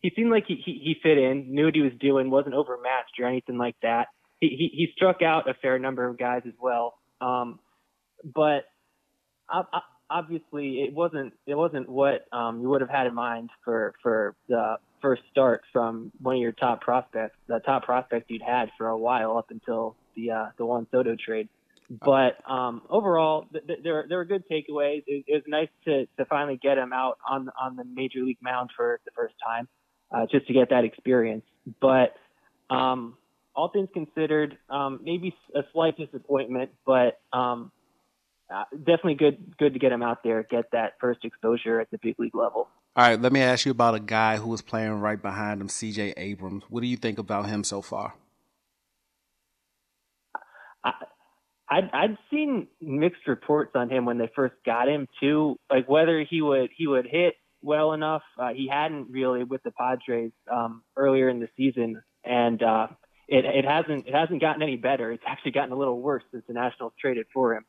he 0.00 0.10
seemed 0.16 0.30
like 0.30 0.44
he, 0.46 0.56
he 0.64 0.72
he 0.82 0.96
fit 1.02 1.18
in, 1.18 1.54
knew 1.54 1.66
what 1.66 1.74
he 1.74 1.82
was 1.82 1.92
doing, 2.00 2.30
wasn't 2.30 2.54
overmatched 2.54 3.18
or 3.20 3.26
anything 3.26 3.58
like 3.58 3.76
that. 3.82 4.08
He 4.40 4.48
he, 4.48 4.70
he 4.72 4.88
struck 4.96 5.22
out 5.22 5.48
a 5.48 5.54
fair 5.54 5.78
number 5.78 6.06
of 6.08 6.18
guys 6.18 6.42
as 6.46 6.54
well. 6.60 6.94
Um, 7.20 7.58
but 8.24 8.64
ob- 9.52 9.68
ob- 9.72 9.82
obviously, 10.08 10.82
it 10.82 10.94
wasn't 10.94 11.34
it 11.46 11.54
wasn't 11.54 11.88
what 11.88 12.26
um, 12.32 12.60
you 12.60 12.68
would 12.68 12.80
have 12.80 12.90
had 12.90 13.06
in 13.06 13.14
mind 13.14 13.50
for 13.64 13.94
for 14.02 14.34
the 14.48 14.76
first 15.02 15.22
start 15.30 15.62
from 15.72 16.12
one 16.20 16.36
of 16.36 16.40
your 16.40 16.52
top 16.52 16.80
prospects, 16.80 17.36
the 17.46 17.60
top 17.60 17.84
prospect 17.84 18.30
you'd 18.30 18.42
had 18.42 18.70
for 18.76 18.88
a 18.88 18.98
while 18.98 19.36
up 19.36 19.50
until 19.50 19.96
the 20.16 20.30
uh, 20.30 20.46
the 20.58 20.64
Juan 20.64 20.86
Soto 20.90 21.16
trade. 21.16 21.48
But 21.90 22.38
um, 22.48 22.82
overall, 22.88 23.46
th- 23.52 23.66
th- 23.66 23.80
there 23.82 24.06
there 24.08 24.18
were 24.18 24.24
good 24.24 24.44
takeaways. 24.48 25.02
It, 25.06 25.24
it 25.26 25.34
was 25.34 25.42
nice 25.48 25.68
to, 25.86 26.06
to 26.18 26.24
finally 26.26 26.58
get 26.62 26.78
him 26.78 26.92
out 26.92 27.18
on 27.28 27.50
on 27.60 27.76
the 27.76 27.84
major 27.84 28.20
league 28.20 28.38
mound 28.40 28.70
for 28.76 29.00
the 29.04 29.10
first 29.16 29.34
time, 29.44 29.68
uh, 30.12 30.26
just 30.30 30.46
to 30.46 30.52
get 30.52 30.70
that 30.70 30.84
experience. 30.84 31.44
But 31.80 32.14
um, 32.68 33.16
all 33.54 33.68
things 33.68 33.88
considered, 33.92 34.56
um, 34.68 35.00
maybe 35.02 35.34
a 35.54 35.60
slight 35.72 35.96
disappointment, 35.96 36.70
but 36.86 37.20
um, 37.32 37.70
uh, 38.52 38.64
definitely 38.78 39.14
good 39.14 39.56
good 39.58 39.74
to 39.74 39.78
get 39.78 39.92
him 39.92 40.02
out 40.02 40.22
there, 40.24 40.42
get 40.42 40.70
that 40.72 40.94
first 41.00 41.24
exposure 41.24 41.80
at 41.80 41.90
the 41.90 41.98
big 42.02 42.18
league 42.18 42.34
level. 42.34 42.68
All 42.96 43.08
right, 43.08 43.20
let 43.20 43.32
me 43.32 43.40
ask 43.40 43.64
you 43.64 43.70
about 43.70 43.94
a 43.94 44.00
guy 44.00 44.36
who 44.36 44.48
was 44.48 44.62
playing 44.62 44.94
right 44.94 45.20
behind 45.20 45.60
him, 45.60 45.68
C.J. 45.68 46.14
Abrams. 46.16 46.64
What 46.68 46.80
do 46.80 46.88
you 46.88 46.96
think 46.96 47.18
about 47.18 47.46
him 47.46 47.62
so 47.62 47.82
far? 47.82 48.14
I, 50.82 50.92
I'd, 51.70 51.90
I'd 51.92 52.18
seen 52.32 52.66
mixed 52.80 53.28
reports 53.28 53.72
on 53.76 53.90
him 53.90 54.06
when 54.06 54.18
they 54.18 54.28
first 54.34 54.56
got 54.66 54.88
him 54.88 55.06
too, 55.20 55.56
like 55.70 55.88
whether 55.88 56.24
he 56.28 56.42
would 56.42 56.70
he 56.76 56.88
would 56.88 57.06
hit 57.06 57.34
well 57.62 57.92
enough. 57.92 58.22
Uh, 58.38 58.52
he 58.54 58.68
hadn't 58.68 59.10
really 59.10 59.44
with 59.44 59.62
the 59.62 59.70
Padres 59.70 60.32
um, 60.50 60.82
earlier 60.96 61.28
in 61.28 61.40
the 61.40 61.48
season, 61.56 62.02
and 62.24 62.62
uh, 62.62 62.88
it 63.28 63.44
it 63.44 63.64
hasn't 63.64 64.06
it 64.06 64.14
hasn't 64.14 64.40
gotten 64.40 64.62
any 64.62 64.76
better. 64.76 65.12
It's 65.12 65.22
actually 65.26 65.52
gotten 65.52 65.72
a 65.72 65.76
little 65.76 66.00
worse 66.00 66.22
since 66.30 66.44
the 66.46 66.54
Nationals 66.54 66.92
traded 67.00 67.26
for 67.32 67.54
him. 67.54 67.64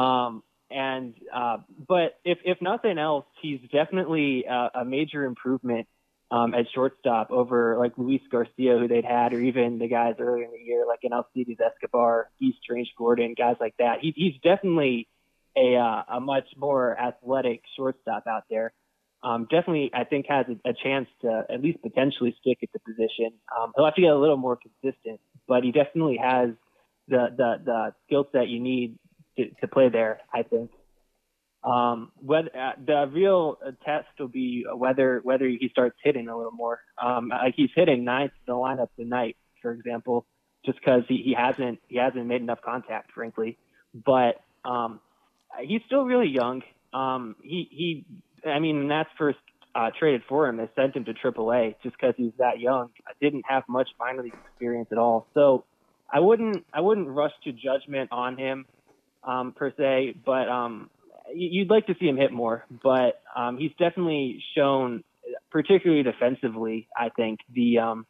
Um, 0.00 0.42
and 0.70 1.14
uh, 1.34 1.58
but 1.88 2.18
if 2.24 2.38
if 2.44 2.58
nothing 2.60 2.98
else, 2.98 3.26
he's 3.42 3.60
definitely 3.72 4.44
a, 4.48 4.80
a 4.80 4.84
major 4.84 5.24
improvement 5.24 5.88
um, 6.30 6.54
at 6.54 6.66
shortstop 6.74 7.30
over 7.30 7.76
like 7.78 7.92
Luis 7.96 8.20
Garcia, 8.30 8.78
who 8.78 8.86
they'd 8.86 9.04
had, 9.04 9.32
or 9.32 9.40
even 9.40 9.78
the 9.78 9.88
guys 9.88 10.14
earlier 10.20 10.44
in 10.44 10.52
the 10.52 10.64
year, 10.64 10.86
like 10.86 11.00
an 11.02 11.12
Alcides 11.12 11.58
Escobar, 11.60 12.30
East 12.40 12.58
Strange 12.62 12.92
Gordon, 12.96 13.34
guys 13.36 13.56
like 13.60 13.74
that. 13.78 13.98
He, 14.00 14.12
he's 14.14 14.34
definitely 14.42 15.08
a, 15.56 15.74
uh, 15.74 16.16
a 16.16 16.20
much 16.20 16.46
more 16.56 16.96
athletic 16.98 17.62
shortstop 17.76 18.24
out 18.28 18.44
there. 18.48 18.72
Um, 19.22 19.46
definitely, 19.50 19.90
I 19.92 20.04
think 20.04 20.26
has 20.28 20.46
a, 20.48 20.70
a 20.70 20.72
chance 20.72 21.06
to 21.22 21.44
at 21.50 21.60
least 21.60 21.82
potentially 21.82 22.34
stick 22.40 22.58
at 22.62 22.70
the 22.72 22.78
position. 22.80 23.32
Um, 23.58 23.72
he'll 23.76 23.84
have 23.84 23.94
to 23.94 24.00
get 24.00 24.10
a 24.10 24.18
little 24.18 24.38
more 24.38 24.56
consistent, 24.56 25.20
but 25.46 25.62
he 25.62 25.72
definitely 25.72 26.18
has 26.22 26.50
the 27.08 27.28
the, 27.36 27.54
the 27.64 27.94
skill 28.06 28.28
set 28.32 28.48
you 28.48 28.60
need 28.60 28.98
to, 29.36 29.50
to 29.60 29.68
play 29.68 29.88
there. 29.90 30.20
I 30.32 30.42
think. 30.42 30.70
Um, 31.62 32.12
whether 32.16 32.48
uh, 32.56 32.72
the 32.86 33.10
real 33.12 33.58
uh, 33.64 33.72
test 33.84 34.08
will 34.18 34.28
be 34.28 34.64
whether 34.74 35.20
whether 35.22 35.46
he 35.46 35.68
starts 35.70 35.96
hitting 36.02 36.28
a 36.28 36.36
little 36.36 36.52
more. 36.52 36.80
Um, 37.02 37.28
like 37.28 37.54
he's 37.56 37.70
hitting 37.74 38.04
ninth 38.04 38.32
in 38.46 38.54
the 38.54 38.58
lineup 38.58 38.88
tonight, 38.98 39.36
for 39.60 39.72
example, 39.72 40.26
just 40.64 40.78
because 40.78 41.02
he, 41.08 41.18
he 41.22 41.34
hasn't 41.36 41.78
he 41.88 41.98
hasn't 41.98 42.26
made 42.26 42.40
enough 42.40 42.60
contact, 42.64 43.12
frankly. 43.12 43.58
But 43.92 44.40
um, 44.64 45.00
he's 45.60 45.82
still 45.86 46.04
really 46.04 46.28
young. 46.28 46.62
Um, 46.94 47.36
he 47.42 47.68
he, 47.70 48.06
I 48.46 48.58
mean, 48.58 48.88
that's 48.88 49.10
first 49.18 49.38
uh, 49.74 49.90
traded 49.98 50.22
for 50.28 50.48
him, 50.48 50.56
they 50.56 50.68
sent 50.74 50.96
him 50.96 51.04
to 51.04 51.14
AAA 51.14 51.76
just 51.82 51.96
because 51.96 52.14
he's 52.16 52.32
that 52.38 52.58
young. 52.58 52.90
I 53.06 53.12
didn't 53.20 53.44
have 53.48 53.62
much 53.68 53.88
minor 53.98 54.22
league 54.22 54.34
experience 54.50 54.88
at 54.90 54.98
all. 54.98 55.26
So 55.34 55.64
I 56.12 56.20
wouldn't 56.20 56.64
I 56.72 56.80
wouldn't 56.80 57.08
rush 57.08 57.32
to 57.44 57.52
judgment 57.52 58.10
on 58.12 58.36
him 58.36 58.66
um, 59.22 59.52
per 59.52 59.72
se, 59.76 60.16
but 60.24 60.48
um, 60.48 60.90
you'd 61.32 61.70
like 61.70 61.86
to 61.86 61.94
see 62.00 62.06
him 62.06 62.16
hit 62.16 62.32
more, 62.32 62.64
but 62.82 63.22
um, 63.36 63.58
he's 63.58 63.70
definitely 63.78 64.42
shown, 64.56 65.04
particularly 65.50 66.02
defensively, 66.02 66.88
I 66.96 67.10
think 67.10 67.40
the 67.54 67.78
um, 67.78 68.06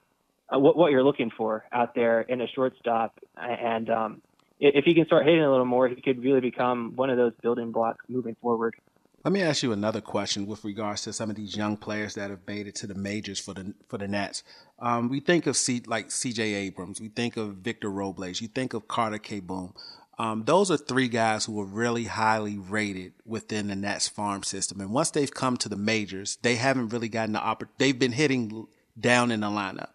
uh, 0.53 0.59
what, 0.59 0.77
what 0.77 0.93
you're 0.93 1.05
looking 1.05 1.31
for 1.37 1.64
out 1.73 1.95
there 1.95 2.23
in 2.23 2.40
a 2.40 2.47
shortstop, 2.49 3.19
and 3.37 3.90
um, 3.90 4.23
if 4.59 4.85
he 4.85 4.95
can 4.95 5.07
start 5.07 5.27
hitting 5.27 5.43
a 5.43 5.51
little 5.51 5.66
more, 5.66 5.88
he 5.88 6.01
could 6.01 6.23
really 6.23 6.40
become 6.40 6.95
one 6.97 7.11
of 7.11 7.16
those 7.16 7.33
building 7.43 7.71
blocks 7.71 8.05
moving 8.09 8.37
forward. 8.40 8.77
Let 9.23 9.33
me 9.33 9.43
ask 9.43 9.63
you 9.63 9.73
another 9.73 10.01
question 10.01 10.47
with 10.47 10.65
regards 10.65 11.03
to 11.03 11.13
some 11.13 11.29
of 11.29 11.37
these 11.37 11.55
young 11.55 11.77
players 11.77 12.15
that 12.15 12.31
have 12.31 12.47
made 12.47 12.67
it 12.67 12.75
to 12.77 12.87
the 12.87 12.95
majors 12.95 13.39
for 13.39 13.53
the 13.53 13.75
for 13.87 13.99
the 13.99 14.09
Nats. 14.09 14.43
Um, 14.79 15.11
we 15.11 15.21
think 15.21 15.47
of 15.47 15.59
C, 15.59 15.83
like 15.87 16.11
C.J. 16.11 16.43
Abrams, 16.43 17.03
we 17.03 17.09
think 17.09 17.37
of 17.37 17.57
Victor 17.57 17.91
Robles, 17.91 18.41
you 18.41 18.49
think 18.49 18.73
of 18.73 18.89
Carter 18.89 19.19
Kieboom. 19.19 19.75
Um, 20.19 20.45
those 20.45 20.71
are 20.71 20.79
three 20.79 21.09
guys 21.09 21.45
who 21.45 21.53
were 21.53 21.67
really 21.67 22.05
highly 22.05 22.57
rated 22.57 23.13
within 23.27 23.69
the 23.69 23.77
Nats 23.77 24.09
farm 24.09 24.43
system. 24.43 24.81
And 24.81 24.91
once 24.91 25.11
they've 25.11 25.33
come 25.33 25.59
to 25.59 25.69
the 25.69 25.77
majors, 25.77 26.39
they 26.41 26.57
haven't 26.57 26.89
really 26.89 27.09
gotten 27.09 27.33
the 27.33 27.41
opportunity. 27.41 27.75
They've 27.79 27.99
been 27.99 28.13
hitting 28.13 28.69
down 28.99 29.31
in 29.31 29.41
the 29.41 29.49
lineup. 29.49 29.91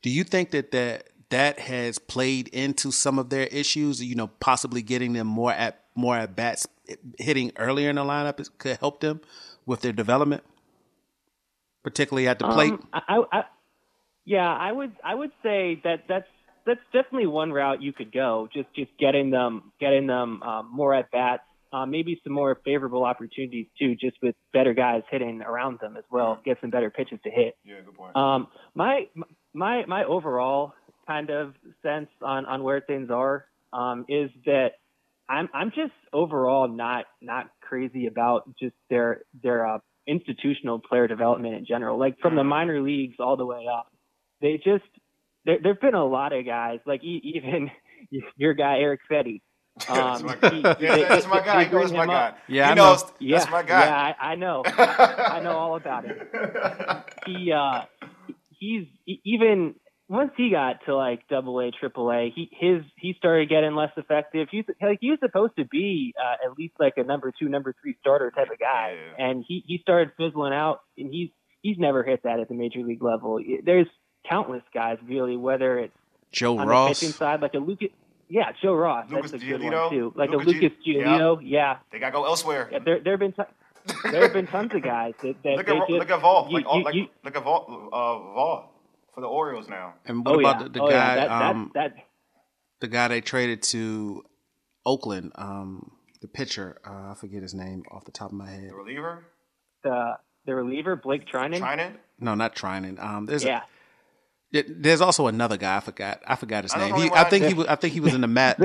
Do 0.00 0.08
you 0.10 0.24
think 0.24 0.52
that 0.52 0.70
that, 0.72 1.08
that 1.28 1.60
has 1.60 1.98
played 1.98 2.48
into 2.48 2.92
some 2.92 3.18
of 3.18 3.30
their 3.30 3.46
issues? 3.46 4.02
You 4.02 4.14
know, 4.16 4.26
possibly 4.26 4.82
getting 4.82 5.12
them 5.14 5.26
more 5.26 5.52
at 5.52 5.80
more 5.94 6.16
at 6.16 6.36
bats, 6.36 6.66
hitting 7.18 7.52
earlier 7.56 7.90
in 7.90 7.96
the 7.96 8.02
lineup 8.02 8.46
could 8.58 8.78
help 8.78 9.00
them 9.00 9.20
with 9.66 9.80
their 9.80 9.92
development, 9.92 10.42
particularly 11.82 12.28
at 12.28 12.38
the 12.38 12.48
plate. 12.48 12.72
Um, 12.72 12.88
I, 12.92 13.22
I, 13.32 13.42
yeah, 14.24 14.48
I 14.48 14.72
would 14.72 14.92
I 15.04 15.14
would 15.14 15.32
say 15.42 15.80
that 15.84 16.04
that's 16.08 16.28
that's 16.66 16.80
definitely 16.92 17.26
one 17.26 17.52
route 17.52 17.82
you 17.82 17.92
could 17.92 18.12
go. 18.12 18.48
Just 18.52 18.72
just 18.74 18.90
getting 18.98 19.30
them 19.30 19.72
getting 19.80 20.06
them 20.06 20.42
um, 20.42 20.70
more 20.72 20.94
at 20.94 21.10
bats, 21.10 21.42
uh, 21.72 21.86
maybe 21.86 22.20
some 22.24 22.32
more 22.32 22.58
favorable 22.64 23.04
opportunities 23.04 23.66
too, 23.78 23.94
just 23.94 24.16
with 24.22 24.34
better 24.52 24.74
guys 24.74 25.02
hitting 25.10 25.42
around 25.42 25.78
them 25.80 25.96
as 25.96 26.04
well. 26.10 26.40
Get 26.44 26.58
some 26.60 26.70
better 26.70 26.90
pitches 26.90 27.18
to 27.24 27.30
hit. 27.30 27.56
Yeah, 27.64 27.80
good 27.84 27.94
point. 27.94 28.16
Um, 28.16 28.48
my 28.74 29.08
my 29.52 29.84
my 29.86 30.04
overall 30.04 30.74
kind 31.06 31.30
of 31.30 31.54
sense 31.82 32.08
on 32.22 32.46
on 32.46 32.62
where 32.62 32.80
things 32.80 33.10
are 33.10 33.46
um, 33.72 34.04
is 34.08 34.30
that 34.46 34.72
I'm 35.30 35.48
I'm 35.54 35.70
just 35.70 35.92
overall 36.12 36.68
not 36.68 37.04
not 37.22 37.50
crazy 37.62 38.06
about 38.08 38.50
just 38.58 38.74
their 38.90 39.22
their 39.42 39.66
uh, 39.66 39.78
institutional 40.06 40.80
player 40.80 41.06
development 41.06 41.54
in 41.54 41.64
general. 41.66 41.98
Like 41.98 42.18
from 42.20 42.34
the 42.36 42.44
minor 42.44 42.82
leagues 42.82 43.16
all 43.20 43.36
the 43.36 43.46
way 43.46 43.64
up, 43.72 43.86
they 44.42 44.56
just 44.56 44.84
there 45.44 45.58
there've 45.62 45.80
been 45.80 45.94
a 45.94 46.04
lot 46.04 46.32
of 46.32 46.44
guys 46.44 46.80
like 46.86 47.04
e- 47.04 47.22
even 47.36 47.70
your 48.36 48.54
guy 48.54 48.78
Erick 48.80 49.00
Fedde. 49.10 49.40
that's 49.88 50.20
Um, 50.20 50.26
my, 50.26 50.50
he- 50.50 50.60
yeah, 50.62 50.74
they- 50.96 51.04
that's 51.04 51.26
my 51.28 51.40
they- 51.40 51.46
guy. 51.46 51.64
they 51.64 51.70
He 51.70 51.76
knows 51.76 51.92
my 51.92 52.06
guy. 52.06 52.34
Yeah, 52.48 52.66
he 52.66 52.70
I 52.72 52.74
know. 52.74 52.84
knows. 52.90 53.04
Yeah, 53.20 53.38
That's 53.38 53.50
my 53.52 53.62
guy. 53.62 53.84
Yeah, 53.86 54.14
I, 54.20 54.32
I 54.32 54.34
know. 54.34 54.62
I 54.66 55.40
know 55.44 55.52
all 55.56 55.76
about 55.76 56.04
it. 56.06 56.28
He 57.26 57.52
uh, 57.52 57.82
he's 58.58 58.86
even 59.24 59.76
once 60.10 60.32
he 60.36 60.50
got 60.50 60.84
to 60.86 60.94
like 60.96 61.26
double 61.28 61.60
A, 61.60 61.70
triple 61.70 62.10
A, 62.10 62.30
he 62.34 62.50
his 62.52 62.82
he 62.96 63.14
started 63.16 63.48
getting 63.48 63.74
less 63.76 63.92
effective. 63.96 64.48
He's 64.50 64.64
like 64.82 64.98
he 65.00 65.10
was 65.10 65.20
supposed 65.20 65.52
to 65.56 65.64
be 65.64 66.12
uh, 66.20 66.44
at 66.50 66.58
least 66.58 66.74
like 66.80 66.94
a 66.96 67.04
number 67.04 67.32
two, 67.38 67.48
number 67.48 67.74
three 67.80 67.94
starter 68.00 68.30
type 68.30 68.50
of 68.52 68.58
guy, 68.58 68.96
Yeah. 69.18 69.24
and 69.26 69.44
he 69.46 69.62
he 69.66 69.78
started 69.78 70.10
fizzling 70.18 70.52
out, 70.52 70.80
and 70.98 71.12
he's 71.14 71.30
he's 71.62 71.78
never 71.78 72.02
hit 72.02 72.24
that 72.24 72.40
at 72.40 72.48
the 72.48 72.54
major 72.54 72.80
league 72.80 73.02
level. 73.02 73.38
There's 73.64 73.86
countless 74.28 74.62
guys 74.74 74.98
really, 75.06 75.36
whether 75.36 75.78
it's 75.78 75.96
Joe 76.32 76.58
on 76.58 76.66
Ross. 76.68 76.88
the 76.98 77.06
pitching 77.06 77.12
side, 77.16 77.40
like 77.40 77.54
a 77.54 77.58
Lucas, 77.58 77.88
yeah, 78.28 78.50
Joe 78.60 78.74
Ross, 78.74 79.08
Lucas 79.10 79.30
that's 79.30 79.42
a 79.42 79.46
good 79.46 79.62
one 79.62 79.90
too, 79.90 80.12
like 80.16 80.30
Lucas 80.30 80.46
a 80.46 80.50
Lucas 80.50 80.72
Gi- 80.84 80.94
Giolito, 80.96 81.38
yeah. 81.42 81.76
They 81.92 81.98
got 82.00 82.06
to 82.06 82.12
go 82.12 82.24
elsewhere. 82.26 82.68
yeah. 82.72 82.80
There 82.84 82.98
there 83.00 83.12
have 83.12 83.20
been 83.20 83.32
t- 83.32 84.02
there 84.10 84.22
have 84.22 84.32
been 84.32 84.46
tons 84.46 84.74
of 84.74 84.82
guys 84.82 85.14
that, 85.22 85.36
that 85.44 85.56
look 85.56 85.68
at 85.68 85.76
just 85.78 85.90
look 85.90 86.10
at 86.10 86.20
Voth. 86.20 86.50
you- 86.50 86.56
Like, 86.58 86.66
all, 86.66 86.78
you- 86.78 86.84
like 86.84 86.94
you- 86.94 87.06
look 87.24 87.36
at 87.36 87.44
Voth. 87.44 87.88
Uh, 87.92 87.96
Voth 87.96 88.64
for 89.14 89.20
the 89.20 89.26
Orioles 89.26 89.68
now. 89.68 89.94
And 90.06 90.24
what 90.24 90.36
oh 90.36 90.40
about 90.40 90.60
yeah, 90.60 90.62
the, 90.64 90.68
the 90.70 90.82
oh, 90.82 90.88
guy? 90.88 90.94
yeah. 90.94 91.14
That, 91.16 91.28
that, 91.28 91.42
um, 91.50 91.70
that 91.74 91.94
the 92.80 92.88
guy 92.88 93.08
they 93.08 93.20
traded 93.20 93.62
to 93.64 94.24
Oakland, 94.86 95.32
um, 95.36 95.92
the 96.22 96.28
pitcher. 96.28 96.78
Uh, 96.86 97.12
I 97.12 97.14
forget 97.14 97.42
his 97.42 97.54
name 97.54 97.82
off 97.90 98.04
the 98.04 98.12
top 98.12 98.30
of 98.30 98.36
my 98.36 98.48
head. 98.50 98.70
The 98.70 98.74
reliever, 98.74 99.24
the 99.82 100.16
the 100.46 100.54
reliever 100.54 100.96
Blake 100.96 101.26
Treinen. 101.26 101.60
Treinen. 101.60 101.92
No, 102.18 102.34
not 102.34 102.54
Treinen. 102.54 103.02
Um, 103.02 103.26
there's 103.26 103.44
Yeah, 103.44 103.62
a, 104.54 104.62
there's 104.62 105.00
also 105.00 105.26
another 105.26 105.56
guy. 105.56 105.76
I 105.76 105.80
forgot. 105.80 106.20
I 106.26 106.36
forgot 106.36 106.64
his 106.64 106.74
I 106.74 106.78
name. 106.90 106.94
He, 106.96 107.10
I 107.12 107.24
think 107.24 107.44
I- 107.44 107.48
he 107.48 107.54
was. 107.54 107.66
I 107.66 107.76
think 107.76 107.94
he 107.94 108.00
was 108.00 108.14
in 108.14 108.20
the 108.20 108.28
mat. 108.40 108.58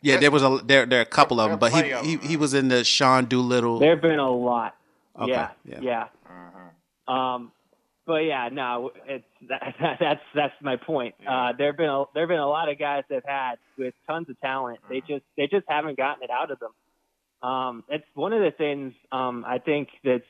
Yeah, 0.00 0.18
there 0.18 0.30
was 0.30 0.42
a 0.42 0.60
there 0.64 0.86
there 0.86 1.00
are 1.00 1.02
a 1.02 1.06
couple 1.06 1.40
of 1.40 1.50
them, 1.50 1.58
but 1.58 1.72
he, 1.72 1.92
he 2.08 2.16
he 2.18 2.36
was 2.36 2.54
in 2.54 2.68
the 2.68 2.84
Sean 2.84 3.24
Doolittle. 3.24 3.80
there 3.80 3.90
have 3.90 4.02
been 4.02 4.18
a 4.20 4.30
lot. 4.30 4.76
Okay, 5.18 5.32
yeah, 5.32 5.50
yeah. 5.64 5.78
yeah. 5.80 6.04
Mm-hmm. 6.30 7.12
Um, 7.12 7.52
but 8.08 8.24
yeah, 8.24 8.48
no, 8.50 8.90
it's 9.06 9.24
that, 9.50 9.76
that's 10.00 10.20
that's 10.34 10.54
my 10.62 10.76
point. 10.76 11.14
Uh, 11.28 11.52
there've 11.56 11.76
been 11.76 11.90
a, 11.90 12.04
there've 12.14 12.28
been 12.28 12.38
a 12.38 12.48
lot 12.48 12.70
of 12.70 12.78
guys 12.78 13.04
that 13.10 13.16
have 13.16 13.24
had 13.26 13.54
with 13.76 13.94
tons 14.08 14.28
of 14.30 14.40
talent. 14.40 14.80
They 14.88 14.96
Mm-hmm. 14.96 15.12
just 15.12 15.24
they 15.36 15.46
just 15.46 15.66
haven't 15.68 15.98
gotten 15.98 16.24
it 16.24 16.30
out 16.30 16.50
of 16.50 16.58
them. 16.58 16.72
Um, 17.48 17.84
it's 17.88 18.06
one 18.14 18.32
of 18.32 18.40
the 18.40 18.50
things 18.50 18.94
um, 19.12 19.44
I 19.46 19.58
think 19.58 19.90
that's 20.02 20.24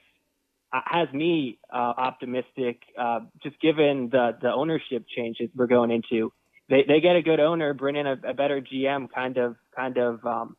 uh, 0.72 0.81
has 0.85 1.09
me 1.14 1.59
uh, 1.72 1.76
optimistic. 1.97 2.83
Uh, 2.99 3.20
just 3.43 3.61
given 3.61 4.11
the 4.11 4.37
the 4.43 4.53
ownership 4.53 5.07
changes 5.16 5.49
we're 5.55 5.68
going 5.68 5.93
into, 5.93 6.33
they 6.68 6.85
they 6.87 7.01
get 7.01 7.14
a 7.16 7.22
good 7.22 7.41
owner, 7.41 7.74
bring 7.74 7.95
in 7.97 8.07
a, 8.09 8.16
a 8.26 8.35
better 8.35 8.61
GM, 8.61 9.09
kind 9.14 9.39
of 9.39 9.57
kind 9.74 9.97
of 9.99 10.26
um, 10.26 10.57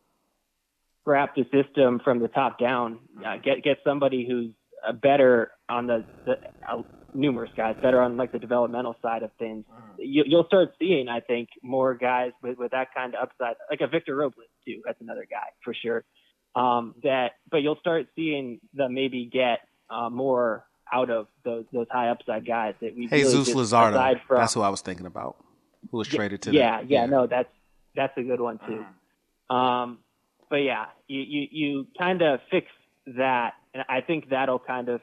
wrap 1.06 1.36
the 1.36 1.44
system 1.52 2.00
from 2.04 2.20
the 2.20 2.30
top 2.30 2.58
down. 2.60 3.00
Uh, 3.26 3.36
get 3.44 3.62
get 3.64 3.78
somebody 3.84 4.26
who's 4.28 4.52
uh, 4.88 4.94
better 4.94 5.52
on 5.68 5.86
the, 5.88 6.06
the 6.26 6.34
uh, 6.68 6.82
numerous 7.14 7.52
guys 7.56 7.76
that 7.82 7.94
are 7.94 8.02
on 8.02 8.18
like 8.18 8.32
the 8.32 8.40
developmental 8.40 8.96
side 9.02 9.24
of 9.24 9.32
things. 9.40 9.66
You, 9.98 10.24
you'll 10.26 10.46
start 10.46 10.74
seeing, 10.80 11.08
I 11.08 11.20
think, 11.20 11.50
more 11.62 11.96
guys 11.96 12.32
with, 12.42 12.58
with 12.58 12.72
that 12.72 12.94
kind 12.96 13.16
of 13.16 13.24
upside, 13.24 13.56
like 13.70 13.82
a 13.82 13.88
Victor 13.88 14.16
Robles 14.16 14.46
too. 14.66 14.82
That's 14.86 15.00
another 15.02 15.26
guy 15.30 15.48
for 15.64 15.74
sure. 15.74 16.04
Um, 16.56 16.96
that, 17.04 17.34
but 17.52 17.58
you'll 17.58 17.80
start 17.80 18.08
seeing 18.16 18.60
them 18.74 18.94
maybe 18.94 19.30
get 19.32 19.60
uh, 19.90 20.10
more 20.10 20.66
out 20.92 21.10
of 21.10 21.28
those 21.44 21.66
those 21.72 21.88
high 21.92 22.10
upside 22.10 22.46
guys 22.46 22.74
that 22.82 22.96
we 22.96 23.08
really 23.08 23.24
just, 23.24 23.56
Luzardo. 23.56 23.92
aside 23.92 24.22
from 24.28 24.38
That's 24.40 24.54
who 24.54 24.62
I 24.62 24.70
was 24.70 24.82
thinking 24.82 25.06
about. 25.06 25.38
Who 25.92 25.98
was 25.98 26.08
traded 26.08 26.42
to? 26.44 26.52
yeah, 26.52 26.82
the, 26.82 26.88
yeah, 26.88 27.06
no, 27.06 27.28
that's 27.28 27.50
that's 27.96 28.18
a 28.18 28.24
good 28.24 28.42
one 28.42 28.60
too. 28.60 28.84
Mm-hmm. 29.52 29.56
Um, 29.56 30.00
but 30.50 30.58
yeah, 30.58 30.86
you 31.08 31.22
you, 31.22 31.48
you 31.52 31.88
kind 31.98 32.22
of 32.22 32.40
fix 32.50 32.68
that, 33.18 33.54
and 33.74 33.84
I 33.88 34.02
think 34.02 34.30
that'll 34.30 34.60
kind 34.60 34.90
of 34.90 35.02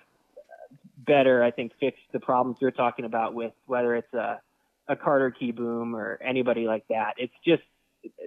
better, 0.97 1.42
I 1.42 1.51
think, 1.51 1.72
fix 1.80 1.99
the 2.12 2.20
problems 2.20 2.59
you're 2.61 2.70
talking 2.70 3.05
about 3.05 3.34
with 3.34 3.53
whether 3.66 3.94
it's 3.94 4.12
a 4.14 4.40
a 4.88 4.94
Carter 4.94 5.34
Kieboom 5.40 5.94
or 5.94 6.20
anybody 6.22 6.66
like 6.66 6.84
that. 6.88 7.14
It's 7.18 7.34
just 7.44 7.62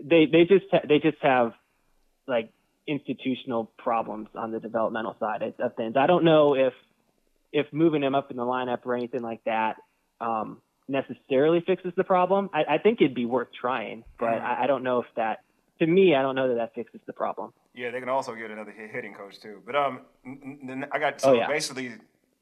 they 0.04 0.26
they 0.26 0.44
just 0.46 0.66
ha- 0.72 0.82
they 0.88 1.00
just 1.00 1.18
have 1.22 1.54
like 2.28 2.52
institutional 2.88 3.72
problems 3.78 4.28
on 4.36 4.52
the 4.52 4.60
developmental 4.60 5.16
side 5.20 5.42
of- 5.42 5.76
things. 5.76 5.96
I 5.96 6.06
don't 6.08 6.24
know 6.26 6.56
if 6.56 6.74
if 7.52 7.72
moving 7.72 8.04
him 8.04 8.14
up 8.14 8.30
in 8.30 8.38
the 8.38 8.44
lineup 8.44 8.86
or 8.86 8.94
anything 8.96 9.22
like 9.22 9.44
that 9.46 9.78
um, 10.22 10.62
necessarily 10.88 11.62
fixes 11.66 11.94
the 11.96 12.04
problem. 12.04 12.50
I, 12.54 12.76
I 12.76 12.78
think 12.78 13.00
it'd 13.02 13.16
be 13.16 13.26
worth 13.26 13.48
trying, 13.60 14.04
but 14.20 14.28
I, 14.30 14.64
I 14.64 14.68
don't 14.68 14.84
know 14.84 15.00
if 15.00 15.06
that. 15.16 15.40
To 15.80 15.88
me, 15.88 16.14
I 16.14 16.22
don't 16.22 16.36
know 16.36 16.50
that 16.50 16.56
that 16.56 16.76
fixes 16.76 17.00
the 17.08 17.14
problem. 17.14 17.54
Yeah, 17.74 17.90
they 17.92 18.02
can 18.02 18.10
also 18.10 18.36
get 18.36 18.52
another 18.52 18.72
hitting 18.72 19.14
coach 19.14 19.40
too. 19.40 19.62
But 19.66 19.78
um, 19.78 20.02
I 20.92 21.00
got 21.00 21.22
so 21.22 21.30
Oh, 21.30 21.34
yeah. 21.34 21.48
basically, 21.48 21.94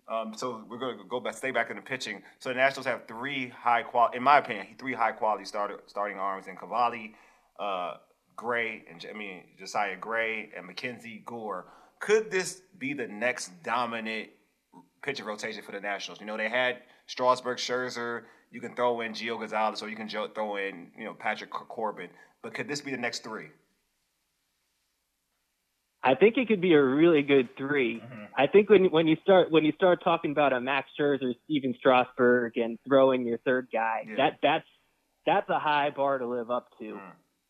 um, 0.09 0.33
so 0.35 0.63
we're 0.69 0.77
going 0.77 0.97
to 0.97 1.03
go 1.03 1.19
back, 1.19 1.35
stay 1.35 1.51
back 1.51 1.69
in 1.69 1.75
the 1.75 1.81
pitching. 1.81 2.21
So 2.39 2.49
the 2.49 2.55
Nationals 2.55 2.85
have 2.85 3.07
three 3.07 3.49
high 3.49 3.83
quality, 3.83 4.17
in 4.17 4.23
my 4.23 4.37
opinion, 4.37 4.67
three 4.79 4.93
high 4.93 5.11
quality 5.11 5.43
starter, 5.43 5.79
starting 5.87 6.17
arms 6.17 6.47
in 6.47 6.55
Cavalli, 6.55 7.13
uh, 7.59 7.95
Gray, 8.35 8.85
and 8.89 9.05
I 9.09 9.17
mean 9.17 9.43
Josiah 9.59 9.97
Gray 9.97 10.49
and 10.55 10.65
Mackenzie 10.65 11.23
Gore. 11.25 11.65
Could 11.99 12.31
this 12.31 12.61
be 12.77 12.93
the 12.93 13.07
next 13.07 13.51
dominant 13.63 14.29
pitcher 15.01 15.25
rotation 15.25 15.63
for 15.63 15.71
the 15.71 15.81
Nationals? 15.81 16.21
You 16.21 16.27
know, 16.27 16.37
they 16.37 16.49
had 16.49 16.77
Strasburg, 17.07 17.57
Scherzer. 17.57 18.23
You 18.51 18.61
can 18.61 18.75
throw 18.75 19.01
in 19.01 19.13
Gio 19.13 19.39
Gonzalez, 19.39 19.81
or 19.81 19.89
you 19.89 19.95
can 19.95 20.07
throw 20.07 20.55
in 20.55 20.91
you 20.97 21.03
know 21.03 21.15
Patrick 21.15 21.49
Corbin. 21.49 22.09
But 22.43 22.53
could 22.53 22.67
this 22.67 22.79
be 22.79 22.91
the 22.91 22.97
next 22.97 23.23
three? 23.23 23.47
I 26.07 26.15
think 26.15 26.37
it 26.37 26.47
could 26.47 26.61
be 26.61 26.73
a 26.73 26.81
really 26.83 27.21
good 27.21 27.49
3 27.57 28.01
I 28.37 28.45
think 28.47 28.69
when 28.69 28.85
when 28.91 29.07
you 29.07 29.17
start 29.23 29.49
when 29.51 29.65
you 29.65 29.71
start 29.73 30.03
talking 30.03 30.31
about 30.31 30.53
a 30.53 30.61
Max 30.61 30.89
Scherzer, 30.99 31.33
Steven 31.45 31.73
Strasburg, 31.79 32.55
and 32.57 32.77
throwing 32.87 33.25
your 33.25 33.39
third 33.39 33.67
guy, 33.73 34.05
Yeah. 34.07 34.15
that 34.17 34.39
that's 34.43 34.67
that's 35.25 35.49
a 35.49 35.59
high 35.59 35.89
bar 35.89 36.19
to 36.19 36.27
live 36.27 36.51
up 36.51 36.67
to. 36.79 36.99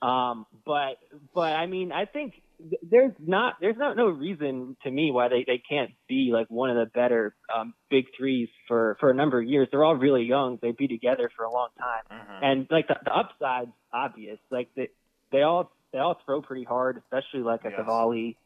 Um, 0.01 0.45
but 0.65 0.97
but 1.35 1.53
I 1.53 1.65
mean, 1.65 1.91
I 1.91 2.05
think 2.05 2.41
th- 2.59 2.81
there's 2.89 3.11
not 3.19 3.55
there's 3.59 3.75
not 3.77 3.97
no 3.97 4.07
reason 4.07 4.77
to 4.83 4.89
me 4.91 5.11
why 5.11 5.27
they, 5.27 5.43
they 5.45 5.57
can't 5.69 5.91
be 6.07 6.29
like 6.31 6.47
one 6.49 6.69
of 6.69 6.77
the 6.77 6.85
better 6.85 7.35
um, 7.53 7.73
big 7.89 8.05
threes 8.17 8.47
for 8.69 8.95
for 9.01 9.09
a 9.09 9.13
number 9.13 9.41
of 9.41 9.45
years. 9.47 9.67
They're 9.71 9.83
all 9.83 9.95
really 9.95 10.23
young. 10.23 10.57
They'd 10.61 10.77
be 10.77 10.87
together 10.87 11.29
for 11.35 11.43
a 11.43 11.51
long 11.51 11.69
time, 11.77 12.19
and 12.43 12.67
like 12.71 12.87
the, 12.87 12.95
the 13.03 13.11
upside's 13.13 13.71
obvious. 13.91 14.39
Like 14.51 14.69
they 14.75 14.87
they 15.33 15.41
all 15.41 15.71
they 15.91 15.99
all 15.99 16.17
throw 16.25 16.41
pretty 16.41 16.63
hard, 16.63 16.97
especially 16.97 17.41
like 17.41 17.65
a 17.65 17.69
Yes. 17.71 17.77
Cavalli. 17.77 18.37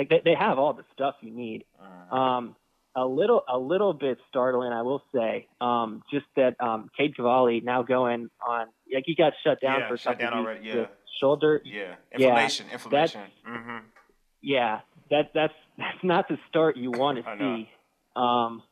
Like 0.00 0.08
they, 0.08 0.22
they 0.24 0.34
have 0.34 0.58
all 0.58 0.72
the 0.72 0.84
stuff 0.94 1.16
you 1.20 1.30
need. 1.30 1.64
Um, 2.10 2.56
a 2.96 3.04
little 3.04 3.42
a 3.46 3.58
little 3.58 3.92
bit 3.92 4.16
startling, 4.30 4.72
I 4.72 4.80
will 4.80 5.02
say. 5.14 5.46
Um, 5.60 6.02
just 6.10 6.24
that 6.36 6.56
um, 6.58 6.90
Cade 6.96 7.14
Cavalli 7.14 7.60
now 7.60 7.82
going 7.82 8.30
on 8.46 8.68
like 8.92 9.04
he 9.04 9.14
got 9.14 9.34
shut 9.44 9.60
down 9.60 9.80
Yeah, 9.80 9.88
for 9.88 9.98
shut 9.98 10.18
down 10.18 10.32
already, 10.32 10.66
yeah. 10.66 10.86
shoulder. 11.20 11.60
Yeah, 11.66 11.96
Yeah, 12.16 12.28
inflammation, 12.28 12.66
inflammation. 12.72 13.20
hmm 13.44 13.78
Yeah, 14.40 14.80
that 15.10 15.32
that's 15.34 15.52
that's 15.76 16.02
not 16.02 16.28
the 16.28 16.38
start 16.48 16.78
you 16.78 16.90
want 16.90 17.18
to 17.22 17.36
see. 17.38 17.68
Um, 18.16 18.62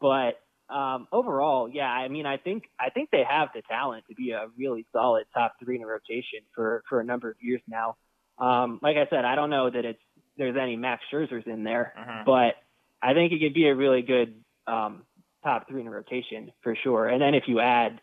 but 0.00 0.40
um, 0.74 1.06
overall, 1.12 1.68
yeah, 1.68 1.84
I 1.88 2.08
mean, 2.08 2.24
I 2.24 2.38
think 2.38 2.64
I 2.80 2.88
think 2.88 3.10
they 3.10 3.24
have 3.28 3.50
the 3.54 3.60
talent 3.68 4.04
to 4.08 4.14
be 4.14 4.30
a 4.30 4.46
really 4.56 4.86
solid 4.90 5.26
top 5.34 5.56
three 5.62 5.76
in 5.76 5.82
a 5.82 5.86
rotation 5.86 6.40
for 6.54 6.82
for 6.88 6.98
a 7.00 7.04
number 7.04 7.28
of 7.28 7.36
years 7.42 7.60
now. 7.68 7.96
Um, 8.38 8.80
like 8.82 8.96
I 8.96 9.06
said, 9.08 9.24
I 9.24 9.36
don't 9.36 9.50
know 9.50 9.70
that 9.70 9.84
it's 9.84 10.00
there's 10.42 10.56
any 10.60 10.76
Max 10.76 11.02
Scherzers 11.12 11.46
in 11.46 11.62
there, 11.64 11.94
Mhm. 11.98 12.24
but 12.24 12.56
I 13.00 13.14
think 13.14 13.32
it 13.32 13.38
could 13.40 13.54
be 13.54 13.68
a 13.68 13.74
really 13.74 14.02
good 14.02 14.42
um, 14.66 15.02
top 15.44 15.68
three 15.68 15.80
in 15.80 15.86
a 15.86 15.90
rotation 15.90 16.52
for 16.62 16.74
sure. 16.76 17.06
And 17.08 17.20
then 17.20 17.34
if 17.34 17.44
you 17.48 17.60
add, 17.60 18.00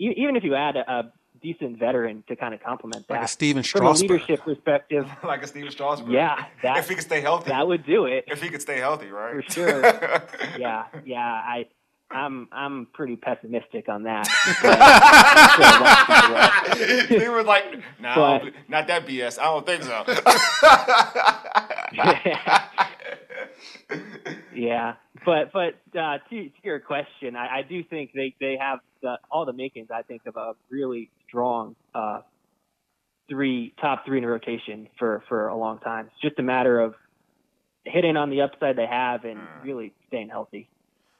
e- 0.00 0.14
even 0.16 0.36
if 0.36 0.44
you 0.44 0.54
add 0.54 0.76
a, 0.76 0.90
a 0.90 1.12
decent 1.40 1.78
veteran 1.78 2.24
to 2.28 2.34
kind 2.36 2.52
of 2.54 2.60
complement 2.62 3.06
that 3.08 3.14
like 3.14 3.22
a 3.24 3.28
Steven 3.28 3.62
from 3.62 3.86
a 3.86 3.92
leadership 3.92 4.40
perspective, 4.42 5.08
like 5.24 5.42
a 5.42 5.46
Steven 5.46 5.70
Strasburg. 5.70 6.10
yeah, 6.12 6.46
that 6.62 6.78
if 6.78 6.88
he 6.88 6.94
could 6.96 7.04
stay 7.04 7.20
healthy. 7.20 7.50
that 7.50 7.66
would 7.68 7.84
do 7.86 8.06
it. 8.06 8.24
if 8.26 8.42
he 8.42 8.48
could 8.48 8.62
stay 8.62 8.78
healthy, 8.78 9.08
right? 9.08 9.34
For 9.44 9.50
sure. 9.52 9.82
Yeah, 10.58 10.86
yeah. 11.04 11.18
I, 11.24 11.66
I'm, 12.10 12.48
I'm 12.52 12.86
pretty 12.92 13.16
pessimistic 13.16 13.88
on 13.88 14.04
that. 14.04 14.28
But- 14.62 14.78
he 17.08 17.28
was 17.28 17.46
like, 17.46 17.64
"Nah, 18.00 18.38
don't 18.38 18.54
not 18.68 18.86
that 18.86 19.06
BS. 19.06 19.38
I 19.38 19.44
don't 19.44 19.66
think 19.66 19.82
so." 19.82 20.04
yeah, 24.54 24.94
but 25.24 25.52
but 25.52 25.74
uh, 25.98 26.18
to, 26.30 26.44
to 26.44 26.50
your 26.62 26.80
question, 26.80 27.36
I, 27.36 27.58
I 27.58 27.62
do 27.62 27.82
think 27.84 28.12
they 28.14 28.34
they 28.40 28.56
have 28.60 28.80
the, 29.02 29.18
all 29.30 29.44
the 29.44 29.52
makings. 29.52 29.88
I 29.90 30.02
think 30.02 30.22
of 30.26 30.36
a 30.36 30.52
really 30.70 31.10
strong 31.28 31.76
uh, 31.94 32.20
three 33.28 33.74
top 33.80 34.04
three 34.06 34.18
in 34.18 34.24
a 34.24 34.28
rotation 34.28 34.88
for 34.98 35.22
for 35.28 35.48
a 35.48 35.56
long 35.56 35.78
time. 35.80 36.06
It's 36.12 36.20
just 36.22 36.38
a 36.38 36.42
matter 36.42 36.80
of 36.80 36.94
hitting 37.84 38.16
on 38.16 38.30
the 38.30 38.42
upside 38.42 38.76
they 38.76 38.86
have 38.86 39.24
and 39.24 39.40
really 39.62 39.92
staying 40.08 40.28
healthy. 40.28 40.68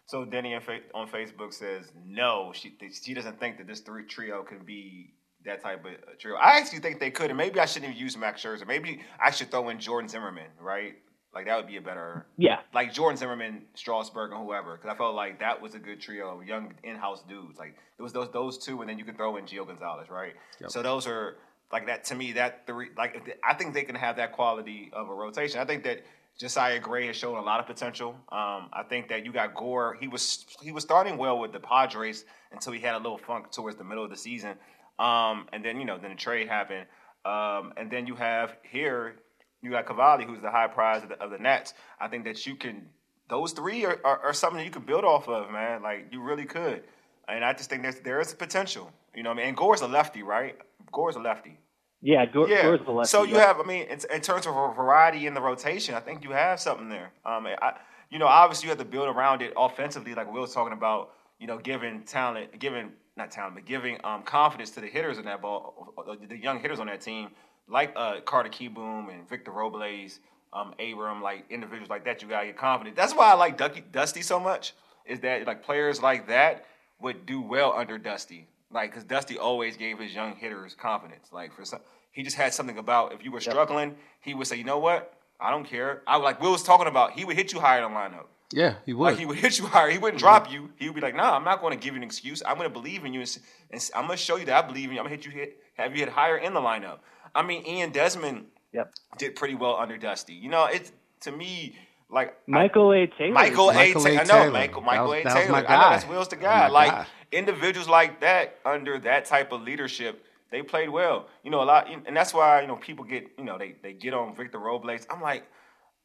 So 0.09 0.25
Denny 0.25 0.55
on, 0.55 0.63
Facebook 0.63 1.53
says 1.53 1.93
no. 2.07 2.51
She 2.55 2.75
she 3.05 3.13
doesn't 3.13 3.39
think 3.39 3.59
that 3.59 3.67
this 3.67 3.81
three 3.81 4.05
trio 4.05 4.43
can 4.43 4.61
be 4.65 5.13
that 5.45 5.63
type 5.63 5.85
of 5.85 5.93
uh, 5.93 6.13
trio. 6.19 6.37
I 6.37 6.59
actually 6.59 6.79
think 6.79 6.99
they 6.99 7.11
could, 7.11 7.31
and 7.31 7.37
maybe 7.37 7.61
I 7.61 7.67
shouldn't 7.67 7.91
even 7.93 8.03
use 8.03 8.17
Max 8.17 8.43
Scherzer. 8.43 8.67
Maybe 8.67 9.03
I 9.23 9.31
should 9.31 9.51
throw 9.51 9.69
in 9.69 9.79
Jordan 9.79 10.09
Zimmermann, 10.09 10.51
right? 10.61 10.95
Like 11.35 11.45
that 11.45 11.57
would 11.57 11.67
be 11.67 11.77
a 11.77 11.83
better 11.83 12.27
Yeah, 12.39 12.61
like 12.73 12.95
Jordan 12.95 13.19
Zimmermann, 13.19 13.67
Strasburg, 13.75 14.33
and 14.33 14.43
whoever. 14.43 14.77
Because 14.77 14.91
I 14.91 14.97
felt 14.97 15.15
like 15.15 15.41
that 15.41 15.61
was 15.61 15.75
a 15.75 15.79
good 15.79 16.01
trio 16.01 16.41
of 16.41 16.47
young 16.47 16.73
in-house 16.83 17.23
dudes. 17.29 17.59
Like 17.59 17.77
it 17.99 18.03
was 18.03 18.15
those 18.15 18.31
those 18.33 18.57
two, 18.57 18.81
and 18.81 18.89
then 18.89 18.99
you 18.99 19.05
could 19.05 19.19
throw 19.19 19.37
in 19.37 19.45
Gio 19.45 19.67
Gonzalez, 19.67 20.09
right? 20.09 20.33
So 20.69 20.83
those 20.83 21.07
are 21.07 21.37
like 21.71 21.87
that 21.87 22.05
to 22.05 22.15
me. 22.15 22.33
That 22.33 22.67
three, 22.67 22.89
like 22.97 23.39
I 23.45 23.53
think 23.53 23.75
they 23.75 23.83
can 23.83 23.95
have 23.95 24.17
that 24.17 24.33
quality 24.33 24.91
of 24.95 25.11
a 25.11 25.15
rotation. 25.15 25.61
I 25.61 25.67
think 25.67 25.85
that 25.85 26.03
Josiah 26.39 26.78
Gray 26.78 27.09
has 27.09 27.16
shown 27.16 27.36
a 27.36 27.43
lot 27.43 27.59
of 27.59 27.66
potential. 27.66 28.11
Um, 28.30 28.68
I 28.72 28.84
think 28.89 29.09
that 29.09 29.24
you 29.24 29.32
got 29.32 29.55
Gore. 29.55 29.97
He 30.01 30.07
was 30.07 30.47
he 30.62 30.70
was 30.70 30.84
starting 30.84 31.16
well 31.16 31.39
with 31.39 31.53
the 31.53 31.59
Padres 31.59 32.24
until 32.53 32.72
he 32.72 32.80
had 32.80 32.95
a 32.95 32.99
little 32.99 33.18
funk 33.18 33.51
towards 33.51 33.76
the 33.76 33.84
middle 33.84 34.05
of 34.05 34.11
the 34.11 34.16
season, 34.16 34.55
um, 35.01 35.49
and 35.53 35.64
then 35.64 35.80
you 35.80 35.84
know 35.84 35.99
then 35.99 36.11
the 36.11 36.16
trade 36.16 36.49
happened, 36.49 36.86
um, 37.24 37.72
and 37.76 37.91
then 37.91 38.07
you 38.07 38.14
have 38.14 38.55
here 38.62 39.16
you 39.62 39.70
got 39.70 39.86
Cavalli, 39.86 40.24
who's 40.24 40.41
the 40.41 40.51
high 40.51 40.68
prize 40.68 41.03
of 41.03 41.09
the, 41.09 41.20
of 41.20 41.32
the 41.32 41.39
Nets. 41.39 41.74
I 42.01 42.07
think 42.07 42.24
that 42.24 42.47
you 42.47 42.55
can; 42.55 42.86
those 43.28 43.51
three 43.51 43.84
are, 43.84 43.99
are, 44.05 44.20
are 44.20 44.32
something 44.32 44.64
you 44.64 44.70
can 44.70 44.82
build 44.82 45.05
off 45.05 45.28
of, 45.28 45.51
man. 45.51 45.82
Like 45.82 46.07
you 46.12 46.22
really 46.22 46.45
could, 46.45 46.84
and 47.26 47.45
I 47.45 47.53
just 47.53 47.68
think 47.68 47.82
there's 47.82 47.99
there 47.99 48.20
is 48.20 48.32
potential. 48.32 48.93
You 49.12 49.24
know, 49.24 49.30
what 49.30 49.39
I 49.39 49.39
mean, 49.39 49.49
and 49.49 49.57
Gore's 49.57 49.80
a 49.80 49.89
lefty, 49.89 50.22
right? 50.22 50.57
Gore's 50.93 51.16
a 51.16 51.20
lefty. 51.20 51.59
Yeah. 52.01 52.27
Yeah. 52.47 52.63
Gore's 52.63 53.11
so 53.11 53.25
you 53.25 53.37
have, 53.37 53.61
I 53.61 53.65
mean, 53.65 53.85
in, 53.85 53.99
in 54.15 54.21
terms 54.21 54.47
of 54.47 54.57
a 54.57 54.73
variety 54.73 55.27
in 55.27 55.35
the 55.35 55.41
rotation, 55.41 55.95
I 55.95 56.01
think 56.01 56.23
you 56.25 56.31
have 56.31 56.61
something 56.61 56.89
there. 56.89 57.13
Um, 57.25 57.47
I, 57.47 57.75
you 58.11 58.19
know, 58.19 58.27
obviously 58.27 58.67
you 58.67 58.71
have 58.71 58.79
to 58.79 58.85
build 58.85 59.09
around 59.09 59.43
it 59.43 59.53
offensively, 59.57 60.15
like 60.15 60.33
we 60.33 60.41
was 60.41 60.55
talking 60.55 60.73
about. 60.73 61.13
You 61.41 61.47
know, 61.47 61.57
giving 61.57 62.03
talent, 62.03 62.59
giving 62.59 62.91
not 63.17 63.31
talent, 63.31 63.55
but 63.55 63.65
giving 63.65 63.99
um, 64.03 64.25
confidence 64.25 64.71
to 64.71 64.81
the 64.81 64.89
hitters 64.89 65.19
in 65.19 65.25
that 65.27 65.41
ball, 65.41 65.95
uh, 65.97 66.17
the 66.29 66.37
young 66.37 66.59
hitters 66.59 66.81
on 66.81 66.89
that 66.89 67.01
team, 67.01 67.29
like 67.69 67.93
uh, 67.95 68.21
Carter 68.23 68.49
Kieboom 68.49 69.13
and 69.13 69.29
Victor 69.29 69.53
Robles, 69.53 70.19
um, 70.53 70.75
Abram, 70.81 71.23
like 71.23 71.45
individuals 71.51 71.91
like 71.91 72.05
that. 72.07 72.23
You 72.23 72.29
gotta 72.29 72.47
get 72.47 72.57
confident. 72.57 72.97
That's 72.97 73.15
why 73.15 73.31
I 73.31 73.35
like 73.35 73.57
Ducky, 73.57 73.85
Dusty 73.93 74.23
so 74.23 74.41
much. 74.41 74.75
Is 75.05 75.21
that 75.21 75.47
like 75.47 75.63
players 75.63 76.03
like 76.03 76.27
that 76.29 76.65
would 77.01 77.27
do 77.27 77.41
well 77.41 77.73
under 77.73 77.99
Dusty? 77.99 78.49
Like, 78.71 78.91
because 78.91 79.05
Dusty 79.05 79.39
always 79.39 79.77
gave 79.77 79.99
his 79.99 80.14
young 80.14 80.37
hitters 80.37 80.75
confidence. 80.75 81.29
Like, 81.33 81.55
for 81.55 81.64
some, 81.64 81.81
he 82.12 82.23
just 82.23 82.37
had 82.37 82.53
something 82.53 82.79
about 82.79 83.12
if 83.12 83.25
you 83.25 83.33
were 83.33 83.41
struggling, 83.41 83.97
he 84.21 84.35
would 84.35 84.47
say, 84.47 84.57
you 84.57 84.64
know 84.64 84.79
what? 84.79 85.14
I 85.41 85.51
don't 85.51 85.64
care. 85.64 86.03
I 86.07 86.16
like 86.16 86.41
Will 86.41 86.53
was 86.53 86.62
talking 86.62 86.87
about. 86.87 87.12
He 87.12 87.25
would 87.25 87.37
hit 87.37 87.53
you 87.53 87.61
higher 87.61 87.85
in 87.85 87.93
the 87.93 87.97
lineup. 87.97 88.27
Yeah, 88.53 88.75
he 88.87 88.95
would. 88.95 89.05
Like 89.05 89.19
he 89.19 89.27
would 89.27 89.39
hit 89.39 89.59
you 89.59 89.66
higher. 89.66 89.91
He 89.91 89.99
wouldn't 89.99 90.21
mm-hmm. 90.21 90.27
drop 90.27 90.51
you. 90.51 90.71
He 90.77 90.87
would 90.89 90.95
be 90.95 91.01
like, 91.01 91.14
"Nah, 91.14 91.37
I'm 91.37 91.45
not 91.45 91.61
going 91.61 91.79
to 91.79 91.83
give 91.83 91.95
you 91.95 91.99
an 91.99 92.03
excuse. 92.03 92.43
I'm 92.45 92.57
going 92.57 92.69
to 92.69 92.73
believe 92.73 93.05
in 93.05 93.12
you, 93.12 93.21
and, 93.21 93.39
and 93.71 93.91
I'm 93.95 94.07
going 94.07 94.16
to 94.16 94.23
show 94.23 94.37
you 94.37 94.47
that 94.47 94.64
I 94.64 94.66
believe 94.66 94.89
in 94.89 94.95
you. 94.95 95.01
I'm 95.01 95.07
going 95.07 95.19
to 95.19 95.23
hit 95.23 95.33
you 95.33 95.39
hit, 95.39 95.59
have 95.75 95.93
you 95.93 96.01
hit 96.01 96.09
higher 96.09 96.39
in 96.39 96.55
the 96.55 96.61
lineup." 96.61 96.99
I 97.35 97.43
mean, 97.43 97.64
Ian 97.66 97.91
Desmond 97.91 98.47
Yep. 98.73 98.95
did 99.19 99.37
pretty 99.37 99.55
well 99.55 99.77
under 99.77 99.97
Dusty. 99.97 100.35
You 100.35 100.51
know, 100.51 100.64
it's 100.64 100.93
to 101.21 101.33
me 101.33 101.77
like 102.11 102.37
Michael 102.49 102.93
A. 102.93 103.07
Taylor. 103.07 103.33
Michael 103.33 103.71
A. 103.71 103.75
Michael 103.75 104.07
A. 104.07 104.11
Taylor. 104.11 104.21
I 104.21 104.25
know 104.25 104.33
Taylor. 104.45 104.51
Michael, 104.51 104.83
That 104.83 105.03
was- 105.03 105.13
A. 105.13 105.23
that 105.25 105.25
was 105.25 105.35
Taylor. 105.35 105.53
my 105.53 105.59
I 105.59 105.83
know 105.83 105.91
that's 105.91 106.07
Will's 106.09 106.29
the 106.29 106.37
That 106.37 106.43
guy. 106.43 106.67
my 106.69 106.69
Like 106.69 106.91
guy. 106.93 107.07
individuals 107.33 107.89
like 107.89 108.21
that 108.21 108.59
under 108.65 108.99
that 109.01 109.25
type 109.27 109.53
of 109.53 109.63
leadership, 109.63 110.25
they 110.51 110.63
played 110.63 110.89
well. 110.89 111.29
You 111.43 111.51
know, 111.51 111.63
a 111.63 111.65
lot, 111.65 111.89
and 112.07 112.17
that's 112.17 112.33
why 112.33 112.63
you 112.63 112.67
know 112.67 112.77
people 112.77 113.05
get 113.05 113.31
you 113.37 113.45
know 113.45 113.59
they 113.59 113.77
they 113.83 113.93
get 113.93 114.15
on 114.15 114.35
Victor 114.35 114.59
Robles. 114.59 115.07
I'm 115.11 115.21
like, 115.21 115.45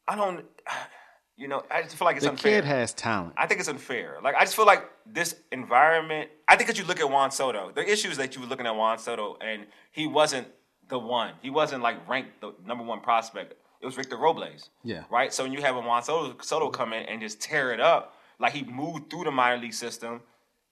I 0.06 0.14
don't, 0.16 0.44
you 1.36 1.48
know, 1.48 1.62
I 1.70 1.82
just 1.82 1.96
feel 1.96 2.04
like 2.04 2.16
it's 2.16 2.24
the 2.26 2.30
unfair. 2.32 2.56
The 2.56 2.62
kid 2.62 2.64
has 2.66 2.92
talent. 2.92 3.32
I 3.38 3.46
think 3.46 3.60
it's 3.60 3.68
unfair. 3.70 4.18
Like 4.22 4.34
I 4.36 4.40
just 4.40 4.54
feel 4.56 4.66
like 4.66 4.84
this 5.06 5.36
environment. 5.52 6.30
I 6.46 6.56
think 6.56 6.68
that 6.68 6.78
you 6.78 6.84
look 6.84 7.00
at 7.00 7.08
Juan 7.10 7.30
Soto. 7.30 7.72
The 7.74 7.90
issue 7.90 8.10
is 8.10 8.18
that 8.18 8.34
you 8.34 8.42
were 8.42 8.46
looking 8.46 8.66
at 8.66 8.76
Juan 8.76 8.98
Soto, 8.98 9.38
and 9.40 9.66
he 9.90 10.06
wasn't 10.06 10.48
the 10.88 10.98
one. 10.98 11.32
He 11.40 11.48
wasn't 11.48 11.82
like 11.82 12.06
ranked 12.06 12.42
the 12.42 12.52
number 12.66 12.84
one 12.84 13.00
prospect. 13.00 13.54
It 13.84 13.88
was 13.88 13.96
Victor 13.96 14.16
Robles. 14.16 14.70
Yeah. 14.82 15.02
Right. 15.10 15.30
So 15.30 15.42
when 15.42 15.52
you 15.52 15.60
have 15.60 15.76
a 15.76 15.80
Juan 15.80 16.02
Soto, 16.02 16.34
Soto 16.40 16.70
come 16.70 16.94
in 16.94 17.02
and 17.04 17.20
just 17.20 17.38
tear 17.38 17.70
it 17.70 17.80
up, 17.80 18.16
like 18.38 18.54
he 18.54 18.64
moved 18.64 19.10
through 19.10 19.24
the 19.24 19.30
minor 19.30 19.60
league 19.60 19.74
system, 19.74 20.22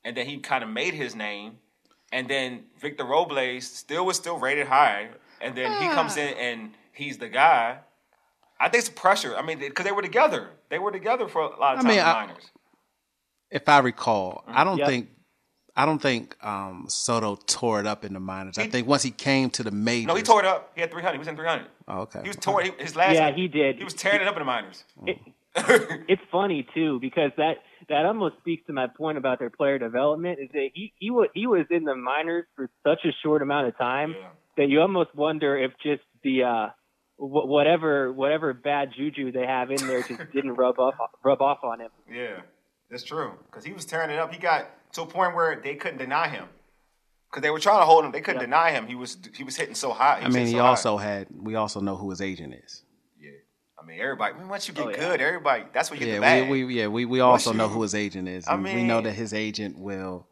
and 0.03 0.17
then 0.17 0.25
he 0.25 0.39
kind 0.39 0.65
of 0.65 0.71
made 0.71 0.95
his 0.95 1.15
name, 1.15 1.59
and 2.11 2.27
then 2.27 2.65
Victor 2.81 3.05
Robles 3.05 3.65
still 3.65 4.07
was 4.07 4.17
still 4.17 4.39
rated 4.39 4.67
high, 4.67 5.09
and 5.43 5.55
then 5.55 5.71
he 5.83 5.89
comes 5.89 6.17
ah. 6.17 6.21
in 6.23 6.35
and 6.39 6.71
he's 6.93 7.19
the 7.19 7.29
guy. 7.29 7.81
I 8.59 8.71
think 8.71 8.81
it's 8.81 8.89
pressure. 8.89 9.37
I 9.37 9.43
mean, 9.43 9.59
because 9.59 9.85
they 9.85 9.93
were 9.93 10.01
together. 10.01 10.49
They 10.71 10.79
were 10.79 10.91
together 10.91 11.29
for 11.29 11.43
a 11.43 11.49
lot 11.61 11.75
of 11.75 11.81
I 11.81 11.83
times 11.83 11.85
mean, 11.85 11.99
in 11.99 12.07
I- 12.07 12.27
minors. 12.27 12.51
If 13.51 13.69
I 13.69 13.81
recall, 13.81 14.43
I 14.47 14.65
don't 14.65 14.79
Yep. 14.79 14.89
think. 14.89 15.11
I 15.75 15.87
don't 15.87 16.01
think 16.01 16.37
um, 16.45 16.85
Soto 16.89 17.37
tore 17.47 17.81
it 17.81 17.87
up 17.87 18.05
in 18.05 18.13
the 18.13 18.21
minors. 18.21 18.59
I 18.59 18.69
think 18.69 18.87
once 18.87 19.03
he 19.03 19.11
came 19.11 19.49
to 19.51 19.63
the 19.63 19.71
majors. 19.71 20.07
No, 20.07 20.15
he 20.15 20.23
tore 20.23 20.41
it 20.41 20.47
up. 20.47 20.71
He 20.75 20.81
had 20.83 20.91
300. 20.91 21.15
He 21.15 21.19
was 21.19 21.29
in 21.29 21.37
300. 21.37 21.67
Oh, 21.89 22.01
okay. 22.03 22.21
He 22.23 22.29
was 22.29 22.37
torn. 22.37 22.65
He, 22.67 22.73
his 22.79 22.95
last. 22.95 23.15
Yeah, 23.15 23.33
he 23.33 23.49
did. 23.49 23.77
He 23.79 23.85
was 23.85 23.95
tearing 23.95 24.21
it 24.21 24.29
up 24.29 24.35
in 24.35 24.41
the 24.41 24.45
minors. 24.45 24.85
It, 25.07 25.19
it's 26.09 26.23
funny 26.31 26.67
too 26.75 26.99
because 27.01 27.31
that 27.37 27.57
that 27.91 28.07
almost 28.07 28.37
speaks 28.39 28.67
to 28.69 28.73
my 28.73 28.87
point 28.87 29.19
about 29.19 29.39
their 29.39 29.51
player 29.51 29.79
development. 29.79 30.39
Is 30.41 30.49
that 30.53 30.69
he 30.75 30.93
he 30.99 31.11
was 31.11 31.29
he 31.35 31.47
was 31.47 31.67
in 31.71 31.85
the 31.85 31.95
minors 31.95 32.45
for 32.57 32.71
such 32.87 33.01
a 33.05 33.11
short 33.23 33.43
amount 33.43 33.69
of 33.69 33.77
time 33.77 34.15
Yeah. 34.19 34.29
that 34.57 34.69
you 34.71 34.81
almost 34.81 35.15
wonder 35.15 35.57
if 35.59 35.73
just 35.83 36.03
the 36.23 36.45
uh, 36.45 36.67
whatever 37.17 38.13
whatever 38.13 38.53
bad 38.55 38.93
juju 38.97 39.33
they 39.33 39.47
have 39.47 39.71
in 39.71 39.87
there 39.87 40.03
just 40.03 40.33
didn't 40.33 40.55
rub 40.55 40.79
off 40.79 40.95
rub 41.23 41.41
off 41.43 41.59
on 41.63 41.81
him. 41.81 41.91
Yeah, 42.11 42.41
that's 42.93 43.03
true. 43.03 43.33
Because 43.47 43.65
he 43.65 43.73
was 43.73 43.85
tearing 43.85 44.11
it 44.11 44.19
up. 44.19 44.33
He 44.33 44.39
got 44.39 44.69
to 44.93 45.03
a 45.03 45.07
point 45.07 45.35
where 45.35 45.61
they 45.61 45.75
couldn't 45.75 45.99
deny 45.99 46.29
him. 46.29 46.45
Because 47.29 47.43
they 47.43 47.51
were 47.51 47.59
trying 47.59 47.81
to 47.81 47.87
hold 47.87 48.05
him. 48.05 48.13
They 48.13 48.21
couldn't 48.21 48.41
Yeah. 48.43 48.47
deny 48.47 48.71
him. 48.71 48.87
He 48.87 48.95
was 48.95 49.19
he 49.35 49.43
was 49.43 49.57
hitting 49.57 49.75
so 49.75 49.91
high. 49.93 50.21
I 50.23 50.29
mean, 50.29 50.47
he 50.47 50.53
so 50.53 50.59
high. 50.59 50.69
also 50.69 50.97
had. 50.99 51.27
We 51.35 51.55
also 51.57 51.81
know 51.81 51.97
who 51.97 52.11
his 52.11 52.21
agent 52.21 52.55
is. 52.63 52.85
Yeah. 53.19 53.31
I 53.83 53.87
mean, 53.87 53.99
everybody. 53.99 54.35
I 54.35 54.39
mean, 54.39 54.49
once 54.49 54.69
you 54.69 54.75
get 54.75 54.87
Oh, 54.87 54.91
yeah. 54.91 54.97
good, 54.99 55.21
everybody. 55.23 55.65
That's 55.73 55.91
what 55.91 55.99
you 55.99 56.05
get 56.07 56.13
the 56.13 56.27
Yeah, 56.27 56.41
bag. 56.43 56.51
we, 56.51 56.65
we 56.65 56.75
yeah 56.81 56.87
we, 56.89 57.05
we 57.07 57.21
also 57.21 57.51
you- 57.53 57.59
know 57.59 57.69
who 57.69 57.83
his 57.83 57.95
agent 57.95 58.29
is. 58.29 58.47
I 58.47 58.55
And 58.55 58.63
we 58.65 58.83
know 58.85 59.01
that 59.01 59.13
his 59.15 59.33
agent 59.33 59.79
will 59.79 60.27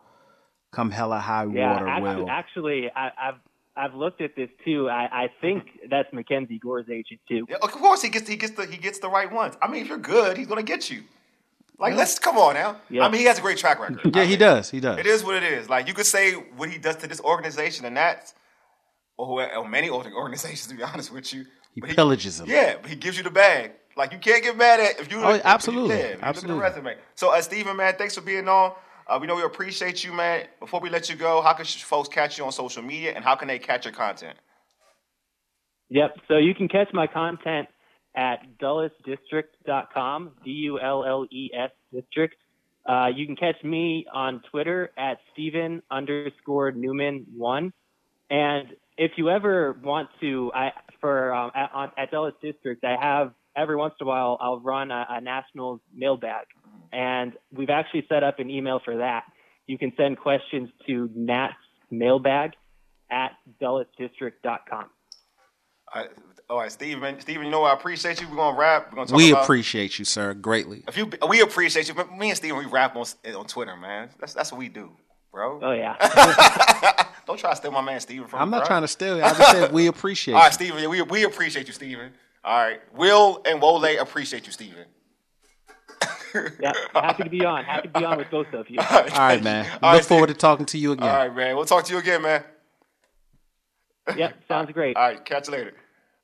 come 0.72 0.90
hella 0.90 1.18
high 1.18 1.46
Yeah, 1.46 1.72
water. 1.72 1.88
actually, 1.88 2.14
will 2.22 2.30
actually 2.30 2.90
I, 2.94 3.10
I've 3.18 3.34
I've 3.76 3.94
looked 3.94 4.20
at 4.20 4.36
this 4.36 4.50
too. 4.66 4.90
I, 4.90 5.24
I 5.24 5.30
think 5.40 5.64
that's 5.90 6.12
Mackenzie 6.12 6.58
Gore's 6.58 6.90
agent 6.90 7.20
too. 7.26 7.46
Yeah, 7.48 7.56
of 7.62 7.72
course, 7.72 8.02
he 8.02 8.10
gets 8.10 8.28
he 8.28 8.36
gets 8.36 8.52
the 8.54 8.66
he 8.66 8.76
gets 8.76 8.98
the 8.98 9.08
right 9.08 9.32
ones. 9.32 9.56
I 9.62 9.68
mean, 9.68 9.80
if 9.82 9.88
you're 9.88 9.96
good, 9.96 10.36
he's 10.36 10.46
gonna 10.48 10.62
get 10.62 10.90
you. 10.90 11.02
Like, 11.80 11.94
let's 11.96 12.18
come 12.18 12.36
on 12.36 12.54
now. 12.54 12.76
Yeah. 12.90 13.04
I 13.04 13.08
mean, 13.10 13.20
he 13.20 13.26
has 13.26 13.38
a 13.38 13.42
great 13.42 13.56
track 13.58 13.80
record. 13.80 14.00
yeah, 14.14 14.22
I 14.22 14.24
he 14.24 14.30
mean, 14.32 14.38
does. 14.40 14.70
He 14.70 14.80
does. 14.80 14.98
It 14.98 15.06
is 15.06 15.24
what 15.24 15.34
it 15.36 15.42
is. 15.42 15.68
Like 15.68 15.88
you 15.88 15.94
could 15.94 16.06
say 16.06 16.32
what 16.34 16.68
he 16.70 16.78
does 16.78 16.96
to 16.96 17.06
this 17.06 17.20
organization, 17.20 17.86
and 17.86 17.96
that's 17.96 18.34
or, 19.16 19.26
who- 19.26 19.58
or 19.58 19.66
many 19.68 19.88
org- 19.88 20.12
organizations. 20.14 20.66
To 20.68 20.74
be 20.74 20.82
honest 20.92 21.10
with 21.12 21.32
you, 21.32 21.44
He 21.74 21.80
But 21.80 21.90
pillages 21.90 22.38
them. 22.38 22.48
Yeah, 22.50 22.76
but 22.80 22.90
he 22.90 22.96
gives 22.96 23.16
you 23.16 23.22
the 23.24 23.30
bag. 23.30 23.72
Like 23.96 24.12
you 24.12 24.18
can't 24.18 24.42
get 24.42 24.56
mad 24.56 24.78
at 24.80 25.00
if 25.00 25.10
you. 25.10 25.20
Oh, 25.22 25.34
if- 25.34 25.42
absolutely. 25.44 25.96
Yeah, 25.96 26.02
if 26.02 26.04
you 26.04 26.14
look 26.16 26.22
at 26.22 26.28
Absolutely. 26.28 26.56
the 26.56 26.62
resume. 26.62 26.96
So, 27.14 27.34
uh, 27.34 27.40
Stephen, 27.40 27.76
man, 27.76 27.94
thanks 27.96 28.14
for 28.14 28.20
being 28.20 28.46
on. 28.48 28.72
Uh, 29.08 29.18
we 29.20 29.26
know 29.26 29.34
we 29.34 29.42
appreciate 29.42 30.04
you, 30.04 30.12
man. 30.12 30.46
Before 30.60 30.78
we 30.80 30.88
let 30.90 31.08
you 31.10 31.16
go, 31.16 31.40
how 31.42 31.52
can 31.54 31.64
sh- 31.64 31.82
folks 31.82 32.08
catch 32.08 32.38
you 32.38 32.44
on 32.44 32.52
social 32.52 32.82
media, 32.82 33.12
and 33.16 33.24
how 33.24 33.34
can 33.34 33.48
they 33.48 33.58
catch 33.58 33.84
your 33.86 33.92
content? 33.94 34.36
Yep. 35.88 36.16
So 36.28 36.36
you 36.36 36.54
can 36.54 36.68
catch 36.68 36.88
my 36.92 37.06
content 37.08 37.68
at 38.14 38.58
dulles.district.com, 38.58 40.32
D-U-L-L-E-S 40.44 41.70
district. 41.92 42.36
Uh, 42.88 43.08
you 43.14 43.26
can 43.26 43.36
catch 43.36 43.62
me 43.62 44.06
on 44.12 44.42
Twitter 44.50 44.90
at 44.96 45.18
Stephen 45.32 45.82
underscore 45.90 46.72
Newman 46.72 47.26
one. 47.36 47.72
And 48.30 48.68
if 48.96 49.12
you 49.16 49.30
ever 49.30 49.76
want 49.82 50.08
to, 50.20 50.50
I 50.54 50.70
for 51.00 51.34
um, 51.34 51.50
at, 51.54 51.70
on, 51.72 51.92
at 51.96 52.10
Dulles 52.10 52.34
District, 52.42 52.84
I 52.84 52.96
have 53.00 53.32
every 53.56 53.76
once 53.76 53.94
in 54.00 54.06
a 54.06 54.08
while 54.08 54.38
I'll 54.40 54.60
run 54.60 54.90
a, 54.90 55.06
a 55.08 55.20
national 55.20 55.80
mailbag, 55.94 56.46
and 56.92 57.32
we've 57.52 57.70
actually 57.70 58.06
set 58.08 58.22
up 58.22 58.38
an 58.38 58.50
email 58.50 58.80
for 58.84 58.98
that. 58.98 59.24
You 59.66 59.78
can 59.78 59.92
send 59.96 60.18
questions 60.18 60.68
to 60.86 61.10
Nat's 61.14 61.54
mailbag 61.90 62.52
at 63.10 63.32
dulles.district.com. 63.60 64.90
All 65.92 66.02
right, 66.02 66.10
all 66.50 66.58
right, 66.58 66.72
Stephen. 66.72 67.20
Stephen, 67.20 67.44
you 67.44 67.50
know 67.50 67.60
what? 67.60 67.70
I 67.70 67.74
appreciate 67.74 68.20
you. 68.20 68.28
We're 68.28 68.34
gonna 68.36 68.58
rap. 68.58 68.88
We're 68.90 68.96
gonna 68.96 69.06
talk 69.06 69.16
We 69.16 69.30
about, 69.30 69.44
appreciate 69.44 70.00
you, 70.00 70.04
sir, 70.04 70.34
greatly. 70.34 70.82
If 70.88 70.96
you, 70.96 71.08
we 71.28 71.42
appreciate 71.42 71.88
you. 71.88 71.94
Me 72.18 72.30
and 72.30 72.36
Steven, 72.36 72.58
we 72.58 72.66
rap 72.66 72.96
on 72.96 73.06
on 73.36 73.46
Twitter, 73.46 73.76
man. 73.76 74.10
That's 74.18 74.34
that's 74.34 74.50
what 74.50 74.58
we 74.58 74.68
do, 74.68 74.90
bro. 75.30 75.60
Oh 75.62 75.70
yeah. 75.70 75.94
Don't 77.26 77.38
try 77.38 77.50
to 77.50 77.56
steal 77.56 77.70
my 77.70 77.80
man 77.80 78.00
Steven 78.00 78.26
from 78.26 78.40
I'm 78.40 78.48
me, 78.48 78.56
not 78.56 78.62
bro. 78.62 78.66
trying 78.66 78.82
to 78.82 78.88
steal 78.88 79.16
you. 79.16 79.22
I 79.22 79.28
just 79.28 79.52
said 79.52 79.72
we 79.72 79.86
appreciate 79.94 80.34
All 80.34 80.40
right, 80.40 80.48
you. 80.48 80.52
Steven, 80.66 80.82
yeah, 80.82 80.88
we 80.88 81.02
we 81.02 81.22
appreciate 81.22 81.68
you, 81.68 81.72
Steven. 81.72 82.10
All 82.42 82.58
right, 82.58 82.80
Will 82.96 83.42
and 83.46 83.62
Wole 83.62 83.84
appreciate 83.84 84.46
you, 84.46 84.52
Steven. 84.52 84.84
Yeah, 86.60 86.72
happy 86.94 87.24
to 87.24 87.28
be 87.30 87.44
on. 87.44 87.64
Happy 87.64 87.88
to 87.88 87.98
be 87.98 88.04
on 88.04 88.16
with 88.16 88.30
both 88.30 88.52
of 88.52 88.70
you. 88.70 88.78
All 88.78 89.02
right, 89.02 89.42
man. 89.42 89.66
All 89.82 89.92
Look 89.92 90.02
right, 90.02 90.04
forward 90.04 90.28
to 90.28 90.34
talking 90.34 90.64
to 90.66 90.78
you 90.78 90.92
again. 90.92 91.08
All 91.08 91.16
right, 91.16 91.34
man. 91.34 91.56
We'll 91.56 91.64
talk 91.64 91.82
to 91.86 91.92
you 91.92 91.98
again, 91.98 92.22
man. 92.22 92.44
Yep, 94.16 94.34
sounds 94.46 94.70
great. 94.72 94.96
All 94.96 95.08
right, 95.08 95.24
catch 95.24 95.48
you 95.48 95.54
later. 95.54 95.74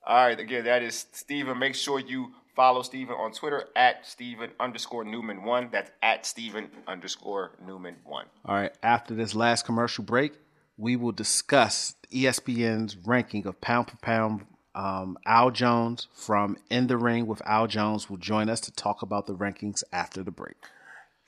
All 0.06 0.24
right, 0.26 0.38
again, 0.38 0.64
that 0.64 0.82
is 0.82 1.06
Stephen. 1.12 1.58
Make 1.58 1.74
sure 1.74 1.98
you 1.98 2.32
follow 2.54 2.82
Stephen 2.82 3.14
on 3.16 3.32
Twitter 3.32 3.64
at 3.74 4.06
Stephen 4.06 4.50
underscore 4.60 5.04
Newman 5.04 5.42
one. 5.42 5.68
That's 5.72 5.90
at 6.02 6.24
Stephen 6.24 6.70
underscore 6.86 7.52
Newman 7.66 7.96
one. 8.04 8.26
All 8.44 8.54
right. 8.54 8.72
After 8.82 9.14
this 9.14 9.34
last 9.34 9.66
commercial 9.66 10.04
break, 10.04 10.32
we 10.76 10.94
will 10.96 11.12
discuss 11.12 11.94
ESPN's 12.12 12.96
ranking 13.04 13.46
of 13.46 13.60
pound 13.60 13.90
for 13.90 13.96
pound 13.96 14.46
Um, 14.74 15.16
Al 15.26 15.50
Jones 15.50 16.06
from 16.14 16.56
In 16.70 16.86
the 16.86 16.96
Ring 16.98 17.26
with 17.26 17.40
Al 17.46 17.66
Jones 17.66 18.08
will 18.10 18.18
join 18.18 18.48
us 18.50 18.60
to 18.60 18.72
talk 18.72 19.00
about 19.02 19.26
the 19.26 19.34
rankings 19.34 19.82
after 19.90 20.22
the 20.22 20.30
break. 20.30 20.56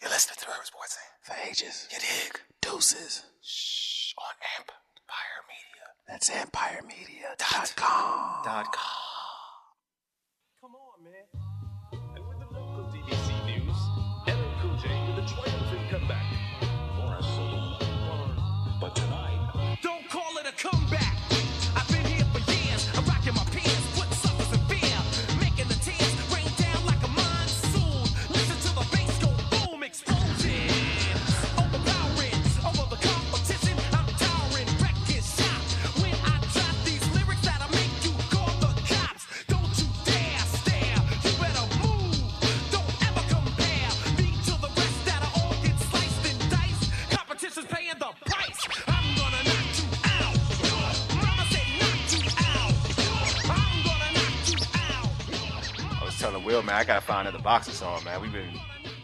You're 0.01 0.11
listening 0.11 0.37
to 0.41 0.51
Urban 0.51 0.65
Sports 0.67 0.99
For 1.23 1.35
ages. 1.49 1.89
You 1.91 1.99
dig? 1.99 2.41
Deuces. 2.61 3.25
Shh, 3.43 4.13
on 4.19 4.35
Empire 4.59 4.77
Media. 4.77 4.78
That's 6.09 6.31
empiremedia.com. 6.31 8.45
Dot 8.45 8.73
com. 8.73 9.08
Man, 56.69 56.77
I 56.77 56.85
gotta 56.85 57.01
find 57.01 57.27
another 57.27 57.43
boxing 57.43 57.73
song, 57.73 58.05
man. 58.05 58.21
We've 58.21 58.33
been 58.33 58.53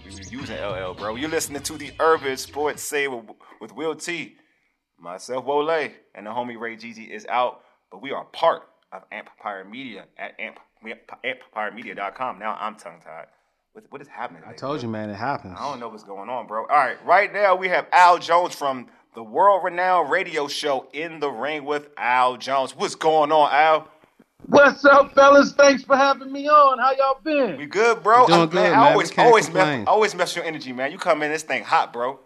we've 0.05 0.17
been 0.17 0.29
using 0.29 0.57
LL, 0.57 0.93
bro. 0.93 1.15
You're 1.15 1.31
listening 1.31 1.63
to 1.63 1.79
the 1.79 1.93
Urban 1.99 2.37
Sports 2.37 2.83
Say 2.83 3.09
with, 3.09 3.25
with 3.59 3.75
Will 3.75 3.95
T, 3.95 4.37
myself, 5.01 5.47
Wole, 5.47 5.71
and 5.71 6.27
the 6.27 6.31
homie 6.31 6.61
Ray 6.61 6.77
Jeezy 6.77 7.09
is 7.09 7.25
out, 7.27 7.63
but 7.91 8.03
we 8.03 8.13
are 8.13 8.27
part 8.27 8.65
of 8.93 9.03
Empire 9.11 9.65
Media 9.65 10.05
at 10.19 10.39
amp, 10.39 10.59
empiremedia.com. 10.85 12.39
Now 12.39 12.57
I'm 12.61 12.77
tongue 12.77 13.01
tied. 13.03 13.27
What, 13.73 13.85
what 13.89 14.03
is 14.03 14.09
happening? 14.09 14.43
I 14.47 14.53
told 14.53 14.83
you, 14.83 14.89
man, 14.89 15.09
it 15.09 15.15
happens. 15.15 15.57
I 15.59 15.71
don't 15.71 15.81
know 15.81 15.89
what's 15.89 16.05
going 16.05 16.29
on, 16.29 16.47
bro. 16.47 16.67
All 16.67 16.77
right, 16.77 17.03
right 17.07 17.33
now 17.33 17.57
we 17.57 17.69
have 17.69 17.87
Al 17.93 18.19
Jones 18.19 18.55
from 18.55 18.89
the 19.15 19.23
world-renowned 19.23 20.11
radio 20.11 20.49
show 20.49 20.87
In 20.93 21.19
the 21.19 21.31
Ring 21.31 21.65
with 21.65 21.89
Al 21.97 22.37
Jones. 22.37 22.77
What's 22.77 22.95
going 22.95 23.33
on, 23.33 23.51
Al? 23.51 23.89
What's 24.47 24.85
up, 24.85 25.15
fellas? 25.15 25.53
Thanks 25.53 25.85
for 25.85 25.97
having 25.97 26.31
me 26.31 26.49
on. 26.49 26.79
How 26.79 26.93
y'all 26.93 27.19
been? 27.23 27.57
We 27.57 27.67
good, 27.67 28.03
bro? 28.03 28.27
Doing 28.27 28.41
I'm- 28.41 28.49
good, 28.49 28.55
man. 28.57 28.75
I 28.75 28.91
always, 28.93 29.17
always, 29.19 29.51
mess, 29.51 29.87
always 29.87 30.15
mess 30.15 30.37
your 30.37 30.45
energy, 30.45 30.73
man. 30.73 30.93
You 30.93 30.99
come 30.99 31.23
in 31.23 31.31
this 31.33 31.43
thing 31.43 31.65
hot, 31.65 31.93
bro. 31.93 32.19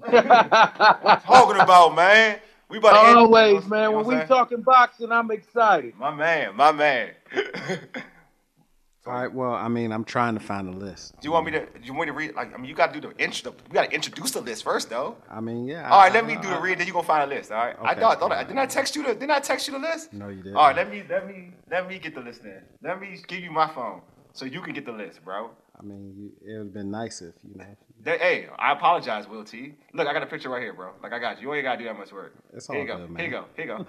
Talking 0.10 1.60
about, 1.60 1.94
man. 1.94 2.38
We 2.68 2.78
about 2.78 3.02
to 3.02 3.08
end- 3.08 3.18
Always, 3.18 3.54
you 3.54 3.60
know 3.60 3.66
man. 3.68 3.92
When 3.94 4.06
we 4.06 4.14
saying? 4.14 4.28
talking 4.28 4.60
boxing, 4.60 5.10
I'm 5.10 5.30
excited. 5.30 5.94
my 5.98 6.14
man, 6.14 6.54
my 6.54 6.72
man. 6.72 7.10
All 9.08 9.14
right, 9.14 9.32
well, 9.32 9.54
I 9.54 9.68
mean, 9.68 9.90
I'm 9.90 10.04
trying 10.04 10.34
to 10.34 10.40
find 10.40 10.68
a 10.68 10.76
list. 10.76 11.14
do 11.20 11.26
you 11.28 11.32
want 11.32 11.46
me 11.46 11.52
to? 11.52 11.60
Do 11.60 11.80
you 11.82 11.94
want 11.94 12.08
me 12.08 12.12
to 12.12 12.18
read? 12.18 12.34
Like, 12.34 12.52
I 12.52 12.58
mean, 12.58 12.66
you 12.66 12.74
got 12.74 12.92
to 12.92 13.00
do 13.00 13.08
the 13.08 13.16
intro. 13.22 13.54
We 13.68 13.74
got 13.74 13.88
to 13.88 13.94
introduce 13.94 14.32
the 14.32 14.42
list 14.42 14.64
first, 14.64 14.90
though. 14.90 15.16
I 15.30 15.40
mean, 15.40 15.66
yeah. 15.66 15.88
All 15.90 16.00
right, 16.00 16.10
I- 16.10 16.14
let 16.14 16.26
me 16.26 16.34
I- 16.36 16.40
do 16.42 16.48
the 16.50 16.60
read. 16.60 16.78
Then 16.78 16.86
you 16.86 16.92
gonna 16.92 17.06
find 17.06 17.30
a 17.30 17.34
list. 17.34 17.50
All 17.50 17.58
right. 17.64 17.78
Okay. 17.78 17.88
I 17.88 17.94
thought, 17.94 18.20
thought 18.20 18.32
I, 18.32 18.44
didn't 18.44 18.58
I 18.58 18.66
text 18.66 18.94
you 18.96 19.02
the? 19.04 19.14
Didn't 19.14 19.30
I 19.30 19.40
text 19.40 19.66
you 19.66 19.72
the 19.72 19.80
list? 19.80 20.12
No, 20.12 20.28
you 20.28 20.42
didn't. 20.42 20.56
All 20.56 20.66
right, 20.66 20.76
let 20.76 20.90
me, 20.90 21.02
let 21.08 21.26
me, 21.26 21.52
let 21.70 21.88
me 21.88 21.98
get 21.98 22.14
the 22.14 22.20
list 22.20 22.42
then. 22.42 22.62
Let 22.82 23.00
me 23.00 23.18
give 23.26 23.40
you 23.40 23.50
my 23.50 23.68
phone 23.68 24.02
so 24.34 24.44
you 24.44 24.60
can 24.60 24.74
get 24.74 24.84
the 24.84 24.92
list, 24.92 25.24
bro. 25.24 25.50
I 25.78 25.82
mean, 25.82 26.14
you, 26.18 26.32
it 26.46 26.58
would 26.58 26.66
have 26.66 26.74
been 26.74 26.90
nice 26.90 27.22
if, 27.22 27.34
you 27.44 27.56
know. 27.56 27.64
Hey, 28.04 28.48
I 28.58 28.72
apologize, 28.72 29.28
Will 29.28 29.44
T. 29.44 29.74
Look, 29.94 30.06
I 30.06 30.12
got 30.12 30.22
a 30.22 30.26
picture 30.26 30.48
right 30.50 30.62
here, 30.62 30.72
bro. 30.72 30.90
Like 31.02 31.12
I 31.12 31.18
got 31.18 31.40
you. 31.40 31.48
You 31.48 31.54
ain't 31.54 31.64
gotta 31.64 31.78
do 31.78 31.84
that 31.84 31.96
much 31.98 32.12
work. 32.12 32.34
It's 32.52 32.68
all 32.68 32.76
here 32.76 32.82
you 32.82 32.88
go. 32.88 33.06
good, 33.06 33.16
Here 33.16 33.26
you 33.26 33.30
go. 33.30 33.44
Here 33.56 33.64
you 33.66 33.70
go. 33.70 33.86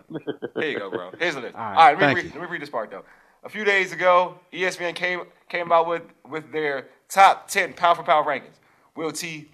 Here 0.62 0.70
you 0.72 0.80
go, 0.80 0.90
bro. 0.90 1.12
Here's 1.20 1.36
the 1.36 1.42
list. 1.42 1.56
All 1.56 1.62
All 1.62 1.70
right, 1.74 1.94
right, 1.94 2.00
let, 2.00 2.16
me 2.16 2.22
read, 2.22 2.34
let 2.36 2.42
me 2.42 2.48
read 2.48 2.62
this 2.62 2.70
part 2.70 2.90
though. 2.92 3.04
A 3.44 3.50
few 3.50 3.64
days 3.64 3.92
ago, 3.92 4.40
ESPN 4.54 4.96
came 4.96 5.22
came 5.50 5.72
out 5.72 5.88
with 5.88 6.04
with 6.30 6.52
their 6.52 6.88
top 7.08 7.48
ten 7.48 7.74
pound 7.74 7.98
for 7.98 8.04
pound 8.04 8.28
rankings. 8.28 8.58
Will 8.96 9.12
T, 9.12 9.50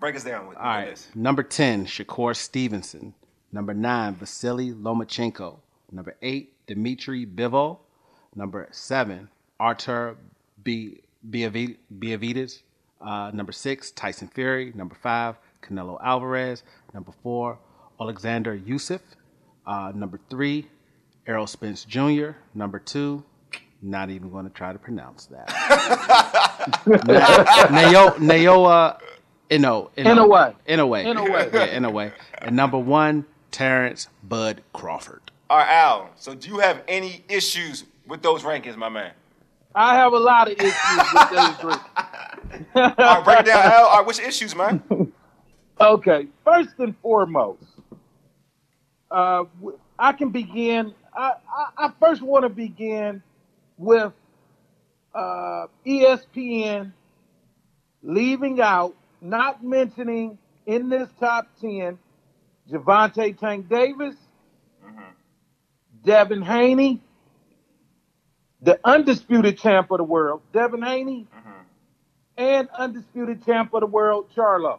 break 0.00 0.14
us 0.14 0.24
down 0.24 0.46
with, 0.48 0.56
All 0.58 0.62
right. 0.64 0.90
this. 0.90 1.08
Number 1.14 1.42
10, 1.42 1.86
Shakur 1.86 2.36
Stevenson. 2.36 3.14
Number 3.50 3.74
9, 3.74 4.14
Vasily 4.14 4.70
Lomachenko. 4.72 5.58
Number 5.90 6.14
8, 6.22 6.66
Dmitry 6.68 7.26
Bivol. 7.26 7.78
Number 8.36 8.68
7, 8.70 9.28
Artur 9.58 10.16
B- 10.62 11.00
Beavi- 11.28 11.78
Uh, 13.00 13.30
number 13.34 13.50
6, 13.52 13.90
Tyson 13.92 14.28
Fury. 14.28 14.72
Number 14.76 14.94
5, 14.94 15.36
Canelo 15.62 15.98
Alvarez. 16.02 16.62
Number 16.92 17.12
4, 17.22 17.58
Alexander 18.00 18.54
Yusuf. 18.54 19.00
Uh, 19.66 19.90
number 19.94 20.20
3, 20.30 20.68
Errol 21.26 21.46
Spence 21.46 21.84
Jr. 21.84 22.30
Number 22.54 22.78
2, 22.78 23.22
not 23.82 24.10
even 24.10 24.30
going 24.30 24.44
to 24.44 24.50
try 24.52 24.72
to 24.72 24.78
pronounce 24.78 25.26
that. 25.26 25.48
Nayo, 26.86 28.14
Nayoa 28.16 28.98
Ino. 29.50 29.90
Inoue. 29.96 30.00
In 30.66 30.78
a 30.80 30.86
way. 30.86 31.04
Inoue. 31.04 31.52
Yeah, 31.52 31.64
in 31.66 31.84
a 31.84 31.90
way. 31.90 32.12
And 32.38 32.56
number 32.56 32.78
one, 32.78 33.24
Terrence 33.50 34.08
Bud 34.22 34.62
Crawford. 34.72 35.20
All 35.50 35.58
right, 35.58 35.70
Al. 35.72 36.10
So, 36.16 36.34
do 36.34 36.48
you 36.48 36.58
have 36.58 36.82
any 36.88 37.24
issues 37.28 37.84
with 38.06 38.22
those 38.22 38.42
rankings, 38.42 38.76
my 38.76 38.88
man? 38.88 39.12
I 39.74 39.94
have 39.96 40.12
a 40.12 40.18
lot 40.18 40.50
of 40.50 40.58
issues 40.58 40.74
with 41.14 41.30
those 41.30 41.58
drinks. 41.60 41.84
All 42.74 42.94
right, 42.98 43.24
break 43.24 43.40
it 43.40 43.46
down, 43.46 43.64
Al. 43.72 43.84
All 43.86 43.96
right, 43.98 44.06
what's 44.06 44.18
your 44.18 44.28
issues, 44.28 44.54
man? 44.54 44.82
Okay, 45.80 46.28
first 46.44 46.70
and 46.78 46.96
foremost, 46.98 47.64
uh, 49.10 49.42
w- 49.60 49.76
I 49.98 50.12
can 50.12 50.28
begin. 50.30 50.94
I, 51.16 51.32
I, 51.48 51.86
I 51.86 51.92
first 52.00 52.22
want 52.22 52.44
to 52.44 52.48
begin 52.48 53.22
with 53.78 54.12
uh, 55.14 55.66
ESPN 55.86 56.92
leaving 58.02 58.60
out, 58.60 58.94
not 59.20 59.62
mentioning 59.64 60.38
in 60.66 60.88
this 60.88 61.08
top 61.20 61.48
10, 61.60 61.98
Gervonta 62.70 63.38
Tank 63.38 63.68
Davis, 63.68 64.16
Devin 66.04 66.42
Haney, 66.42 67.00
the 68.60 68.78
undisputed 68.84 69.58
champ 69.58 69.90
of 69.90 69.98
the 69.98 70.04
world, 70.04 70.42
Devin 70.52 70.82
Haney, 70.82 71.26
and 72.36 72.68
undisputed 72.76 73.44
champ 73.44 73.72
of 73.74 73.80
the 73.80 73.86
world, 73.86 74.26
Charlo. 74.36 74.78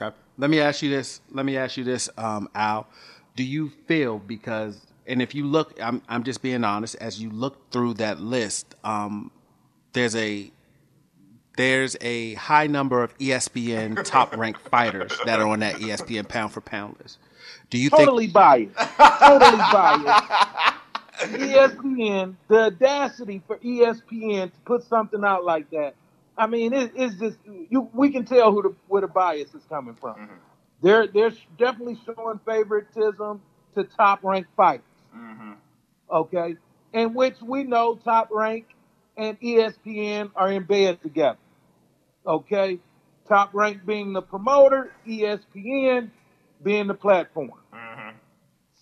Okay. 0.00 0.14
Let 0.36 0.50
me 0.50 0.60
ask 0.60 0.82
you 0.82 0.90
this. 0.90 1.20
Let 1.30 1.46
me 1.46 1.56
ask 1.56 1.76
you 1.76 1.84
this, 1.84 2.10
um, 2.18 2.48
Al. 2.54 2.86
Do 3.36 3.44
you 3.44 3.70
feel 3.86 4.18
because, 4.18 4.86
and 5.06 5.22
if 5.22 5.34
you 5.34 5.46
look, 5.46 5.78
I'm, 5.80 6.02
I'm 6.08 6.24
just 6.24 6.42
being 6.42 6.64
honest, 6.64 6.96
as 6.96 7.22
you 7.22 7.30
look 7.30 7.70
through 7.70 7.94
that 7.94 8.18
list, 8.18 8.74
um, 8.82 9.30
there's 9.92 10.16
a 10.16 10.50
there's 11.56 11.96
a 12.00 12.34
high 12.34 12.66
number 12.66 13.02
of 13.02 13.16
ESPN 13.18 14.04
top 14.04 14.36
ranked 14.36 14.68
fighters 14.68 15.12
that 15.24 15.40
are 15.40 15.46
on 15.46 15.60
that 15.60 15.76
ESPN 15.76 16.28
pound 16.28 16.52
for 16.52 16.60
pound 16.60 16.96
list. 17.02 17.18
Do 17.70 17.78
you 17.78 17.90
think. 17.90 18.00
totally 18.00 18.24
think? 18.24 18.34
biased. 18.34 18.76
totally 18.76 19.58
biased. 19.72 20.32
ESPN, 21.18 22.34
the 22.48 22.58
audacity 22.66 23.42
for 23.46 23.56
ESPN 23.58 24.52
to 24.52 24.60
put 24.64 24.82
something 24.84 25.24
out 25.24 25.44
like 25.44 25.70
that. 25.70 25.94
I 26.38 26.46
mean, 26.46 26.74
it, 26.74 26.92
it's 26.94 27.14
just 27.18 27.38
you. 27.46 27.88
We 27.94 28.10
can 28.10 28.24
tell 28.24 28.52
who 28.52 28.62
the 28.62 28.74
where 28.88 29.00
the 29.00 29.08
bias 29.08 29.54
is 29.54 29.62
coming 29.68 29.94
from. 29.94 30.28
They're 30.82 31.06
they're 31.06 31.32
definitely 31.58 31.98
showing 32.04 32.40
favoritism 32.44 33.40
to 33.74 33.84
top 33.84 34.22
ranked 34.22 34.50
fighters. 34.56 34.84
Mm-hmm. 35.16 35.52
Okay, 36.10 36.56
in 36.92 37.14
which 37.14 37.40
we 37.40 37.64
know 37.64 37.96
top 37.96 38.28
rank 38.30 38.66
and 39.16 39.40
ESPN 39.40 40.30
are 40.36 40.50
in 40.52 40.64
bed 40.64 41.02
together. 41.02 41.38
Okay, 42.26 42.78
top 43.28 43.54
rank 43.54 43.86
being 43.86 44.12
the 44.12 44.22
promoter, 44.22 44.92
ESPN 45.06 46.10
being 46.62 46.86
the 46.86 46.94
platform. 46.94 47.52
Mm-hmm. 47.72 48.16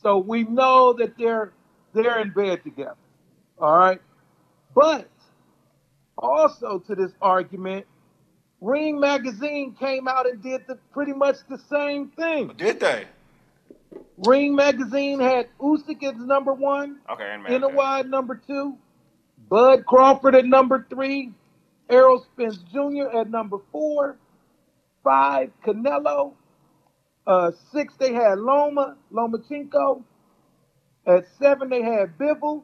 So 0.03 0.18
we 0.18 0.45
know 0.45 0.92
that 0.95 1.16
they're 1.16 1.53
they're 1.92 2.20
in 2.20 2.30
bed 2.30 2.62
together. 2.64 2.97
All 3.59 3.76
right. 3.76 4.01
But 4.74 5.09
also 6.18 6.80
to 6.80 6.95
this 6.95 7.12
argument, 7.22 7.86
Ring 8.65 8.99
Magazine 8.99 9.75
came 9.79 10.09
out 10.09 10.27
and 10.27 10.43
did 10.43 10.67
the, 10.67 10.77
pretty 10.93 11.12
much 11.12 11.37
the 11.51 11.59
same 11.71 12.09
thing. 12.09 12.53
Did 12.57 12.81
they? 12.81 13.05
Ring 14.17 14.55
Magazine 14.55 15.21
had 15.21 15.49
Usyk 15.61 16.03
as 16.03 16.17
number 16.17 16.55
one, 16.55 16.99
Okay, 17.11 17.31
and 17.31 17.43
man. 17.43 17.61
Inoue 17.61 18.01
at 18.01 18.09
number 18.09 18.41
two, 18.47 18.77
Bud 19.51 19.85
Crawford 19.85 20.35
at 20.35 20.47
number 20.47 20.87
three, 20.89 21.33
Errol 21.91 22.25
Spence 22.33 22.57
Jr. 22.73 23.19
at 23.19 23.29
number 23.31 23.59
four, 23.71 24.17
five 25.03 25.51
Canelo, 25.67 26.33
uh, 27.27 27.51
six 27.71 27.95
they 27.99 28.15
had 28.15 28.39
Loma 28.39 28.97
Lomachenko, 29.12 30.03
At 31.07 31.25
seven, 31.39 31.69
they 31.69 31.83
had 31.83 32.17
Bivol. 32.17 32.62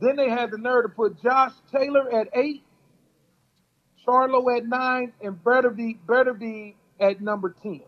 Then 0.00 0.16
they 0.16 0.28
had 0.28 0.50
the 0.50 0.58
nerve 0.58 0.86
to 0.86 0.88
put 0.88 1.22
Josh 1.22 1.52
Taylor 1.70 2.12
at 2.12 2.28
eight, 2.34 2.64
Charlo 4.06 4.56
at 4.56 4.66
nine, 4.66 5.12
and 5.22 5.42
Betterby, 5.44 5.98
Betterby 6.06 6.74
at 6.98 7.20
number 7.20 7.54
10. 7.62 7.80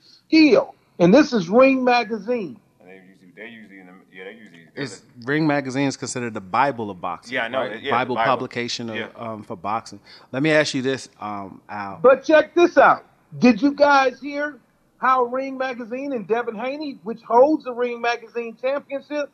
Skill. 0.00 0.74
And 0.98 1.12
this 1.12 1.32
is 1.32 1.48
Ring 1.48 1.84
Magazine. 1.84 2.58
And 2.80 2.88
they 2.88 2.94
usually, 2.94 3.32
they 3.36 3.48
usually, 3.48 3.80
in 3.80 3.86
the, 3.86 3.92
yeah, 4.16 4.24
they 4.24 4.32
usually. 4.32 4.60
Is 4.74 5.02
Ring 5.24 5.46
Magazine 5.46 5.88
is 5.88 5.96
considered 5.96 6.34
the 6.34 6.40
Bible 6.40 6.90
of 6.90 7.00
boxing. 7.00 7.34
Yeah, 7.34 7.44
I 7.44 7.48
know. 7.48 7.58
right? 7.60 7.82
Yeah, 7.82 7.90
Bible, 7.92 8.14
Bible. 8.14 8.30
publication 8.32 8.90
of, 8.90 8.96
Yeah. 8.96 9.08
um, 9.16 9.42
for 9.42 9.56
boxing. 9.56 10.00
Let 10.32 10.42
me 10.42 10.50
ask 10.52 10.74
you 10.74 10.82
this, 10.82 11.08
um, 11.20 11.60
Al. 11.68 11.98
But 12.02 12.24
check 12.24 12.54
this 12.54 12.76
out. 12.76 13.04
Did 13.38 13.60
you 13.62 13.72
guys 13.72 14.20
hear 14.20 14.58
how 14.98 15.24
Ring 15.24 15.56
Magazine 15.58 16.12
and 16.12 16.26
Devin 16.26 16.56
Haney, 16.56 16.98
which 17.02 17.20
holds 17.22 17.64
the 17.64 17.72
Ring 17.72 18.00
Magazine 18.00 18.56
championship, 18.60 19.30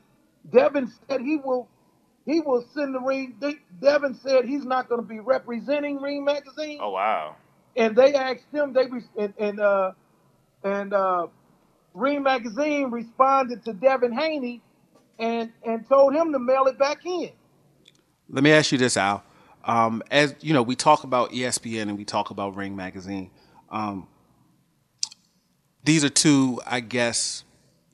Devin 0.53 0.91
said 1.09 1.21
he 1.21 1.37
will 1.37 1.69
he 2.27 2.41
will 2.41 2.65
send 2.75 2.95
the 2.95 3.01
ring. 3.01 3.37
De- 3.41 3.61
Devin 3.81 4.15
said 4.15 4.45
he's 4.47 4.65
not 4.65 4.89
going 4.89 5.01
to 5.03 5.07
be 5.07 5.21
representing 5.21 6.01
Ring 6.01 6.25
Magazine. 6.25 6.79
Oh 6.83 6.91
wow. 6.91 7.37
and 7.77 7.97
they 7.97 8.15
asked 8.15 8.47
him 8.53 8.73
they 8.73 8.87
re- 8.87 9.03
and 9.19 9.35
and 9.39 9.61
uh 9.61 9.93
and 10.65 10.95
uh 10.95 11.27
Ring 11.95 12.23
Magazine 12.23 12.91
responded 12.91 13.65
to 13.67 13.73
Devin 13.75 14.13
Haney 14.13 14.63
and 15.19 15.53
and 15.65 15.89
told 15.89 16.15
him 16.15 16.33
to 16.33 16.39
mail 16.39 16.67
it 16.67 16.79
back 16.79 17.05
in. 17.07 17.31
Let 18.31 18.45
me 18.45 18.53
ask 18.53 18.73
you 18.73 18.79
this, 18.79 18.97
Al. 18.97 19.25
Um, 19.65 20.03
as 20.11 20.35
you 20.41 20.55
know, 20.55 20.63
we 20.63 20.77
talk 20.77 21.05
about 21.05 21.31
ESPN 21.33 21.83
and 21.83 21.99
we 21.99 22.05
talk 22.05 22.31
about 22.31 22.57
Ring 22.57 22.77
Magazine. 22.77 23.31
Um, 23.71 24.09
these 25.85 26.05
are 26.05 26.09
two, 26.11 26.61
I 26.67 26.81
guess, 26.81 27.45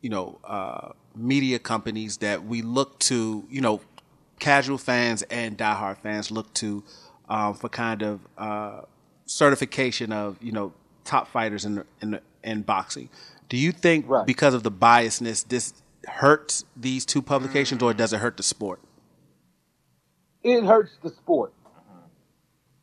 you 0.03 0.11
know, 0.11 0.39
uh, 0.45 0.91
media 1.17 1.59
companies 1.59 2.19
that 2.19 2.45
we 2.45 2.63
look 2.63 2.99
to. 3.01 3.45
You 3.51 3.61
know, 3.61 3.81
casual 4.39 4.79
fans 4.79 5.23
and 5.25 5.57
diehard 5.59 5.99
fans 5.99 6.31
look 6.31 6.53
to 6.55 6.85
um, 7.29 7.55
for 7.55 7.69
kind 7.69 8.03
of 8.03 8.21
uh, 8.37 8.83
certification 9.27 10.13
of 10.13 10.37
you 10.43 10.53
know 10.53 10.73
top 11.05 11.29
fighters 11.29 11.65
in 11.65 11.85
in 12.01 12.21
in 12.43 12.63
boxing. 12.63 13.09
Do 13.49 13.57
you 13.57 13.73
think 13.73 14.07
Right. 14.09 14.27
because 14.27 14.55
of 14.55 14.63
the 14.63 14.71
biasness, 14.71 15.47
this 15.49 15.73
hurts 16.07 16.65
these 16.77 17.05
two 17.07 17.23
publications, 17.23 17.83
or 17.83 17.95
does 17.95 18.13
it 18.13 18.19
hurt 18.21 18.37
the 18.37 18.43
sport? 18.43 18.81
It 20.43 20.65
hurts 20.65 20.93
the 21.03 21.11
sport. 21.11 21.53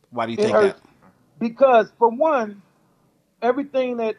Why 0.10 0.26
do 0.26 0.32
you 0.34 0.38
It 0.38 0.42
think 0.44 0.54
hurts 0.54 0.80
that? 0.82 0.90
because 1.40 1.92
for 1.98 2.10
one, 2.10 2.62
everything 3.42 3.98
that 3.98 4.16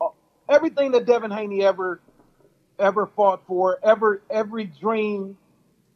uh, 0.00 0.08
everything 0.48 0.92
that 0.92 1.06
Devin 1.06 1.30
Haney 1.30 1.62
ever 1.64 2.00
ever 2.78 3.06
fought 3.06 3.42
for, 3.46 3.78
ever 3.82 4.22
every 4.30 4.64
dream 4.64 5.36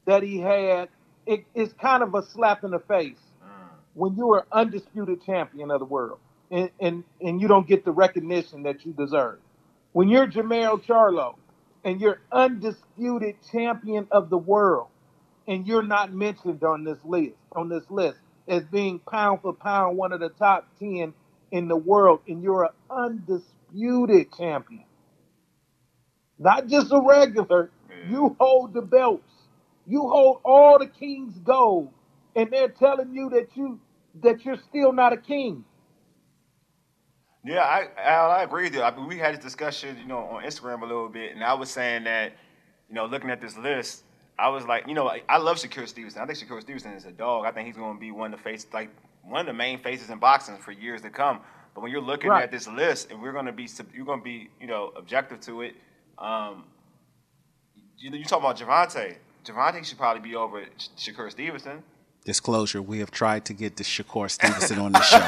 that 0.07 0.23
he 0.23 0.39
had, 0.39 0.89
it, 1.27 1.45
it's 1.55 1.73
kind 1.75 2.03
of 2.03 2.15
a 2.15 2.23
slap 2.23 2.65
in 2.65 2.71
the 2.73 2.81
face. 2.81 3.19
Mm. 3.43 3.69
When 3.95 4.17
you 4.17 4.31
are 4.33 4.47
undisputed 4.53 5.25
champion 5.25 5.71
of 5.71 5.81
the 5.81 5.87
world 5.87 6.19
and, 6.51 6.71
and 6.81 7.05
and 7.21 7.41
you 7.41 7.49
don't 7.49 7.67
get 7.67 7.85
the 7.85 7.93
recognition 7.93 8.63
that 8.65 8.85
you 8.85 8.93
deserve. 8.93 9.39
When 9.93 10.09
you're 10.09 10.27
Jermell 10.27 10.83
Charlo 10.85 11.35
and 11.85 12.01
you're 12.01 12.21
undisputed 12.33 13.37
champion 13.51 14.07
of 14.11 14.31
the 14.31 14.39
world 14.39 14.89
and 15.49 15.67
you're 15.67 15.83
not 15.83 16.13
mentioned 16.13 16.63
on 16.63 16.85
this 16.85 16.99
list 17.05 17.35
on 17.53 17.69
this 17.69 17.85
list 17.91 18.19
as 18.49 18.63
being 18.65 18.99
pound 19.01 19.41
for 19.43 19.53
pound 19.53 19.97
one 19.97 20.13
of 20.13 20.21
the 20.21 20.29
top 20.29 20.69
10 20.79 21.15
in 21.51 21.69
the 21.69 21.77
world 21.77 22.21
and 22.29 22.43
you're 22.43 22.65
an 22.65 22.71
undisputed 22.91 24.33
champion. 24.37 24.85
Not 26.39 26.69
just 26.69 26.93
a 26.93 27.01
regular 27.01 27.71
you 28.09 28.37
hold 28.39 28.75
the 28.75 28.83
belts 28.83 29.34
you 29.87 30.01
hold 30.09 30.41
all 30.45 30.79
the 30.79 30.87
king's 30.89 31.39
gold 31.41 31.93
and 32.37 32.51
they're 32.53 32.69
telling 32.69 33.15
you 33.15 33.31
that 33.31 33.49
you 33.57 33.81
that 34.23 34.45
you're 34.45 34.59
still 34.69 34.93
not 34.93 35.13
a 35.13 35.17
king 35.17 35.65
Yeah, 37.45 37.61
I 37.63 37.89
Al, 37.99 38.31
I 38.31 38.43
agree 38.45 38.65
with 38.65 38.75
you. 38.75 38.83
I 38.83 38.95
mean, 38.95 39.07
we 39.09 39.19
had 39.19 39.35
this 39.37 39.45
discussion, 39.45 39.97
you 39.99 40.07
know, 40.07 40.19
on 40.19 40.45
Instagram 40.45 40.83
a 40.83 40.87
little 40.87 41.09
bit, 41.09 41.35
and 41.35 41.45
I 41.45 41.55
was 41.55 41.71
saying 41.71 42.05
that, 42.05 42.33
you 42.89 42.95
know, 42.95 43.07
looking 43.07 43.31
at 43.31 43.41
this 43.41 43.57
list, 43.59 44.05
I 44.39 44.49
was 44.49 44.67
like, 44.67 44.87
you 44.89 44.95
know, 44.95 45.09
I, 45.09 45.23
I 45.29 45.39
love 45.39 45.59
Shakur 45.59 45.89
Stevenson. 45.89 46.23
I 46.23 46.27
think 46.27 46.39
Shakur 46.39 46.61
Stevenson 46.61 46.93
is 46.93 47.05
a 47.07 47.13
dog. 47.13 47.47
I 47.47 47.53
think 47.53 47.67
he's 47.67 47.77
going 47.77 47.97
to 47.97 48.01
be 48.01 48.11
one 48.13 48.33
of 48.35 48.39
the 48.41 48.45
faces, 48.45 48.69
like 48.73 48.91
one 49.23 49.41
of 49.41 49.47
the 49.47 49.53
main 49.55 49.79
faces 49.81 50.11
in 50.11 50.19
boxing 50.19 50.57
for 50.59 50.73
years 50.73 51.03
to 51.03 51.11
come. 51.11 51.41
But 51.75 51.83
when 51.83 51.93
you're 51.93 52.03
looking 52.03 52.31
Right. 52.31 52.45
at 52.45 52.51
this 52.51 52.69
list, 52.69 53.11
and 53.11 53.21
we're 53.23 53.33
going 53.33 53.47
to 53.47 53.53
be, 53.53 53.67
sub- 53.67 53.95
you're 53.95 54.07
going 54.07 54.21
to 54.21 54.25
be, 54.25 54.51
you 54.61 54.67
know, 54.67 54.93
objective 54.97 55.41
to 55.43 55.63
it. 55.63 55.75
Um, 56.19 56.65
you 57.99 58.11
know, 58.11 58.17
you 58.17 58.25
talking 58.25 58.45
about 58.45 58.59
Gervonta. 58.59 59.17
Gervonta 59.45 59.85
should 59.85 59.99
probably 59.99 60.23
be 60.23 60.35
over 60.35 60.63
Sh- 60.77 60.89
Shakur 61.11 61.31
Stevenson. 61.31 61.83
Disclosure: 62.25 62.81
We 62.81 63.01
have 63.01 63.11
tried 63.11 63.45
to 63.47 63.53
get 63.53 63.77
the 63.77 63.85
Shakur 63.85 64.31
Stevenson 64.31 64.79
on 64.79 64.93
the 64.93 65.01
show 65.03 65.21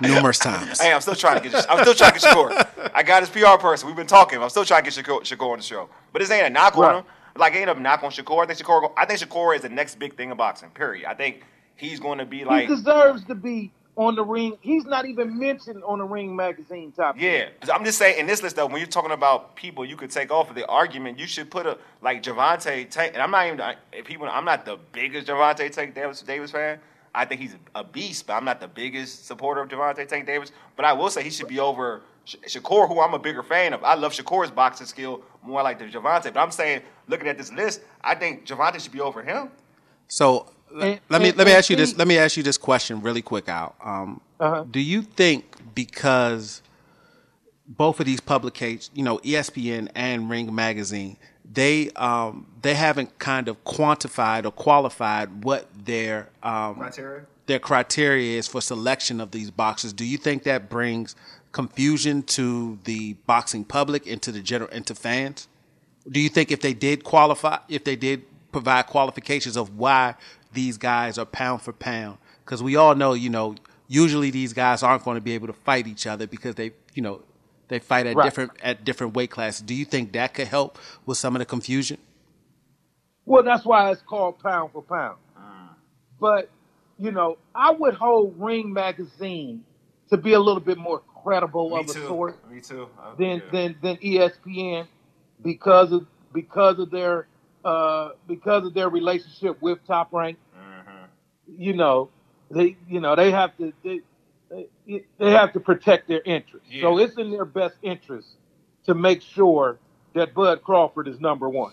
numerous 0.00 0.38
times. 0.38 0.80
Hey, 0.80 0.92
I'm 0.92 1.00
still 1.02 1.14
trying 1.14 1.42
to 1.42 1.48
get. 1.48 1.70
I'm 1.70 1.80
still 1.82 1.94
trying 1.94 2.12
to 2.14 2.18
get 2.20 2.30
Shakur. 2.30 2.90
I 2.94 3.02
got 3.02 3.20
his 3.20 3.28
PR 3.28 3.58
person. 3.60 3.86
We've 3.88 3.96
been 3.96 4.06
talking. 4.06 4.42
I'm 4.42 4.48
still 4.48 4.64
trying 4.64 4.84
to 4.84 4.90
get 4.90 5.04
Shakur, 5.04 5.20
Shakur 5.20 5.52
on 5.52 5.58
the 5.58 5.62
show. 5.64 5.90
But 6.12 6.20
this 6.20 6.30
ain't 6.30 6.46
a 6.46 6.50
knock 6.50 6.78
on 6.78 6.96
him. 6.96 7.04
Like 7.36 7.54
ain't 7.54 7.68
a 7.68 7.74
knock 7.78 8.02
on 8.02 8.10
Shakur. 8.10 8.42
I 8.42 8.46
think 8.46 8.58
Shakur. 8.58 8.90
I 8.96 9.04
think 9.04 9.20
Shakur 9.20 9.54
is 9.54 9.62
the 9.62 9.68
next 9.68 9.98
big 9.98 10.16
thing 10.16 10.30
in 10.30 10.36
boxing. 10.38 10.70
Period. 10.70 11.06
I 11.06 11.14
think 11.14 11.42
he's 11.76 12.00
going 12.00 12.18
to 12.18 12.24
be 12.24 12.44
like. 12.46 12.68
he 12.68 12.74
deserves 12.74 13.24
to 13.24 13.34
be 13.34 13.70
on 14.00 14.14
the 14.14 14.24
ring 14.24 14.56
he's 14.62 14.86
not 14.86 15.04
even 15.04 15.38
mentioned 15.38 15.84
on 15.84 15.98
the 15.98 16.04
ring 16.04 16.34
magazine 16.34 16.90
top 16.90 17.18
10. 17.18 17.22
Yeah, 17.22 17.74
I'm 17.74 17.84
just 17.84 17.98
saying 17.98 18.18
in 18.18 18.26
this 18.26 18.42
list 18.42 18.56
though, 18.56 18.64
when 18.64 18.78
you're 18.78 18.86
talking 18.86 19.10
about 19.10 19.54
people 19.56 19.84
you 19.84 19.94
could 19.94 20.10
take 20.10 20.32
off 20.32 20.48
of 20.48 20.56
the 20.56 20.66
argument, 20.66 21.18
you 21.18 21.26
should 21.26 21.50
put 21.50 21.66
a 21.66 21.76
like 22.00 22.22
Gervonta 22.22 22.88
Tank. 22.88 23.12
And 23.12 23.22
I'm 23.22 23.30
not 23.30 23.46
even 23.46 23.60
if 23.92 24.06
people. 24.06 24.26
I'm 24.26 24.46
not 24.46 24.64
the 24.64 24.78
biggest 24.92 25.28
Gervonta 25.28 25.70
Tank 25.70 25.94
Davis 25.94 26.22
Davis 26.22 26.50
fan. 26.50 26.78
I 27.14 27.26
think 27.26 27.42
he's 27.42 27.56
a 27.74 27.84
beast, 27.84 28.26
but 28.26 28.34
I'm 28.34 28.44
not 28.44 28.58
the 28.60 28.68
biggest 28.68 29.26
supporter 29.26 29.60
of 29.60 29.68
Gervonta 29.68 30.08
Tank 30.08 30.26
Davis. 30.26 30.50
But 30.76 30.86
I 30.86 30.94
will 30.94 31.10
say 31.10 31.22
he 31.22 31.30
should 31.30 31.48
be 31.48 31.60
over 31.60 32.00
Sh- 32.24 32.36
Shakur, 32.46 32.88
who 32.88 33.00
I'm 33.00 33.12
a 33.12 33.18
bigger 33.18 33.42
fan 33.42 33.74
of. 33.74 33.84
I 33.84 33.94
love 33.96 34.14
Shakur's 34.14 34.50
boxing 34.50 34.86
skill 34.86 35.22
more 35.42 35.62
like 35.62 35.78
the 35.78 35.84
Gervonta. 35.84 36.32
But 36.32 36.38
I'm 36.38 36.52
saying, 36.52 36.80
looking 37.06 37.28
at 37.28 37.36
this 37.36 37.52
list, 37.52 37.82
I 38.00 38.14
think 38.14 38.46
Gervonta 38.46 38.80
should 38.80 38.92
be 38.92 39.00
over 39.00 39.22
him. 39.22 39.50
So 40.08 40.46
l- 40.74 40.98
let 41.08 41.20
me 41.22 41.28
and- 41.30 41.38
let 41.38 41.46
me 41.46 41.52
ask 41.52 41.70
you 41.70 41.76
this. 41.76 41.96
Let 41.96 42.08
me 42.08 42.18
ask 42.18 42.36
you 42.36 42.42
this 42.42 42.58
question 42.58 43.00
really 43.02 43.22
quick, 43.22 43.48
Al. 43.48 43.74
Um, 43.82 44.20
Uh-huh. 44.40 44.64
Do 44.70 44.80
you 44.80 45.02
think 45.02 45.56
because 45.74 46.62
both 47.68 48.00
of 48.00 48.06
these 48.06 48.20
publications, 48.20 48.90
you 48.94 49.02
know, 49.04 49.18
ESPN 49.18 49.88
and 49.94 50.30
Ring 50.30 50.54
Magazine, 50.54 51.16
they 51.52 51.90
um, 51.90 52.46
they 52.62 52.74
haven't 52.74 53.18
kind 53.18 53.48
of 53.48 53.62
quantified 53.64 54.44
or 54.46 54.50
qualified 54.50 55.44
what 55.44 55.66
their 55.84 56.28
um, 56.42 56.76
Criteria? 56.76 57.26
their 57.46 57.58
criteria 57.58 58.38
is 58.38 58.46
for 58.48 58.60
selection 58.60 59.20
of 59.20 59.32
these 59.32 59.50
boxers. 59.50 59.92
Do 59.92 60.04
you 60.04 60.16
think 60.18 60.44
that 60.44 60.68
brings 60.70 61.16
confusion 61.52 62.22
to 62.22 62.78
the 62.84 63.14
boxing 63.26 63.64
public 63.64 64.06
and 64.06 64.22
to 64.22 64.30
the 64.32 64.40
general 64.40 64.70
and 64.72 64.86
to 64.86 64.94
fans? 64.94 65.48
Do 66.08 66.20
you 66.20 66.28
think 66.28 66.50
if 66.52 66.60
they 66.60 66.72
did 66.74 67.02
qualify, 67.04 67.58
if 67.68 67.84
they 67.84 67.96
did 67.96 68.22
provide 68.52 68.86
qualifications 68.86 69.56
of 69.56 69.76
why 69.76 70.14
these 70.52 70.78
guys 70.78 71.18
are 71.18 71.26
pound 71.26 71.62
for 71.62 71.72
pound? 71.72 72.18
Because 72.44 72.62
we 72.62 72.76
all 72.76 72.94
know, 72.94 73.12
you 73.14 73.30
know, 73.30 73.54
usually 73.88 74.30
these 74.30 74.52
guys 74.52 74.82
aren't 74.82 75.04
going 75.04 75.16
to 75.16 75.20
be 75.20 75.32
able 75.32 75.46
to 75.46 75.52
fight 75.52 75.86
each 75.86 76.06
other 76.06 76.26
because 76.26 76.54
they, 76.56 76.72
you 76.94 77.02
know, 77.02 77.22
they 77.68 77.78
fight 77.78 78.06
at 78.06 78.16
Right. 78.16 78.24
different 78.24 78.52
at 78.62 78.84
different 78.84 79.14
weight 79.14 79.30
classes. 79.30 79.62
Do 79.62 79.74
you 79.74 79.84
think 79.84 80.12
that 80.12 80.34
could 80.34 80.48
help 80.48 80.78
with 81.06 81.18
some 81.18 81.36
of 81.36 81.40
the 81.40 81.46
confusion? 81.46 81.98
Well, 83.26 83.42
that's 83.44 83.64
why 83.64 83.90
it's 83.92 84.02
called 84.02 84.40
pound 84.40 84.72
for 84.72 84.82
pound. 84.82 85.16
But, 86.20 86.50
you 86.98 87.12
know, 87.12 87.38
I 87.54 87.70
would 87.70 87.94
hold 87.94 88.34
Ring 88.38 88.72
Magazine 88.72 89.64
to 90.10 90.16
be 90.18 90.34
a 90.34 90.40
little 90.40 90.60
bit 90.60 90.76
more 90.76 91.00
credible 91.22 91.70
Me 91.70 91.80
of 91.80 91.86
a 91.88 91.92
sort 91.92 92.50
Me 92.50 92.60
too. 92.60 92.88
Uh, 93.00 93.14
than, 93.16 93.38
yeah. 93.38 93.50
than 93.52 93.76
than 93.82 93.96
ESPN 93.98 94.86
because 95.42 95.92
of 95.92 96.06
because 96.34 96.78
of 96.78 96.90
their 96.90 97.26
uh, 97.64 98.10
because 98.26 98.66
of 98.66 98.74
their 98.74 98.88
relationship 98.88 99.60
with 99.60 99.84
Top 99.86 100.12
Rank. 100.12 100.38
Mm-hmm. 100.56 101.52
You 101.62 101.74
know, 101.74 102.10
they 102.50 102.76
you 102.88 103.00
know 103.00 103.16
they 103.16 103.30
have 103.30 103.56
to 103.58 103.72
they 103.84 104.00
they, 104.50 105.04
they 105.18 105.30
have 105.30 105.52
to 105.52 105.60
protect 105.60 106.08
their 106.08 106.22
interests. 106.22 106.68
So 106.80 106.98
it's 106.98 107.16
in 107.16 107.30
their 107.30 107.44
best 107.44 107.76
interest 107.82 108.28
to 108.86 108.94
make 108.94 109.22
sure 109.22 109.78
that 110.14 110.34
Bud 110.34 110.62
Crawford 110.62 111.06
is 111.08 111.20
number 111.20 111.48
one. 111.48 111.72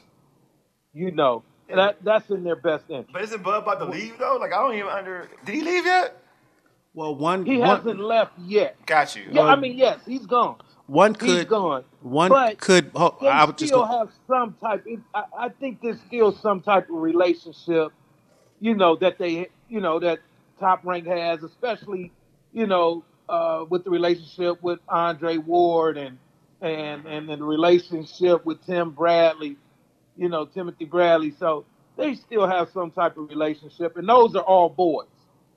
You 0.94 1.12
know, 1.12 1.44
that 1.74 2.04
that's 2.04 2.30
in 2.30 2.44
their 2.44 2.56
best 2.56 2.86
interest. 2.90 3.14
But 3.14 3.24
isn't 3.24 3.44
Bud 3.44 3.64
about 3.64 3.80
to 3.80 3.86
leave 3.86 4.18
though? 4.18 4.38
Like 4.40 4.54
I 4.54 4.58
don't 4.58 4.76
even 4.76 4.90
under. 4.90 5.28
Did 5.46 5.56
he 5.56 5.62
leave 5.62 5.86
yet? 5.86 6.22
Well, 6.94 7.16
one 7.16 7.46
He 7.46 7.58
one, 7.58 7.68
hasn't 7.68 8.00
left 8.00 8.34
yet. 8.40 8.84
Got 8.88 9.16
you. 9.16 9.26
Yeah, 9.32 9.42
I 9.42 9.54
Um, 9.54 9.62
mean, 9.62 9.78
yes, 9.78 10.00
he's 10.06 10.26
gone. 10.26 10.56
One 10.88 11.14
He's 11.14 11.20
could 11.22 11.48
gone. 11.50 11.84
one 12.02 12.30
But 12.30 12.60
could. 12.60 12.92
Oh, 12.96 13.16
They 13.22 13.28
I 13.28 13.46
would 13.46 13.58
just 13.58 13.70
still 13.72 13.86
go, 13.86 14.00
have 14.00 14.10
some 14.28 14.56
type. 14.62 14.84
It, 14.86 15.00
I, 15.14 15.24
I 15.38 15.50
think 15.50 15.82
there's 15.82 16.00
still 16.08 16.32
some 16.32 16.62
type 16.62 16.90
of 16.90 16.96
relationship, 16.96 17.92
you 18.60 18.74
know, 18.76 18.96
that 18.98 19.18
they, 19.18 19.50
you 19.70 19.80
know, 19.82 20.00
that 20.00 20.20
Top 20.60 20.84
Rank 20.86 21.06
has, 21.08 21.44
especially, 21.44 22.12
you 22.54 22.66
know, 22.68 23.04
uh, 23.30 23.66
with 23.70 23.84
the 23.84 23.90
relationship 23.90 24.62
with 24.64 24.80
Andre 24.88 25.38
Ward 25.38 25.98
and 25.98 26.18
and 26.62 27.06
and 27.06 27.30
the 27.30 27.38
relationship 27.38 28.46
with 28.46 28.66
Tim 28.66 28.92
Bradley, 28.92 29.58
you 30.16 30.30
know 30.30 30.46
Timothy 30.46 30.86
Bradley. 30.86 31.34
So 31.38 31.66
they 31.98 32.16
still 32.16 32.48
have 32.48 32.70
some 32.74 32.92
type 32.92 33.18
of 33.18 33.30
relationship, 33.30 33.98
and 33.98 34.08
those 34.08 34.36
are 34.36 34.42
all 34.44 34.70
boys. 34.70 35.08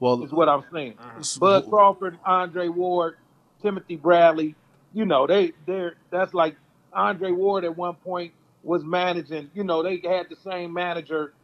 Well, 0.01 0.23
is 0.25 0.33
what 0.33 0.49
I'm 0.49 0.65
saying. 0.73 0.95
Mhm. 0.95 1.39
Bud 1.39 1.69
Crawford, 1.69 2.19
Andre 2.25 2.69
Ward, 2.69 3.17
Timothy 3.63 3.97
Bradley, 3.97 4.55
you 4.93 5.07
know, 5.07 5.27
they 5.27 5.53
they're 5.67 5.97
that's 6.11 6.35
like 6.35 6.57
Andre 6.93 7.33
Ward 7.33 7.65
at 7.65 7.77
one 7.77 7.95
point 7.97 8.33
was 8.63 8.85
managing, 8.85 9.51
you 9.55 9.65
know, 9.65 9.83
they 9.83 10.01
had 10.05 10.29
the 10.29 10.37
same 10.37 10.73
manager, 10.73 11.35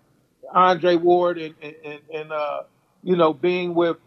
Andre 0.55 0.97
Ward 0.97 1.39
and 1.39 1.55
and, 1.63 1.75
and, 1.85 2.01
and 2.15 2.33
uh, 2.33 2.63
you 3.03 3.17
know, 3.17 3.33
being 3.33 3.75
with 3.75 3.99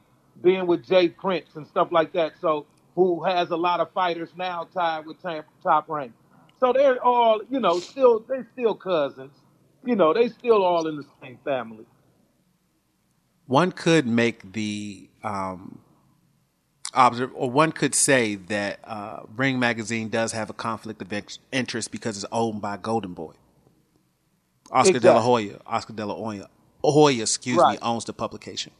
being 0.41 0.67
with 0.67 0.85
Jay 0.85 1.09
Prince 1.09 1.55
and 1.55 1.67
stuff 1.67 1.89
like 1.91 2.13
that. 2.13 2.33
So 2.41 2.65
who 2.95 3.23
has 3.23 3.51
a 3.51 3.57
lot 3.57 3.79
of 3.79 3.91
fighters 3.91 4.29
now 4.37 4.67
tied 4.73 5.05
with 5.05 5.21
Tam- 5.21 5.43
top 5.63 5.89
rank. 5.89 6.13
So 6.59 6.73
they're 6.73 7.03
all, 7.03 7.41
you 7.49 7.59
know, 7.59 7.79
still 7.79 8.25
they're 8.27 8.47
still 8.53 8.75
cousins. 8.75 9.33
You 9.85 9.95
know, 9.95 10.13
they 10.13 10.29
still 10.29 10.63
all 10.63 10.87
in 10.87 10.97
the 10.97 11.05
same 11.21 11.39
family. 11.45 11.85
one 13.47 13.71
could 13.71 14.05
make 14.05 14.53
the 14.53 15.09
um, 15.23 15.79
observe, 16.93 17.31
or 17.35 17.49
one 17.51 17.71
could 17.71 17.95
say 17.95 18.35
that 18.35 18.79
uh, 18.83 19.21
Ring 19.35 19.59
Magazine 19.59 20.09
does 20.09 20.31
have 20.33 20.49
a 20.49 20.53
conflict 20.53 21.01
of 21.01 21.11
interest 21.51 21.91
because 21.91 22.17
it's 22.17 22.25
owned 22.31 22.61
by 22.61 22.77
Golden 22.77 23.13
Boy. 23.13 23.33
Oscar 24.71 24.99
De 24.99 25.07
La 25.11 25.17
Exactly. 25.17 25.23
Hoya, 25.25 25.59
Oscar 25.65 25.93
De 25.93 26.05
La 26.05 26.15
Hoya, 26.15 26.49
Hoya, 26.83 27.21
excuse 27.23 27.57
Right. 27.57 27.73
me, 27.73 27.79
owns 27.81 28.05
the 28.05 28.13
publication. 28.13 28.71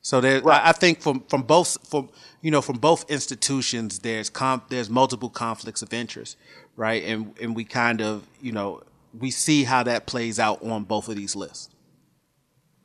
So 0.00 0.20
there, 0.20 0.40
Right. 0.40 0.62
I, 0.62 0.70
I 0.70 0.72
think 0.72 1.00
from 1.00 1.20
from 1.28 1.42
both 1.42 1.76
from 1.88 2.10
you 2.40 2.50
know 2.50 2.62
from 2.62 2.78
both 2.78 3.10
institutions, 3.10 4.00
there's 4.00 4.30
com- 4.30 4.62
there's 4.68 4.88
multiple 4.88 5.28
conflicts 5.28 5.82
of 5.82 5.92
interest, 5.92 6.36
right? 6.76 7.02
And 7.04 7.34
and 7.40 7.56
we 7.56 7.64
kind 7.64 8.00
of 8.00 8.26
you 8.40 8.52
know 8.52 8.82
we 9.18 9.30
see 9.30 9.64
how 9.64 9.82
that 9.82 10.06
plays 10.06 10.38
out 10.38 10.62
on 10.62 10.84
both 10.84 11.08
of 11.08 11.16
these 11.16 11.34
lists. 11.36 11.70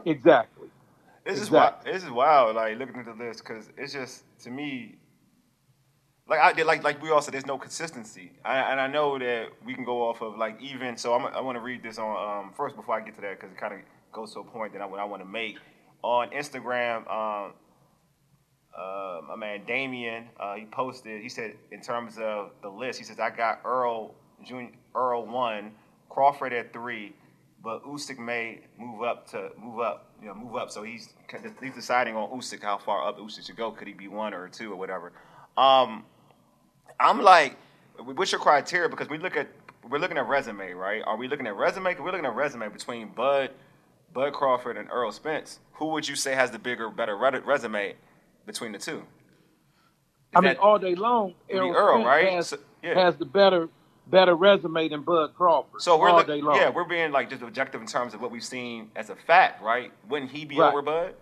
Exactly. 0.06 0.61
This 1.26 1.40
is 1.40 1.48
Exactly. 1.48 1.58
wild. 1.58 1.96
This 1.96 2.04
is 2.04 2.10
wild. 2.12 2.56
Like 2.56 2.78
looking 2.80 2.98
at 3.00 3.06
the 3.06 3.14
list 3.14 3.44
because 3.46 3.70
it's 3.78 3.94
just 3.94 4.24
to 4.44 4.50
me, 4.50 4.96
like 6.28 6.40
I 6.40 6.54
did, 6.54 6.66
like 6.66 6.84
like 6.84 7.02
we 7.02 7.12
all 7.12 7.22
said, 7.22 7.34
there's 7.34 7.46
no 7.46 7.58
consistency, 7.58 8.32
I, 8.46 8.72
and 8.72 8.80
I 8.80 8.88
know 8.88 9.20
that 9.20 9.50
we 9.66 9.74
can 9.74 9.84
go 9.84 10.08
off 10.10 10.22
of 10.22 10.38
like 10.38 10.60
even. 10.62 10.98
So 10.98 11.14
I'm, 11.14 11.26
I 11.28 11.42
want 11.42 11.58
to 11.58 11.62
read 11.62 11.84
this 11.84 11.98
on 12.00 12.46
um, 12.46 12.54
first 12.54 12.76
before 12.76 12.96
I 12.96 13.02
get 13.02 13.16
to 13.16 13.22
that 13.22 13.40
because 13.40 13.52
it 13.52 13.58
kind 13.60 13.74
of 13.74 13.80
goes 14.12 14.34
to 14.34 14.40
a 14.40 14.44
point 14.44 14.74
that 14.74 14.82
I, 14.82 14.86
I 14.86 15.04
want 15.04 15.22
to 15.22 15.28
make 15.28 15.58
on 16.04 16.30
Instagram. 16.32 17.00
Um, 17.12 17.54
uh, 18.78 19.22
my 19.28 19.36
man 19.36 19.62
Damien, 19.68 20.26
uh, 20.40 20.56
he 20.56 20.66
posted. 20.66 21.22
He 21.22 21.30
said 21.30 21.56
in 21.72 21.82
terms 21.82 22.18
of 22.18 22.52
the 22.62 22.70
list, 22.70 22.98
he 23.00 23.06
says 23.06 23.20
I 23.20 23.30
got 23.30 23.62
Earl 23.66 24.16
Junior, 24.46 24.72
Earl 24.96 25.26
one, 25.28 25.74
Crawford 26.10 26.54
at 26.54 26.72
three, 26.74 27.14
but 27.64 27.84
Usyk 27.86 28.18
may 28.18 28.62
move 28.78 29.04
up 29.04 29.28
to 29.32 29.50
move 29.58 29.80
up, 29.80 30.12
you 30.22 30.28
know, 30.28 30.34
move 30.34 30.56
up. 30.56 30.72
So 30.72 30.84
he's 30.84 31.14
he's 31.62 31.74
deciding 31.74 32.16
on 32.16 32.30
Usyk 32.40 32.62
how 32.64 32.78
far 32.78 33.08
up 33.08 33.20
Usyk 33.20 33.46
should 33.46 33.56
go. 33.58 33.72
Could 33.72 33.88
he 33.88 33.94
be 33.94 34.08
one 34.08 34.34
or 34.34 34.48
two 34.50 34.72
or 34.72 34.76
whatever? 34.76 35.12
Um, 35.58 36.06
I'm 37.00 37.22
like, 37.22 37.58
what's 37.98 38.32
your 38.32 38.42
criteria? 38.42 38.90
Because 38.90 39.10
we 39.10 39.18
look 39.18 39.36
at 39.36 39.48
we're 39.90 40.00
looking 40.00 40.18
at 40.18 40.28
resume, 40.28 40.72
right? 40.74 41.02
Are 41.06 41.18
we 41.18 41.28
looking 41.28 41.48
at 41.48 41.56
resume? 41.56 41.96
we're 42.00 42.12
looking 42.12 42.26
at 42.26 42.36
resume 42.36 42.70
between 42.70 43.10
Bud, 43.10 43.50
Bud 44.14 44.34
Crawford, 44.34 44.78
and 44.78 44.88
Earl 44.92 45.12
Spence. 45.12 45.60
Who 45.74 45.88
would 45.88 46.08
you 46.08 46.16
say 46.16 46.36
has 46.36 46.52
the 46.52 46.60
bigger, 46.60 46.90
better 46.90 47.16
resume 47.18 47.96
between 48.46 48.72
the 48.72 48.78
two? 48.78 48.98
Is 49.00 49.04
I 50.36 50.42
mean, 50.42 50.56
all 50.58 50.78
day 50.80 50.96
long, 50.96 51.34
It'd 51.50 51.62
be 51.62 51.68
Errol, 51.68 51.76
Earl, 51.76 51.94
Spence 52.02 52.06
right? 52.06 52.30
has, 52.32 52.48
So- 52.48 52.58
yeah. 52.84 53.00
has 53.04 53.16
the 53.18 53.26
better 53.26 53.70
better 54.08 54.36
resume 54.36 54.90
than 54.90 55.02
Bud 55.02 55.34
Crawford. 55.36 55.82
So 55.82 55.98
we're 55.98 56.10
all 56.10 56.18
look- 56.18 56.28
day 56.28 56.42
long. 56.42 56.56
yeah, 56.56 56.70
we're 56.70 56.84
being 56.84 57.12
like 57.12 57.30
just 57.30 57.42
objective 57.42 57.82
in 57.82 57.88
terms 57.88 58.14
of 58.14 58.22
what 58.22 58.32
we've 58.32 58.44
seen 58.44 58.92
as 58.96 59.10
a 59.10 59.16
fact, 59.16 59.62
right? 59.62 59.92
Wouldn't 60.10 60.32
he 60.32 60.46
be 60.46 60.58
Right. 60.58 60.70
over 60.70 60.82
Bud? 60.82 61.14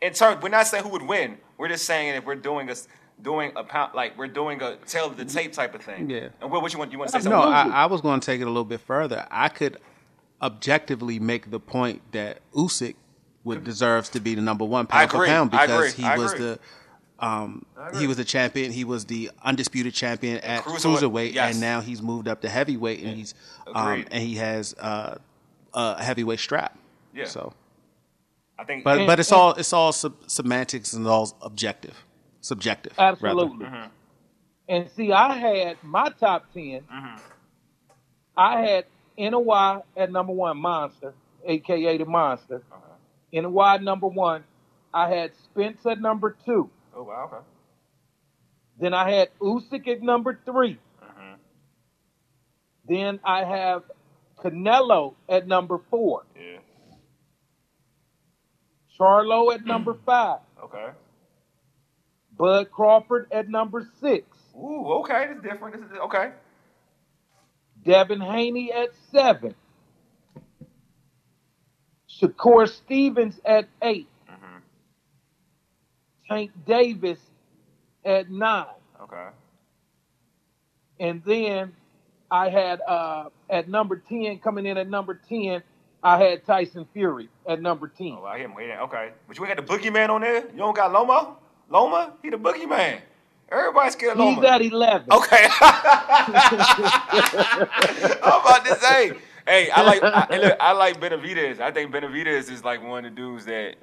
In 0.00 0.12
terms, 0.12 0.42
we're 0.42 0.48
not 0.48 0.66
saying 0.66 0.84
who 0.84 0.90
would 0.90 1.02
win. 1.02 1.38
We're 1.58 1.68
just 1.68 1.84
saying 1.84 2.14
if 2.14 2.24
we're 2.24 2.34
doing 2.36 2.68
a 2.68 2.72
s- 2.72 2.88
doing 3.20 3.52
a 3.54 3.62
pound 3.64 3.92
like 3.94 4.16
we're 4.16 4.28
doing 4.28 4.62
a 4.62 4.76
tail 4.86 5.06
of 5.06 5.16
the 5.16 5.24
mm-hmm. 5.24 5.36
tape 5.36 5.52
type 5.52 5.74
of 5.74 5.82
thing. 5.82 6.08
Yeah. 6.08 6.28
And 6.40 6.50
what, 6.50 6.62
what 6.62 6.72
you 6.72 6.78
want? 6.78 6.92
You 6.92 6.98
want 6.98 7.10
to 7.10 7.18
say 7.18 7.22
Something? 7.22 7.38
No. 7.38 7.46
I, 7.48 7.68
I 7.68 7.86
was 7.86 8.00
going 8.00 8.20
to 8.20 8.24
take 8.24 8.40
it 8.40 8.44
a 8.44 8.50
little 8.50 8.64
bit 8.64 8.80
further. 8.80 9.26
I 9.30 9.48
could 9.48 9.78
objectively 10.40 11.18
make 11.18 11.50
the 11.50 11.60
point 11.60 12.00
that 12.12 12.38
Usyk 12.54 12.94
would 13.44 13.64
deserves 13.64 14.08
to 14.10 14.20
be 14.20 14.34
the 14.34 14.42
number 14.42 14.64
one 14.64 14.86
pound 14.86 15.10
for 15.10 15.26
pound 15.26 15.50
because 15.50 15.94
he 15.94 16.04
I 16.04 16.16
was 16.16 16.32
agree. 16.32 16.44
the 16.46 16.58
um, 17.20 17.64
he 17.98 18.06
was 18.06 18.16
the 18.16 18.24
champion. 18.24 18.72
He 18.72 18.84
was 18.84 19.04
the 19.04 19.30
undisputed 19.44 19.94
champion 19.94 20.38
at 20.38 20.62
cruiserweight, 20.62 20.98
cruiserweight, 21.00 21.32
yes. 21.34 21.52
and 21.52 21.60
now 21.60 21.80
he's 21.80 22.00
moved 22.02 22.26
up 22.28 22.40
to 22.42 22.48
heavyweight, 22.48 23.02
and 23.02 23.16
he's 23.16 23.34
um, 23.74 24.04
and 24.10 24.22
he 24.22 24.36
has 24.36 24.74
uh, 24.78 25.16
a 25.74 26.02
heavyweight 26.02 26.40
strap. 26.40 26.78
Yeah. 27.14 27.26
So, 27.26 27.52
I 28.58 28.64
think. 28.64 28.84
but 28.84 28.98
And- 28.98 29.06
but 29.06 29.20
it's 29.20 29.30
and- 29.30 29.40
all 29.40 29.52
it's 29.54 29.72
all 29.72 29.92
sub- 29.92 30.16
semantics 30.28 30.92
and 30.94 31.06
all 31.06 31.36
objective, 31.42 32.04
subjective. 32.40 32.94
Absolutely. 32.98 33.66
Mm-hmm. 33.66 33.88
And 34.68 34.90
see, 34.90 35.12
I 35.12 35.32
had 35.36 35.76
my 35.82 36.10
top 36.20 36.46
10. 36.54 36.62
Mm-hmm. 36.82 37.16
I 38.36 38.60
had 38.62 38.84
NOI 39.18 39.82
at 39.96 40.12
number 40.12 40.32
one, 40.32 40.56
Monster, 40.58 41.12
aka 41.44 41.98
the 41.98 42.04
Monster. 42.04 42.62
NOI 43.32 43.78
number 43.78 44.06
one. 44.06 44.44
I 44.94 45.08
had 45.08 45.32
Spence 45.36 45.84
at 45.86 46.00
number 46.00 46.36
two. 46.44 46.70
Oh 47.00 47.04
wow. 47.04 47.30
Okay. 47.32 47.44
Then 48.78 48.94
I 48.94 49.10
had 49.10 49.28
Usyk 49.40 49.88
at 49.88 50.02
number 50.02 50.38
3 50.44 50.78
Mm-hmm. 51.02 51.34
Then 52.86 53.20
I 53.24 53.44
have 53.44 53.82
Canelo 54.42 55.14
at 55.28 55.46
number 55.46 55.78
four. 55.90 56.24
Yeah. 56.34 56.58
Charlo 58.98 59.54
at 59.54 59.64
number 59.66 59.96
five. 60.04 60.40
Okay. 60.64 60.88
Bud 62.36 62.70
Crawford 62.70 63.28
at 63.32 63.48
number 63.48 63.86
six. 64.00 64.24
Ooh. 64.56 65.00
Okay. 65.00 65.26
This 65.28 65.36
is 65.36 65.42
different. 65.42 65.76
This 65.76 65.84
is 65.84 65.98
okay. 66.04 66.30
Devin 67.84 68.20
Haney 68.20 68.72
at 68.72 68.90
seven. 69.12 69.54
Shakur 72.20 72.68
Stevens 72.68 73.40
at 73.44 73.68
8 73.82 74.06
Tank 76.30 76.52
Davis 76.66 77.18
at 78.04 78.30
nine. 78.30 78.66
Okay. 79.02 79.28
And 81.00 81.22
then 81.24 81.72
I 82.30 82.48
had 82.48 82.80
uh, 82.86 83.30
at 83.48 83.68
number 83.68 83.96
10, 83.96 84.38
coming 84.38 84.66
in 84.66 84.76
at 84.76 84.88
number 84.88 85.20
10, 85.28 85.62
I 86.02 86.18
had 86.22 86.46
Tyson 86.46 86.86
Fury 86.92 87.28
at 87.48 87.60
number 87.60 87.88
10. 87.88 88.18
Oh, 88.20 88.24
I 88.24 88.36
hear 88.38 88.46
him. 88.46 88.54
Wait, 88.54 88.70
okay. 88.70 89.10
But 89.26 89.38
you 89.38 89.44
ain't 89.44 89.56
got 89.56 89.66
the 89.66 89.72
boogeyman 89.72 90.08
on 90.08 90.20
there. 90.20 90.42
You 90.50 90.58
don't 90.58 90.76
got 90.76 90.92
Loma. 90.92 91.36
Loma. 91.68 92.12
He 92.22 92.30
the 92.30 92.36
boogeyman. 92.36 93.00
Everybody's 93.50 93.94
scared 93.94 94.16
of 94.16 94.18
He's 94.18 94.36
Loma. 94.36 94.48
at 94.48 94.62
11. 94.62 95.10
Okay. 95.10 95.48
I'm 98.22 98.40
about 98.40 98.64
to 98.66 98.76
say, 98.76 99.12
hey, 99.46 99.70
I 99.70 99.82
like, 99.82 100.02
I, 100.02 100.38
look, 100.38 100.56
I 100.60 100.72
like 100.72 101.00
Benavidez. 101.00 101.58
I 101.60 101.72
think 101.72 101.92
Benavidez 101.92 102.50
is 102.50 102.64
like 102.64 102.82
one 102.82 103.04
of 103.04 103.10
the 103.10 103.16
dudes 103.16 103.46
that 103.46 103.74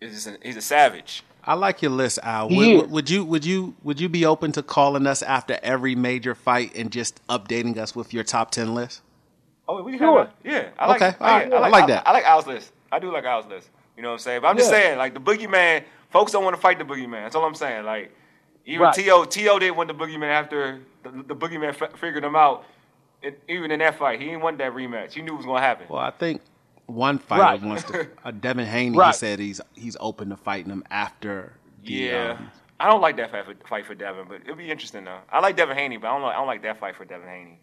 is 0.00 0.12
just 0.12 0.26
a, 0.28 0.38
he's 0.42 0.56
a 0.56 0.62
savage. 0.62 1.24
I 1.50 1.54
like 1.54 1.82
your 1.82 1.90
list, 1.90 2.20
Al. 2.22 2.48
Would, 2.48 2.68
is. 2.68 2.82
would 2.90 3.10
you 3.10 3.24
would 3.24 3.44
you 3.44 3.74
would 3.82 4.00
you 4.00 4.08
be 4.08 4.24
open 4.24 4.52
to 4.52 4.62
calling 4.62 5.04
us 5.04 5.20
after 5.20 5.58
every 5.64 5.96
major 5.96 6.36
fight 6.36 6.76
and 6.76 6.92
just 6.92 7.26
updating 7.26 7.76
us 7.76 7.96
with 7.96 8.14
your 8.14 8.22
top 8.22 8.52
ten 8.52 8.72
list? 8.72 9.02
Oh, 9.66 9.82
we 9.82 9.90
can 9.90 9.98
Sure. 9.98 10.18
have 10.20 10.28
a, 10.28 10.48
yeah. 10.48 10.68
I 10.78 10.86
like, 10.86 11.02
Okay, 11.02 11.16
I, 11.18 11.28
all 11.32 11.38
right, 11.38 11.52
I 11.52 11.56
I 11.56 11.60
like, 11.60 11.72
like 11.72 11.84
I, 11.84 11.86
that. 11.88 12.06
I 12.06 12.12
like 12.12 12.24
Al's 12.24 12.46
list. 12.46 12.70
I 12.92 13.00
do 13.00 13.12
like 13.12 13.24
Al's 13.24 13.46
list. 13.46 13.68
You 13.96 14.02
know 14.04 14.10
what 14.10 14.12
I'm 14.14 14.18
saying? 14.20 14.42
But 14.42 14.46
I'm 14.48 14.56
just 14.56 14.70
saying, 14.70 14.96
like 14.96 15.12
the 15.12 15.20
boogeyman, 15.20 15.82
folks 16.10 16.30
don't 16.30 16.44
want 16.44 16.54
to 16.54 16.62
fight 16.62 16.78
the 16.78 16.84
boogeyman. 16.84 17.24
That's 17.24 17.34
all 17.34 17.44
I'm 17.44 17.56
saying. 17.56 17.84
Like 17.84 18.14
even 18.64 18.82
Right. 18.82 18.94
T.O. 18.94 19.24
T.O. 19.24 19.58
didn't 19.58 19.76
want 19.76 19.88
the 19.88 19.94
boogeyman 19.94 20.30
after 20.30 20.80
the, 21.02 21.10
the 21.10 21.34
boogeyman 21.34 21.70
f- 21.80 21.98
figured 21.98 22.22
him 22.22 22.36
out. 22.36 22.64
It, 23.22 23.42
even 23.48 23.72
in 23.72 23.80
that 23.80 23.98
fight, 23.98 24.20
he 24.20 24.26
didn't 24.26 24.42
want 24.42 24.58
that 24.58 24.72
rematch. 24.72 25.14
He 25.14 25.22
knew 25.22 25.34
it 25.34 25.38
was 25.38 25.46
gonna 25.46 25.60
happen. 25.60 25.86
Well, 25.88 26.00
I 26.00 26.10
think 26.12 26.42
one 26.90 27.18
fighter 27.18 27.42
Right. 27.42 27.62
wants 27.62 27.84
to. 27.84 28.08
Uh, 28.24 28.30
Devin 28.32 28.66
Haney 28.66 29.02
he 29.02 29.12
said 29.12 29.38
he's 29.38 29.60
he's 29.74 29.96
open 30.00 30.28
to 30.30 30.36
fighting 30.36 30.70
him 30.70 30.84
after. 30.90 31.52
The, 31.84 31.92
Yeah. 31.92 32.36
um, 32.38 32.50
I 32.78 32.90
don't 32.90 33.00
like 33.00 33.16
that 33.18 33.30
fight 33.30 33.44
for, 33.46 33.54
fight 33.68 33.86
for 33.86 33.94
Devin, 33.94 34.26
but 34.28 34.40
it'll 34.42 34.56
be 34.56 34.70
interesting 34.70 35.04
though. 35.04 35.18
I 35.30 35.40
like 35.40 35.56
Devin 35.56 35.76
Haney, 35.76 35.96
but 35.98 36.08
I 36.08 36.12
don't 36.12 36.22
like, 36.22 36.34
I 36.34 36.38
don't 36.38 36.46
like 36.46 36.62
that 36.62 36.78
fight 36.80 36.96
for 36.96 37.04
Devin 37.04 37.28
Haney. 37.28 37.60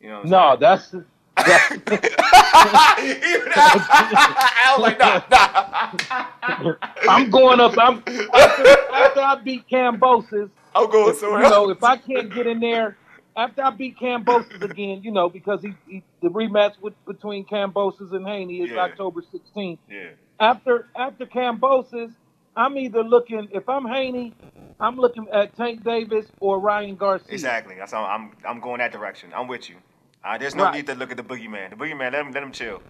You 0.00 0.08
know 0.08 0.22
what 0.22 0.24
I'm 0.24 0.30
No, 0.30 0.56
saying? 0.58 0.60
that's, 0.60 0.90
that's 1.36 1.70
Even 3.00 3.52
I, 3.54 4.52
I 4.66 4.74
was 4.76 4.82
like, 4.82 4.98
nah, 4.98 5.22
nah. 5.30 6.74
I'm 7.08 7.30
going 7.30 7.60
up. 7.60 7.74
I'm 7.78 7.98
after, 8.34 8.66
after 8.92 9.20
I 9.20 9.40
beat 9.42 9.68
Kambosos. 9.68 10.50
I'm 10.74 10.90
going 10.90 11.14
somewhere. 11.16 11.42
You 11.44 11.50
know, 11.50 11.70
if 11.70 11.82
I 11.82 11.96
can't 11.96 12.32
get 12.32 12.46
in 12.46 12.60
there 12.60 12.96
after 13.42 13.62
I 13.64 13.70
beat 13.70 13.98
Kambosos 13.98 14.62
again, 14.62 15.02
you 15.02 15.10
know, 15.12 15.28
because 15.28 15.62
he, 15.62 15.72
he 15.88 16.02
the 16.22 16.28
rematch 16.28 16.74
with, 16.80 16.94
between 17.06 17.44
Kambosos 17.46 18.12
and 18.12 18.26
Haney 18.26 18.60
is 18.62 18.70
Yeah. 18.70 18.80
October 18.88 19.22
16th. 19.22 19.78
yeah. 19.88 20.10
After 20.38 20.86
after 20.96 21.26
Kambosos, 21.26 22.12
I'm 22.56 22.76
either 22.78 23.02
looking 23.02 23.48
if 23.52 23.68
I'm 23.68 23.86
Haney, 23.86 24.34
I'm 24.80 24.96
looking 24.96 25.26
at 25.32 25.56
Tank 25.56 25.84
Davis 25.84 26.26
or 26.40 26.58
Ryan 26.60 26.96
Garcia. 26.96 27.32
Exactly. 27.32 27.74
That's 27.78 27.92
how 27.92 28.04
I'm. 28.04 28.32
I'm 28.48 28.60
going 28.60 28.78
that 28.78 28.92
direction. 28.92 29.32
I'm 29.34 29.48
with 29.48 29.68
you. 29.70 29.76
Uh, 30.24 30.36
there's 30.38 30.54
no 30.54 30.64
Right. 30.64 30.74
need 30.74 30.86
to 30.86 30.94
look 30.94 31.10
at 31.10 31.16
the 31.16 31.22
boogeyman. 31.22 31.70
The 31.70 31.76
boogeyman, 31.76 32.12
let 32.12 32.26
him 32.26 32.32
let 32.32 32.42
him 32.42 32.52
chill. 32.52 32.82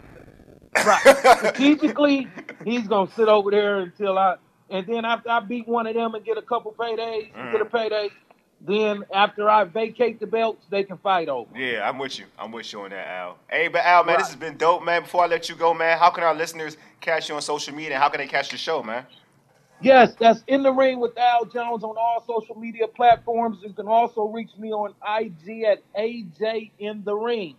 Right. 0.86 1.00
Strategically, 1.38 2.28
he's 2.64 2.86
gonna 2.88 3.10
sit 3.12 3.28
over 3.28 3.50
there 3.50 3.78
until 3.80 4.18
I, 4.18 4.36
and 4.70 4.86
then 4.86 5.04
after 5.04 5.28
I 5.30 5.40
beat 5.40 5.66
one 5.68 5.86
of 5.86 5.94
them 5.94 6.14
and 6.14 6.24
get 6.24 6.38
a 6.38 6.42
couple 6.42 6.72
paydays, 6.72 7.32
Mm. 7.34 7.52
get 7.52 7.60
a 7.60 7.64
payday, 7.64 8.10
then 8.60 9.04
after 9.14 9.48
I 9.48 9.64
vacate 9.64 10.20
the 10.20 10.26
belts, 10.26 10.66
they 10.70 10.84
can 10.84 10.98
fight 10.98 11.28
over. 11.28 11.50
Yeah, 11.56 11.88
I'm 11.88 11.98
with 11.98 12.18
you. 12.18 12.26
I'm 12.38 12.52
with 12.52 12.70
you 12.72 12.82
on 12.82 12.90
that, 12.90 13.06
Al. 13.06 13.38
Hey, 13.48 13.68
but 13.68 13.82
Al, 13.84 14.04
man, 14.04 14.18
this 14.18 14.28
has 14.28 14.36
been 14.36 14.56
dope, 14.56 14.84
man. 14.84 15.02
Before 15.02 15.24
I 15.24 15.26
let 15.26 15.48
you 15.48 15.54
go, 15.54 15.72
man, 15.72 15.98
how 15.98 16.10
can 16.10 16.24
our 16.24 16.34
listeners 16.34 16.76
catch 17.00 17.28
you 17.28 17.34
on 17.34 17.42
social 17.42 17.74
media 17.74 17.98
how 17.98 18.08
can 18.10 18.20
they 18.20 18.26
catch 18.26 18.50
the 18.50 18.58
show, 18.58 18.82
man? 18.82 19.06
Yes, 19.82 20.14
that's 20.18 20.44
in 20.46 20.62
the 20.62 20.72
ring 20.72 21.00
with 21.00 21.16
Al 21.16 21.46
Jones 21.46 21.82
on 21.82 21.96
all 21.96 22.22
social 22.26 22.54
media 22.54 22.86
platforms. 22.86 23.58
You 23.62 23.72
can 23.72 23.88
also 23.88 24.24
reach 24.24 24.50
me 24.58 24.72
on 24.72 24.94
IG 25.18 25.64
at 25.64 25.82
AJ 25.94 26.72
in 26.78 27.02
the 27.02 27.14
ring. 27.14 27.56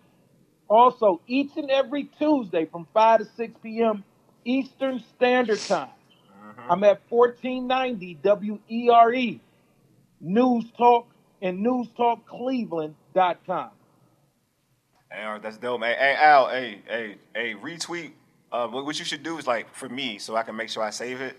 Also, 0.67 1.19
each 1.25 1.51
and 1.57 1.71
every 1.71 2.05
Tuesday 2.19 2.65
from 2.65 2.87
5 2.93 3.19
to 3.19 3.25
6 3.25 3.53
p.m. 3.63 4.03
Eastern 4.45 5.03
Standard 5.15 5.59
Time. 5.59 5.89
Mm-hmm. 6.45 6.71
I'm 6.71 6.83
at 6.83 7.01
1490 7.09 8.19
WERE, 8.23 9.13
E, 9.13 9.41
News 10.22 10.65
Talk, 10.78 11.07
and 11.41 11.65
NewsTalkCleveland.com. 11.65 13.69
Hey, 15.11 15.24
all 15.24 15.34
right, 15.34 15.41
that's 15.41 15.57
dope, 15.57 15.82
man. 15.82 15.95
Hey, 15.97 16.15
Al, 16.17 16.47
hey, 16.49 16.82
hey, 16.88 17.15
hey, 17.36 17.55
retweet. 17.55 18.11
Uh, 18.51 18.67
what, 18.67 18.86
what 18.86 18.99
you 18.99 19.05
should 19.05 19.24
do 19.24 19.38
is 19.38 19.47
like 19.47 19.74
for 19.74 19.89
me, 19.89 20.19
so 20.19 20.36
I 20.36 20.43
can 20.43 20.55
make 20.55 20.69
sure 20.69 20.84
I 20.84 20.91
save 20.91 21.19
it. 21.22 21.38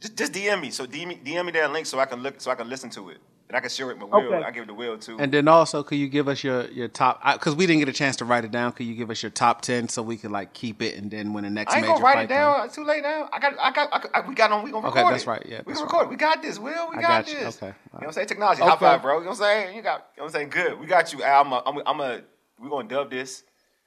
Just, 0.00 0.16
just 0.16 0.32
DM 0.32 0.60
me. 0.60 0.70
So 0.70 0.86
DM 0.86 1.08
me, 1.08 1.20
DM 1.24 1.46
me 1.46 1.52
that 1.52 1.70
link 1.70 1.86
so 1.86 2.00
I 2.00 2.06
can 2.06 2.20
look, 2.22 2.40
so 2.40 2.50
I 2.50 2.54
can 2.56 2.68
listen 2.68 2.90
to 2.90 3.10
it, 3.10 3.18
and 3.52 3.56
I 3.58 3.60
can 3.60 3.68
share 3.68 3.90
it 3.90 3.98
with 3.98 4.08
Will. 4.08 4.32
Okay. 4.32 4.42
I 4.42 4.50
give 4.50 4.62
it 4.62 4.66
to 4.68 4.74
Will 4.74 4.96
too. 4.96 5.18
And 5.20 5.30
then 5.30 5.46
also, 5.46 5.82
could 5.82 5.98
you 5.98 6.08
give 6.08 6.26
us 6.26 6.42
your 6.42 6.62
your 6.70 6.88
top? 6.88 7.20
Because 7.34 7.54
we 7.54 7.66
didn't 7.66 7.80
get 7.80 7.88
a 7.90 7.92
chance 7.92 8.16
to 8.16 8.24
write 8.24 8.46
it 8.46 8.50
down. 8.50 8.72
Could 8.72 8.86
you 8.86 8.94
give 8.94 9.10
us 9.10 9.22
your 9.22 9.28
top 9.28 9.60
ten 9.60 9.90
so 9.90 10.02
we 10.02 10.16
can 10.16 10.32
like 10.32 10.54
keep 10.54 10.80
it, 10.80 10.96
and 10.96 11.10
then 11.10 11.34
when 11.34 11.44
the 11.44 11.50
next 11.50 11.74
I 11.74 11.76
ain't 11.76 11.82
major 11.86 11.92
gonna 11.94 12.04
write 12.04 12.14
fight 12.14 12.24
it 12.24 12.28
down. 12.28 12.54
comes- 12.56 12.66
It's 12.68 12.74
too 12.76 12.84
late 12.84 13.02
now. 13.02 13.28
I 13.30 13.38
got, 13.38 13.52
I 13.60 13.70
got, 13.72 13.88
I, 13.92 13.98
got- 13.98 14.10
I, 14.14 14.26
we 14.26 14.34
got 14.34 14.52
on. 14.52 14.64
We 14.64 14.70
gonna 14.70 14.88
Okay, 14.88 15.00
record 15.00 15.14
that's 15.14 15.26
right, 15.26 15.42
yeah, 15.46 15.60
we 15.66 15.72
that's 15.74 15.80
gonna 15.80 15.84
record. 15.92 16.06
it. 16.06 16.10
We 16.10 16.16
got 16.16 16.40
this, 16.42 16.58
Will. 16.58 16.90
We 16.90 16.96
I 16.96 17.00
got, 17.02 17.26
got 17.26 17.28
you. 17.32 17.40
this. 17.40 17.56
Okay, 17.56 17.66
You 17.66 17.72
know 17.72 17.74
what 17.98 18.06
I'm 18.06 18.12
saying? 18.14 18.26
Technology. 18.28 18.62
High 18.62 18.68
Okay. 18.72 18.78
five, 18.86 19.02
bro. 19.02 19.18
You 19.18 19.24
know 19.24 19.30
what 19.30 19.40
I'm 19.40 19.44
saying? 19.44 19.76
You 19.76 19.82
got. 19.82 20.06
You 20.16 20.22
know 20.22 20.24
what 20.24 20.28
I'm 20.28 20.32
saying? 20.32 20.48
Good. 20.48 20.80
We 20.80 20.86
got 20.86 21.12
you, 21.12 21.22
Al. 21.22 21.42
I'm. 21.42 21.52
A, 21.52 21.62
I'm. 21.66 21.76
A, 21.76 21.82
I'm 21.86 22.00
a, 22.00 22.20
we're 22.58 22.70
gonna 22.70 22.88
dub 22.88 23.10
this. 23.10 23.42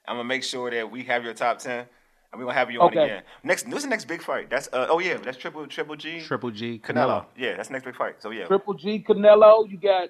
I'm 0.07 0.18
gonna 0.18 0.28
make 0.28 0.43
sure 0.43 0.70
that 0.70 0.91
we 0.91 1.01
have 1.05 1.24
your 1.24 1.34
top 1.34 1.57
ten, 1.57 1.86
and 2.36 2.40
we're 2.40 2.46
gonna 2.46 2.58
have 2.60 2.72
you 2.72 2.80
on 2.82 2.88
Okay. 2.88 3.04
again. 3.06 3.24
Next. 3.44 3.68
What's 3.68 3.84
the 3.84 3.90
next 3.90 4.06
big 4.06 4.22
fight? 4.22 4.50
That's. 4.50 4.68
Uh, 4.72 4.88
oh 4.90 5.00
yeah, 5.00 5.18
that's 5.18 5.38
triple 5.38 5.66
triple 5.68 5.96
G. 5.96 6.22
Triple 6.22 6.52
G 6.52 6.80
Canelo. 6.80 7.22
Canelo. 7.22 7.26
Yeah, 7.38 7.56
that's 7.56 7.70
the 7.70 7.74
next 7.74 7.86
big 7.86 7.96
fight. 7.96 8.22
So 8.22 8.32
yeah. 8.32 8.46
Triple 8.46 8.74
G 8.76 9.04
Canelo, 9.08 9.70
you 9.70 9.78
got 9.78 10.10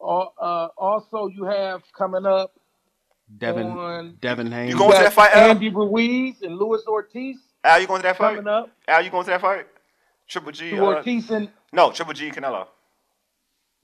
uh, 0.00 0.28
uh, 0.40 0.68
also 0.76 1.26
you 1.28 1.44
have 1.44 1.82
coming 1.96 2.26
up 2.26 2.52
Devin 3.38 3.66
on 3.66 4.16
Devin 4.20 4.50
Haney. 4.50 4.70
You 4.70 4.78
going 4.78 4.90
to 4.92 4.96
got 4.96 5.02
that 5.04 5.12
fight, 5.12 5.32
Al? 5.34 5.50
Andy 5.50 5.68
Ruiz 5.70 6.40
and 6.42 6.56
Luis 6.56 6.82
Ortiz 6.86 7.36
Al, 7.64 7.80
you 7.80 7.86
going 7.86 8.00
to 8.00 8.08
that 8.08 8.16
fight? 8.16 8.36
coming 8.36 8.48
up. 8.48 8.70
Al, 8.86 9.02
you 9.02 9.10
going 9.10 9.24
to 9.24 9.30
that 9.30 9.40
fight? 9.40 9.66
Triple 10.28 10.52
G. 10.52 10.70
To 10.70 10.76
Uh, 10.78 10.94
Ortiz 10.96 11.30
and 11.30 11.50
no, 11.72 11.90
Triple 11.90 12.14
G 12.14 12.30
Canelo. 12.30 12.66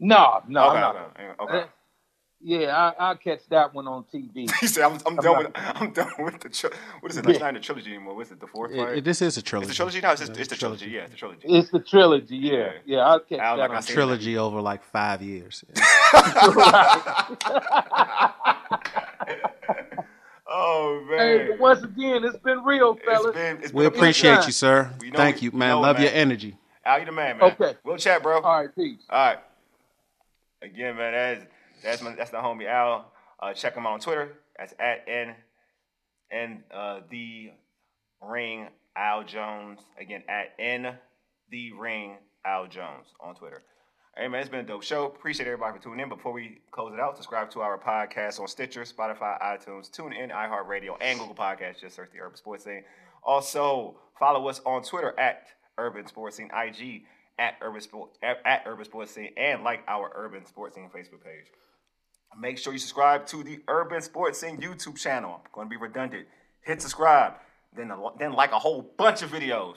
no, 0.01 0.43
no, 0.49 0.71
okay, 0.71 0.81
no. 0.81 0.89
okay, 0.89 1.29
okay. 1.41 1.59
Uh, 1.61 1.67
Yeah, 2.47 2.77
I, 2.77 2.93
I'll 3.03 3.17
catch 3.17 3.41
that 3.49 3.73
one 3.73 3.89
on 3.89 4.05
TV. 4.13 4.51
He 4.61 4.67
said, 4.67 4.85
"I'm, 4.85 4.93
I'm 4.93 5.01
I'm 5.07 5.17
done 5.17 5.25
not- 5.25 5.45
with 5.45 5.53
I'm 5.81 5.93
done 5.95 6.13
with 6.19 6.41
the 6.41 6.51
tri- 6.51 6.71
what 7.01 7.11
is 7.11 7.17
it? 7.17 7.27
It's 7.27 7.39
Yeah. 7.39 7.45
not 7.47 7.55
the 7.55 7.61
trilogy 7.61 7.89
anymore. 7.95 8.15
What's 8.17 8.31
it? 8.33 8.39
The 8.39 8.47
fourth 8.47 8.73
It- 8.73 8.77
part? 8.77 8.99
it- 8.99 9.05
this 9.05 9.23
is 9.23 9.39
a 9.39 9.43
trilogy. 9.43 9.71
It's 9.71 9.79
the 9.79 9.83
trilogy. 9.83 10.01
No, 10.03 10.11
it's, 10.13 10.21
just, 10.21 10.37
it's 10.39 10.49
the 10.51 10.57
trilogy. 10.57 10.91
Yeah, 10.91 11.01
it's 11.05 11.13
the 11.13 11.17
trilogy. 11.17 11.41
It's 11.49 11.71
the 11.71 11.81
trilogy, 11.81 12.37
yeah. 12.37 12.73
Yeah, 12.85 12.99
I'll 12.99 13.21
catch 13.21 13.39
Al, 13.39 13.57
that 13.57 13.63
like 13.63 13.71
I 13.71 13.77
on 13.77 13.83
said, 13.83 13.95
trilogy 13.95 14.37
over 14.37 14.61
like 14.61 14.83
five 14.85 15.23
years. 15.23 15.65
Oh 20.47 21.05
man, 21.11 21.49
but 21.53 21.59
once 21.59 21.83
again, 21.83 22.23
it's 22.25 22.37
been 22.39 22.63
real, 22.65 22.93
it's 22.93 23.05
fellas. 23.05 23.35
been 23.35 23.57
it's 23.57 23.69
been 23.73 23.79
we 23.79 23.85
a 23.87 23.89
appreciate 23.89 24.35
pleasure. 24.35 24.47
you, 24.49 24.53
sir. 24.53 24.91
We 25.01 25.11
know 25.11 25.17
Thank 25.17 25.43
you, 25.43 25.51
we 25.51 25.59
man. 25.59 25.71
know 25.71 25.81
Love 25.81 25.97
man. 25.97 26.05
your 26.05 26.13
energy. 26.13 26.57
Al, 26.85 27.01
you 27.01 27.07
the 27.07 27.13
man, 27.13 27.39
man. 27.39 27.51
Okay. 27.53 27.75
we'll 27.83 27.97
chat, 27.97 28.23
bro. 28.23 28.41
All 28.41 28.61
right, 28.61 28.75
peace. 28.75 29.01
All 29.09 29.19
right. 29.31 29.39
Again, 30.63 30.97
man, 30.97 31.13
that's 31.41 31.47
that's 31.85 32.03
my, 32.03 32.15
that's 32.15 32.31
the 32.31 32.39
homie 32.39 32.67
Al. 32.67 33.13
Uh, 33.41 33.53
check 33.53 33.75
him 33.75 33.87
out 33.87 33.93
on 33.93 34.01
Twitter. 34.01 34.33
That's 34.59 34.75
at 34.79 35.05
n 35.09 35.35
n 36.31 36.65
uh, 36.73 37.01
the 37.11 37.51
ring 38.23 38.69
Al 38.97 39.25
Jones. 39.25 39.81
Again, 39.99 40.23
at 40.29 40.55
n 40.59 40.95
the 41.51 41.73
ring 41.73 42.17
Al 42.45 42.67
Jones 42.67 43.07
on 43.21 43.35
Twitter. 43.35 43.63
Hey 44.17 44.29
man, 44.29 44.41
it's 44.41 44.49
been 44.49 44.61
a 44.61 44.65
dope 44.65 44.85
show. 44.85 45.07
Appreciate 45.07 45.47
everybody 45.47 45.77
for 45.77 45.83
tuning 45.83 46.01
in. 46.01 46.09
Before 46.09 46.33
we 46.33 46.61
close 46.71 46.95
it 46.95 47.01
out, 47.01 47.17
subscribe 47.17 47.51
to 47.51 47.61
our 47.63 47.77
podcast 47.77 48.39
on 48.39 48.47
Stitcher, 48.47 48.83
Spotify, 48.83 49.41
iTunes, 49.43 49.91
TuneIn, 49.91 50.31
iHeartRadio, 50.31 50.97
and 51.01 51.19
Google 51.19 51.35
Podcasts. 51.35 51.81
Just 51.81 51.97
search 51.97 52.11
the 52.13 52.21
Urban 52.21 52.37
Sports 52.37 52.65
Scene. 52.65 52.85
Also, 53.25 53.97
follow 54.19 54.47
us 54.49 54.61
on 54.65 54.85
Twitter 54.85 55.19
at 55.19 55.49
Urban 55.79 56.07
Sports 56.07 56.37
Scene, 56.37 56.49
IG 56.55 57.03
at 57.41 57.55
Urban 57.61 57.81
Sport 57.81 58.11
at, 58.23 58.39
at 58.45 58.63
Urban 58.67 58.85
Sports 58.85 59.11
Scene, 59.11 59.33
and 59.37 59.65
like 59.65 59.83
our 59.89 60.13
Urban 60.15 60.47
Sports 60.47 60.77
Scene 60.77 60.89
Facebook 60.95 61.25
page. 61.25 61.47
Make 62.39 62.59
sure 62.59 62.73
you 62.73 62.79
subscribe 62.79 63.27
to 63.27 63.43
the 63.43 63.61
Urban 63.69 64.01
Sports 64.01 64.41
Scene 64.41 64.59
YouTube 64.59 64.97
channel. 64.97 65.41
I'm 65.45 65.51
going 65.53 65.67
to 65.67 65.71
be 65.71 65.77
redundant. 65.77 66.27
Hit 66.63 66.81
subscribe, 66.81 67.35
then 67.77 67.93
then 68.19 68.33
like 68.33 68.53
a 68.53 68.59
whole 68.59 68.83
bunch 68.97 69.23
of 69.23 69.31
videos. 69.31 69.77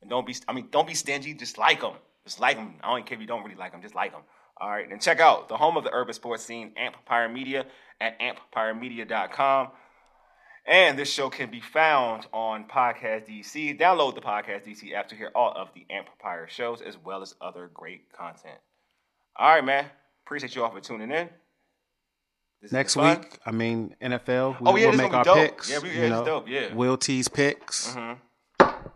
And 0.00 0.10
don't 0.10 0.26
be, 0.26 0.34
I 0.46 0.52
mean, 0.52 0.68
don't 0.70 0.86
be 0.86 0.94
stingy. 0.94 1.34
Just 1.34 1.58
like 1.58 1.80
them. 1.80 1.94
Just 2.24 2.40
like 2.40 2.56
them. 2.56 2.74
I 2.82 2.94
don't 2.94 3.06
care 3.06 3.16
if 3.16 3.20
you 3.20 3.26
don't 3.26 3.42
really 3.42 3.56
like 3.56 3.72
them. 3.72 3.82
Just 3.82 3.94
like 3.94 4.12
them. 4.12 4.22
All 4.58 4.70
right. 4.70 4.90
And 4.90 5.00
check 5.00 5.20
out 5.20 5.48
the 5.48 5.56
home 5.56 5.76
of 5.76 5.84
the 5.84 5.90
urban 5.92 6.14
sports 6.14 6.44
scene, 6.44 6.72
Empire 6.76 7.28
Media, 7.28 7.66
at 8.00 8.18
empiremedia.com. 8.20 9.68
And 10.66 10.98
this 10.98 11.12
show 11.12 11.28
can 11.28 11.50
be 11.50 11.60
found 11.60 12.26
on 12.32 12.64
Podcast 12.64 13.28
DC. 13.28 13.78
Download 13.78 14.14
the 14.14 14.22
Podcast 14.22 14.66
DC 14.66 14.94
app 14.94 15.08
to 15.08 15.14
hear 15.14 15.30
all 15.34 15.52
of 15.52 15.68
the 15.74 15.84
Empire 15.90 16.46
shows 16.48 16.80
as 16.80 16.96
well 16.96 17.20
as 17.20 17.34
other 17.40 17.70
great 17.72 18.10
content. 18.12 18.58
All 19.36 19.48
right, 19.48 19.64
man. 19.64 19.86
Appreciate 20.24 20.54
you 20.54 20.64
all 20.64 20.70
for 20.70 20.80
tuning 20.80 21.10
in. 21.10 21.28
This 22.64 22.72
Next 22.72 22.94
been 22.94 23.04
fun. 23.04 23.20
week, 23.20 23.38
I 23.44 23.50
mean 23.50 23.94
NFL. 24.00 24.58
We, 24.60 24.66
Oh, 24.66 24.76
yeah, 24.76 24.82
we'll 24.84 24.92
this 24.92 25.00
make 25.02 25.12
our 25.12 25.22
dope. 25.24 25.36
picks. 25.36 25.70
Yeah, 25.70 25.78
we- 25.80 25.90
yeah, 25.90 26.02
you 26.04 26.08
know, 26.08 26.24
dope, 26.24 26.48
yeah. 26.48 26.72
Will 26.72 26.96
T's 26.96 27.28
picks. 27.28 27.88
Mm-hmm. 27.94 28.88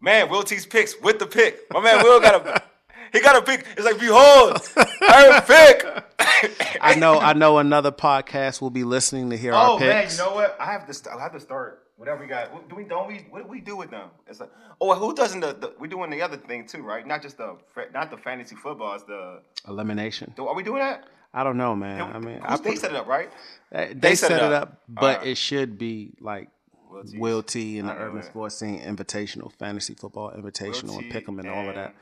Man, 0.00 0.28
Will 0.28 0.42
T's 0.42 0.66
picks 0.66 1.00
with 1.00 1.18
the 1.20 1.26
pick. 1.26 1.60
My 1.72 1.80
man 1.80 2.02
Will 2.02 2.20
got 2.20 2.44
a 2.46 2.62
he 3.12 3.20
got 3.20 3.36
a 3.36 3.42
pick. 3.42 3.64
It's 3.76 3.84
like, 3.86 4.00
behold, 4.00 4.58
I 4.76 5.40
pick. 5.46 6.78
I 6.80 6.94
know. 6.96 7.18
I 7.20 7.32
know. 7.34 7.58
Another 7.58 7.92
podcast 7.92 8.60
will 8.60 8.70
be 8.70 8.84
listening 8.84 9.30
to 9.30 9.36
hear 9.36 9.52
oh 9.54 9.74
our 9.74 9.78
man, 9.80 10.08
you 10.10 10.16
know 10.18 10.34
what? 10.34 10.56
I 10.60 10.66
have 10.72 10.86
to. 10.90 11.12
I 11.12 11.20
have 11.22 11.32
to 11.32 11.40
start 11.40 11.84
whatever 11.96 12.20
we 12.20 12.26
got. 12.26 12.52
What, 12.52 12.68
do 12.68 12.74
we? 12.74 12.84
Don't 12.84 13.06
we? 13.08 13.26
What 13.30 13.44
do 13.44 13.48
we 13.48 13.60
do 13.60 13.76
with 13.76 13.90
them? 13.90 14.08
It's 14.26 14.40
like, 14.40 14.50
oh, 14.80 14.92
who 14.94 15.14
doesn't? 15.14 15.40
The, 15.40 15.52
the 15.54 15.72
we 15.78 15.88
doing 15.88 16.10
the 16.10 16.20
other 16.20 16.36
thing 16.36 16.66
too, 16.66 16.82
right? 16.82 17.06
Not 17.06 17.22
just 17.22 17.38
the 17.38 17.56
not 17.94 18.10
the 18.10 18.16
fantasy 18.18 18.56
football. 18.56 18.94
It's 18.96 19.04
the. 19.04 19.40
Elimination. 19.68 20.34
the- 20.36 20.44
Are 20.44 20.54
we 20.54 20.62
doing 20.64 20.80
that? 20.82 21.04
I 21.34 21.42
don't 21.44 21.56
know, 21.56 21.74
man. 21.74 22.00
I 22.00 22.18
mean, 22.20 22.40
I 22.42 22.52
Who's, 22.52 22.60
they 22.60 22.76
set 22.76 22.92
it 22.92 22.96
up, 22.96 23.06
right? 23.08 23.28
They, 23.72 23.92
They 23.92 24.14
set, 24.14 24.28
set 24.28 24.42
it 24.42 24.46
it 24.46 24.52
up. 24.52 24.62
up, 24.62 24.78
but 24.88 25.16
Alright. 25.16 25.26
it 25.28 25.36
should 25.36 25.76
be 25.78 26.12
like 26.20 26.48
Will 26.88 27.02
Will 27.16 27.42
T 27.42 27.78
and 27.80 27.88
the 27.88 27.92
Urban 27.92 28.20
that. 28.20 28.26
Sports 28.26 28.54
Scene 28.56 28.80
Invitational, 28.80 29.50
Fantasy 29.52 29.94
Football 29.94 30.30
Invitational, 30.30 30.90
Will 30.90 30.98
and 30.98 31.10
T 31.12 31.18
Pick'em 31.18 31.40
and 31.40 31.48
all 31.48 31.68
of 31.68 31.74
that. 31.74 31.94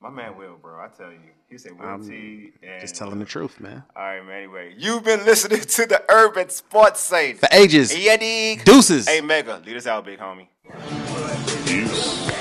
My 0.00 0.08
man 0.10 0.36
Will, 0.38 0.56
bro. 0.60 0.78
I 0.82 0.88
tell 0.88 1.10
you, 1.10 1.18
he 1.50 1.58
said 1.58 1.78
Will 1.78 1.86
I'm 1.86 2.06
T. 2.08 2.52
And 2.62 2.80
Just 2.80 2.96
telling 2.96 3.18
the 3.18 3.24
truth, 3.26 3.60
man. 3.60 3.82
All 3.94 4.02
right, 4.02 4.22
man. 4.24 4.36
Anyway, 4.38 4.74
you've 4.78 5.04
been 5.04 5.24
listening 5.26 5.60
to 5.60 5.86
the 5.86 6.02
Urban 6.08 6.48
Sports 6.48 7.00
Scene. 7.00 7.36
For 7.36 7.48
ages. 7.52 7.96
Yeah. 7.96 8.16
Deuces. 8.64 9.06
Hey, 9.08 9.20
Mega, 9.20 9.62
lead 9.66 9.76
us 9.76 9.86
out, 9.86 10.04
big 10.06 10.18
homie. 10.18 10.48
Peace. 11.66 12.32